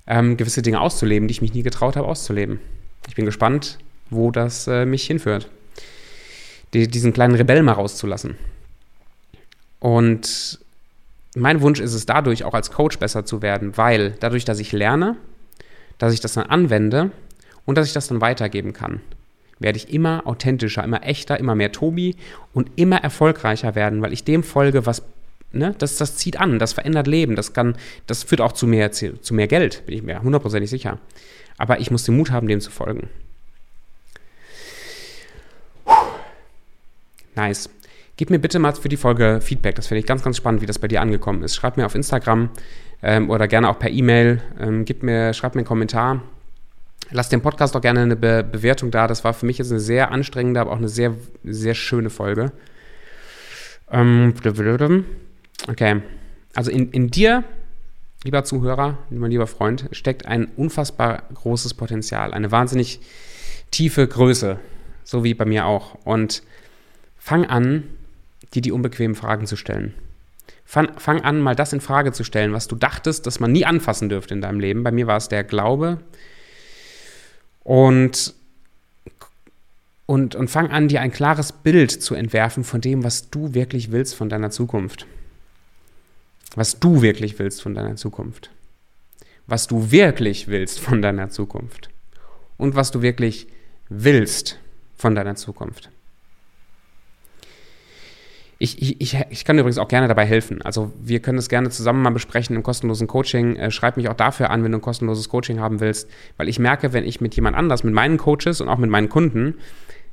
ähm, 0.07 0.35
gewisse 0.35 0.63
Dinge 0.63 0.81
auszuleben, 0.81 1.27
die 1.27 1.33
ich 1.33 1.43
mich 1.43 1.53
nie 1.53 1.61
getraut 1.61 1.95
habe 1.95 2.07
auszuleben. 2.07 2.59
Ich 3.07 3.13
bin 3.13 3.25
gespannt, 3.25 3.77
wo 4.09 4.31
das 4.31 4.65
äh, 4.65 4.87
mich 4.87 5.05
hinführt. 5.05 5.47
Die, 6.73 6.87
diesen 6.87 7.13
kleinen 7.13 7.35
Rebell 7.35 7.61
mal 7.61 7.73
rauszulassen. 7.73 8.35
Und 9.77 10.59
mein 11.35 11.61
Wunsch 11.61 11.79
ist 11.79 11.93
es 11.93 12.07
dadurch, 12.07 12.45
auch 12.45 12.55
als 12.55 12.71
Coach 12.71 12.97
besser 12.97 13.25
zu 13.25 13.43
werden, 13.43 13.77
weil 13.77 14.15
dadurch, 14.19 14.43
dass 14.43 14.57
ich 14.57 14.71
lerne, 14.71 15.17
dass 15.99 16.13
ich 16.15 16.19
das 16.19 16.33
dann 16.33 16.47
anwende, 16.47 17.11
und 17.65 17.77
dass 17.77 17.87
ich 17.87 17.93
das 17.93 18.07
dann 18.07 18.21
weitergeben 18.21 18.73
kann, 18.73 19.01
werde 19.59 19.77
ich 19.77 19.93
immer 19.93 20.23
authentischer, 20.25 20.83
immer 20.83 21.03
echter, 21.03 21.39
immer 21.39 21.55
mehr 21.55 21.71
Tobi 21.71 22.15
und 22.53 22.69
immer 22.75 22.97
erfolgreicher 22.97 23.75
werden, 23.75 24.01
weil 24.01 24.13
ich 24.13 24.23
dem 24.23 24.43
folge, 24.43 24.85
was 24.85 25.03
Ne, 25.51 25.73
das, 25.77 25.95
das 25.95 26.17
zieht 26.17 26.37
an, 26.37 26.59
das 26.59 26.73
verändert 26.73 27.07
Leben, 27.07 27.37
das 27.37 27.53
kann, 27.53 27.77
das 28.07 28.23
führt 28.23 28.41
auch 28.41 28.51
zu 28.51 28.67
mehr, 28.67 28.91
zu 28.91 29.33
mehr 29.33 29.47
Geld, 29.47 29.85
bin 29.85 29.95
ich 29.95 30.03
mir 30.03 30.21
hundertprozentig 30.21 30.69
sicher. 30.69 30.99
Aber 31.57 31.79
ich 31.79 31.91
muss 31.91 32.03
den 32.03 32.17
Mut 32.17 32.29
haben, 32.29 32.49
dem 32.49 32.59
zu 32.59 32.71
folgen. 32.71 33.09
Nice. 37.35 37.69
Gib 38.17 38.29
mir 38.29 38.39
bitte 38.39 38.59
mal 38.59 38.73
für 38.73 38.89
die 38.89 38.97
Folge 38.97 39.39
Feedback. 39.41 39.75
Das 39.75 39.87
finde 39.87 39.99
ich 39.99 40.05
ganz, 40.05 40.23
ganz 40.23 40.37
spannend, 40.37 40.61
wie 40.61 40.65
das 40.65 40.79
bei 40.79 40.89
dir 40.89 41.01
angekommen 41.01 41.43
ist. 41.43 41.55
Schreib 41.55 41.77
mir 41.77 41.85
auf 41.85 41.95
Instagram 41.95 42.49
ähm, 43.03 43.29
oder 43.29 43.47
gerne 43.47 43.69
auch 43.69 43.79
per 43.79 43.89
E-Mail. 43.89 44.41
Ähm, 44.59 44.85
gib 44.85 45.03
mir, 45.03 45.33
schreib 45.33 45.55
mir 45.55 45.59
einen 45.59 45.67
Kommentar. 45.67 46.21
Lasst 47.11 47.31
dem 47.31 47.41
Podcast 47.41 47.75
auch 47.75 47.81
gerne 47.81 48.01
eine 48.01 48.15
Be 48.15 48.43
Bewertung 48.43 48.91
da. 48.91 49.07
Das 49.07 49.23
war 49.23 49.33
für 49.33 49.45
mich 49.45 49.57
jetzt 49.57 49.71
eine 49.71 49.79
sehr 49.79 50.11
anstrengende, 50.11 50.59
aber 50.59 50.71
auch 50.71 50.77
eine 50.77 50.89
sehr, 50.89 51.13
sehr 51.43 51.75
schöne 51.75 52.09
Folge. 52.09 52.51
Ähm, 53.91 54.33
okay. 55.67 56.01
Also 56.55 56.71
in, 56.71 56.91
in 56.91 57.11
dir, 57.11 57.43
lieber 58.23 58.43
Zuhörer, 58.43 58.97
mein 59.09 59.31
lieber 59.31 59.47
Freund, 59.47 59.87
steckt 59.91 60.25
ein 60.25 60.47
unfassbar 60.55 61.23
großes 61.33 61.75
Potenzial, 61.75 62.33
eine 62.33 62.51
wahnsinnig 62.51 62.99
tiefe 63.71 64.07
Größe, 64.07 64.59
so 65.03 65.23
wie 65.23 65.33
bei 65.33 65.45
mir 65.45 65.65
auch. 65.65 65.95
Und 66.05 66.41
fang 67.17 67.45
an, 67.45 67.83
dir 68.53 68.61
die 68.61 68.71
unbequemen 68.71 69.15
Fragen 69.15 69.45
zu 69.45 69.55
stellen. 69.55 69.93
Fang, 70.63 70.97
fang 70.97 71.21
an, 71.21 71.41
mal 71.41 71.55
das 71.55 71.73
in 71.73 71.81
Frage 71.81 72.11
zu 72.11 72.23
stellen, 72.23 72.53
was 72.53 72.67
du 72.67 72.75
dachtest, 72.75 73.27
dass 73.27 73.39
man 73.39 73.51
nie 73.51 73.65
anfassen 73.65 74.09
dürfte 74.09 74.33
in 74.33 74.41
deinem 74.41 74.59
Leben. 74.59 74.83
Bei 74.83 74.91
mir 74.91 75.05
war 75.05 75.17
es 75.17 75.29
der 75.29 75.43
Glaube, 75.43 75.99
und, 77.65 78.35
und, 80.05 80.35
und 80.35 80.49
fang 80.49 80.69
an, 80.69 80.87
dir 80.87 81.01
ein 81.01 81.11
klares 81.11 81.51
Bild 81.51 81.91
zu 81.91 82.13
entwerfen 82.13 82.63
von 82.63 82.79
dem, 82.79 83.03
was 83.03 83.31
du 83.31 83.55
wirklich 83.55 83.91
willst 83.91 84.13
von 84.13 84.29
deiner 84.29 84.51
Zukunft. 84.51 85.07
Was 86.55 86.79
du 86.79 87.01
wirklich 87.01 87.39
willst 87.39 87.63
von 87.63 87.73
deiner 87.73 87.95
Zukunft. 87.95 88.51
Was 89.47 89.65
du 89.65 89.91
wirklich 89.91 90.47
willst 90.47 90.79
von 90.79 91.01
deiner 91.01 91.29
Zukunft. 91.31 91.89
Und 92.55 92.75
was 92.75 92.91
du 92.91 93.01
wirklich 93.01 93.47
willst 93.89 94.59
von 94.95 95.15
deiner 95.15 95.35
Zukunft. 95.35 95.89
Ich, 98.57 99.01
ich, 99.01 99.17
ich, 99.29 99.43
kann 99.43 99.57
übrigens 99.57 99.77
auch 99.77 99.89
gerne 99.89 100.07
dabei 100.07 100.25
helfen. 100.25 100.61
Also 100.61 100.93
wir 101.01 101.19
können 101.19 101.37
es 101.37 101.49
gerne 101.49 101.69
zusammen 101.69 102.01
mal 102.01 102.11
besprechen 102.11 102.55
im 102.55 102.63
kostenlosen 102.63 103.07
Coaching. 103.07 103.57
Äh, 103.57 103.69
schreib 103.69 103.97
mich 103.97 104.07
auch 104.07 104.13
dafür 104.13 104.49
an, 104.49 104.63
wenn 104.63 104.71
du 104.71 104.77
ein 104.77 104.81
kostenloses 104.81 105.27
Coaching 105.27 105.59
haben 105.59 105.81
willst, 105.81 106.09
weil 106.37 106.47
ich 106.47 106.57
merke, 106.57 106.93
wenn 106.93 107.03
ich 107.03 107.19
mit 107.19 107.35
jemand 107.35 107.57
anders, 107.57 107.83
mit 107.83 107.93
meinen 107.93 108.17
Coaches 108.17 108.61
und 108.61 108.69
auch 108.69 108.77
mit 108.77 108.89
meinen 108.89 109.09
Kunden, 109.09 109.55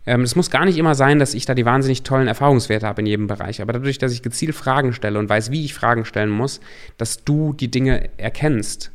ähm, 0.05 0.23
es 0.23 0.35
muss 0.35 0.51
gar 0.51 0.65
nicht 0.65 0.79
immer 0.79 0.97
sein, 0.97 1.19
dass 1.21 1.35
ich 1.35 1.47
da 1.47 1.55
die 1.55 1.65
wahnsinnig 1.65 2.03
tollen 2.03 2.27
Erfahrungswerte 2.27 2.87
habe 2.87 3.03
in 3.03 3.07
jedem 3.07 3.29
Bereich, 3.29 3.63
aber 3.63 3.73
dadurch, 3.73 3.99
dass 3.99 4.13
ich 4.13 4.23
gezielt 4.23 4.55
Fragen 4.55 4.93
stelle 4.93 5.19
und 5.19 5.29
weiß, 5.29 5.53
wie 5.53 5.65
ich 5.65 5.75
Fragen 5.75 6.05
stellen 6.05 6.31
muss, 6.31 6.61
dass 6.99 7.25
du 7.25 7.53
die 7.53 7.71
Dinge 7.71 8.11
erkennst, 8.17 8.91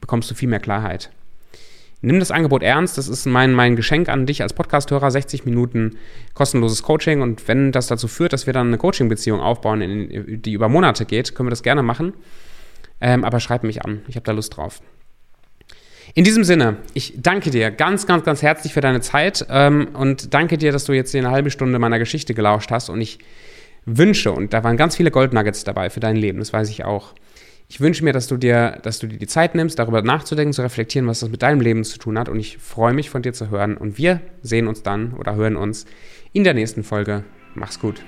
bekommst 0.00 0.30
du 0.30 0.34
viel 0.34 0.48
mehr 0.48 0.60
Klarheit. 0.60 1.10
Nimm 2.02 2.18
das 2.18 2.32
Angebot 2.32 2.62
ernst. 2.62 2.98
Das 2.98 3.08
ist 3.08 3.26
mein, 3.26 3.52
mein 3.52 3.76
Geschenk 3.76 4.08
an 4.08 4.26
dich 4.26 4.42
als 4.42 4.52
Podcasthörer. 4.52 5.10
60 5.10 5.44
Minuten 5.44 5.98
kostenloses 6.34 6.82
Coaching. 6.82 7.22
Und 7.22 7.46
wenn 7.46 7.70
das 7.70 7.86
dazu 7.86 8.08
führt, 8.08 8.32
dass 8.32 8.46
wir 8.46 8.52
dann 8.52 8.66
eine 8.66 8.78
Coaching-Beziehung 8.78 9.40
aufbauen, 9.40 9.80
in, 9.80 10.42
die 10.42 10.52
über 10.52 10.68
Monate 10.68 11.06
geht, 11.06 11.34
können 11.34 11.46
wir 11.46 11.50
das 11.50 11.62
gerne 11.62 11.82
machen. 11.82 12.12
Ähm, 13.00 13.24
aber 13.24 13.38
schreib 13.40 13.62
mich 13.62 13.84
an. 13.84 14.02
Ich 14.08 14.16
habe 14.16 14.24
da 14.24 14.32
Lust 14.32 14.56
drauf. 14.56 14.82
In 16.14 16.24
diesem 16.24 16.44
Sinne, 16.44 16.78
ich 16.92 17.14
danke 17.16 17.50
dir 17.50 17.70
ganz, 17.70 18.06
ganz, 18.06 18.24
ganz 18.24 18.42
herzlich 18.42 18.74
für 18.74 18.80
deine 18.80 19.00
Zeit 19.00 19.46
ähm, 19.48 19.88
und 19.94 20.34
danke 20.34 20.58
dir, 20.58 20.72
dass 20.72 20.84
du 20.84 20.92
jetzt 20.92 21.14
eine 21.14 21.30
halbe 21.30 21.50
Stunde 21.50 21.78
meiner 21.78 21.98
Geschichte 21.98 22.34
gelauscht 22.34 22.70
hast. 22.70 22.90
Und 22.90 23.00
ich 23.00 23.18
wünsche, 23.86 24.32
und 24.32 24.52
da 24.52 24.62
waren 24.64 24.76
ganz 24.76 24.96
viele 24.96 25.10
Goldnuggets 25.10 25.64
dabei 25.64 25.88
für 25.88 26.00
dein 26.00 26.16
Leben, 26.16 26.38
das 26.38 26.52
weiß 26.52 26.68
ich 26.68 26.84
auch 26.84 27.14
ich 27.72 27.80
wünsche 27.80 28.04
mir, 28.04 28.12
dass 28.12 28.26
du 28.26 28.36
dir, 28.36 28.78
dass 28.82 28.98
du 28.98 29.06
dir 29.06 29.16
die 29.16 29.26
Zeit 29.26 29.54
nimmst, 29.54 29.78
darüber 29.78 30.02
nachzudenken, 30.02 30.52
zu 30.52 30.60
reflektieren, 30.60 31.08
was 31.08 31.20
das 31.20 31.30
mit 31.30 31.40
deinem 31.40 31.62
Leben 31.62 31.84
zu 31.84 31.98
tun 31.98 32.18
hat. 32.18 32.28
Und 32.28 32.38
ich 32.38 32.58
freue 32.58 32.92
mich, 32.92 33.08
von 33.08 33.22
dir 33.22 33.32
zu 33.32 33.48
hören. 33.48 33.78
Und 33.78 33.96
wir 33.96 34.20
sehen 34.42 34.68
uns 34.68 34.82
dann 34.82 35.14
oder 35.14 35.36
hören 35.36 35.56
uns 35.56 35.86
in 36.34 36.44
der 36.44 36.52
nächsten 36.52 36.84
Folge. 36.84 37.24
Mach's 37.54 37.80
gut. 37.80 38.02